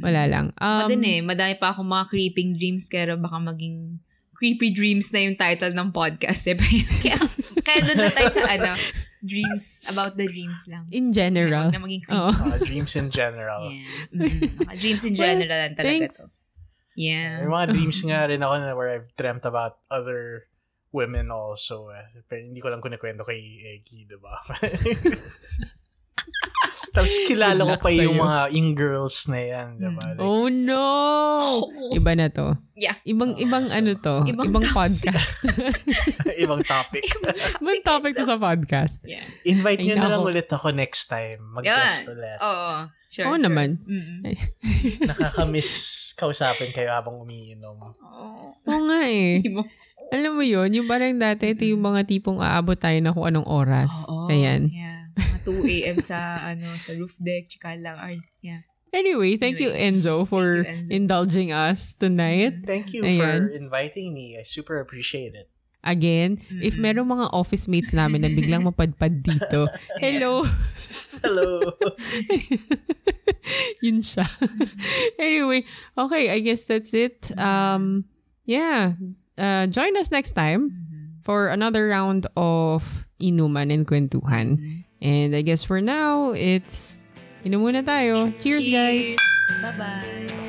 Wala 0.00 0.24
lang. 0.26 0.46
Um, 0.56 0.84
Um, 0.84 0.88
din 0.88 1.04
eh, 1.04 1.20
madami 1.20 1.54
pa 1.54 1.70
akong 1.70 1.84
mga 1.84 2.04
creeping 2.08 2.50
dreams 2.52 2.84
pero 2.84 3.14
baka 3.14 3.36
maging 3.36 4.00
creepy 4.34 4.72
dreams 4.72 5.12
na 5.12 5.22
yung 5.22 5.36
title 5.36 5.70
ng 5.70 5.88
podcast 5.88 6.48
eh. 6.48 6.56
kaya, 7.04 7.20
kaya 7.62 7.80
doon 7.84 7.98
na 7.98 8.10
tayo 8.10 8.28
sa 8.28 8.42
ano, 8.56 8.72
dreams, 9.20 9.84
about 9.88 10.16
the 10.16 10.26
dreams 10.26 10.66
lang. 10.66 10.82
in 10.90 11.12
general. 11.12 11.68
Huwag 11.68 11.76
na 11.76 11.84
maging 11.84 12.02
creepy. 12.02 12.16
Oo. 12.18 12.32
Uh, 12.32 12.58
dreams 12.60 12.92
in 12.94 13.08
general. 13.08 13.62
Yeah. 13.68 14.08
Mm, 14.10 14.40
mga 14.64 14.74
dreams 14.76 15.02
in 15.04 15.14
Well, 15.14 15.20
general 15.22 15.58
lang 15.60 15.74
talaga 15.76 15.92
thanks. 16.02 16.16
to. 16.18 16.26
Yeah. 16.94 17.42
May 17.42 17.50
mga 17.50 17.66
dreams 17.74 17.98
nga 18.02 18.20
rin 18.24 18.40
ako 18.40 18.54
na 18.56 18.72
where 18.72 18.90
I've 18.90 19.10
dreamt 19.14 19.42
about 19.42 19.82
other 19.90 20.46
women 20.94 21.34
also. 21.34 21.90
Eh. 21.90 22.22
Pero 22.24 22.46
hindi 22.46 22.62
ko 22.62 22.70
lang 22.70 22.78
kunikwento 22.78 23.26
kay 23.26 23.42
Eggy, 23.74 24.06
di 24.06 24.14
ba? 24.14 24.38
Tapos 26.94 27.10
kilala 27.26 27.66
ko 27.66 27.74
pa 27.74 27.90
yung 27.90 28.22
mga 28.22 28.54
yung 28.54 28.70
girls 28.78 29.26
na 29.26 29.40
yan, 29.42 29.68
di 29.82 29.90
ba? 29.90 30.14
Like, 30.14 30.22
Oh 30.22 30.46
no! 30.46 30.86
Iba 31.90 32.14
na 32.14 32.30
to. 32.30 32.54
Yeah. 32.78 32.94
Ibang 33.02 33.34
ibang 33.42 33.66
ano 33.66 33.98
to, 33.98 34.22
ibang, 34.30 34.46
Ibang 34.46 34.66
podcast. 34.70 35.42
ibang 36.46 36.62
topic. 36.62 37.02
ibang 37.58 37.80
topic 37.90 38.14
to 38.14 38.22
sa 38.22 38.38
podcast. 38.38 39.02
Yeah. 39.02 39.26
Invite 39.42 39.82
Ay, 39.82 39.90
niyo 39.90 39.94
na 39.98 40.06
lang 40.06 40.22
ulit 40.22 40.46
ako 40.46 40.70
next 40.70 41.10
time. 41.10 41.42
Mag-guest 41.50 42.14
ulit. 42.14 42.38
Oo. 42.38 42.86
Sure, 43.10 43.26
Oo 43.26 43.38
sure. 43.38 43.42
naman. 43.42 43.78
Mm-mm. 43.86 44.26
Nakakamiss 45.06 45.70
kausapin 46.14 46.70
kayo 46.70 46.94
habang 46.94 47.18
umiinom. 47.18 47.74
Oo. 47.78 48.54
Oo 48.54 48.80
nga 48.86 49.00
eh. 49.10 49.42
Alam 50.12 50.32
mo 50.36 50.44
yun, 50.44 50.68
yung 50.74 50.88
parang 50.90 51.16
dati, 51.16 51.54
ito 51.54 51.64
yung 51.64 51.80
mga 51.80 52.04
tipong 52.04 52.42
aabot 52.42 52.76
tayo 52.76 52.98
na 53.00 53.14
kung 53.14 53.24
anong 53.24 53.48
oras. 53.48 54.08
Oo. 54.10 54.28
Ayan. 54.28 54.68
Yeah. 54.68 55.08
Mga 55.16 55.40
2 55.46 55.74
a.m. 55.80 55.96
sa, 56.02 56.18
ano, 56.52 56.68
sa 56.76 56.92
roof 56.98 57.16
deck. 57.22 57.48
Tsaka 57.48 57.78
lang. 57.78 57.96
Or, 57.96 58.12
yeah. 58.44 58.66
Anyway, 58.94 59.34
thank 59.34 59.58
you 59.58 59.74
Enzo 59.74 60.22
for 60.22 60.62
Thank 60.62 60.86
you, 60.86 60.86
Enzo. 60.86 60.90
indulging 60.94 61.50
us 61.50 61.98
tonight. 61.98 62.62
Thank 62.62 62.94
you 62.94 63.02
Ayan. 63.02 63.18
for 63.18 63.34
inviting 63.50 64.14
me. 64.14 64.38
I 64.38 64.46
super 64.46 64.78
appreciate 64.78 65.34
it. 65.34 65.50
Again, 65.84 66.40
if 66.64 66.80
merong 66.80 67.12
mga 67.12 67.28
office 67.34 67.68
mates 67.68 67.92
namin 67.92 68.24
na 68.24 68.32
biglang 68.32 68.64
mapadpad 68.70 69.20
dito, 69.20 69.68
hello! 70.02 70.40
Hello. 71.20 71.76
Yun 73.84 74.00
siya. 74.00 74.24
anyway, 75.20 75.66
okay, 75.92 76.32
I 76.32 76.40
guess 76.40 76.64
that's 76.64 76.94
it. 76.96 77.34
Um, 77.36 78.08
yeah. 78.48 78.96
Uh, 79.36 79.66
join 79.66 79.96
us 79.96 80.10
next 80.10 80.32
time 80.32 80.70
for 81.22 81.48
another 81.48 81.88
round 81.88 82.26
of 82.36 83.06
Inuman 83.20 83.72
and 83.72 83.86
Kwentuhan. 83.86 84.84
And 85.02 85.34
I 85.34 85.42
guess 85.42 85.62
for 85.62 85.80
now, 85.80 86.32
it's 86.32 87.00
inom 87.44 87.60
muna 87.60 87.84
tayo. 87.84 88.32
Cheers, 88.40 88.68
guys! 88.70 89.16
Bye-bye. 89.60 90.43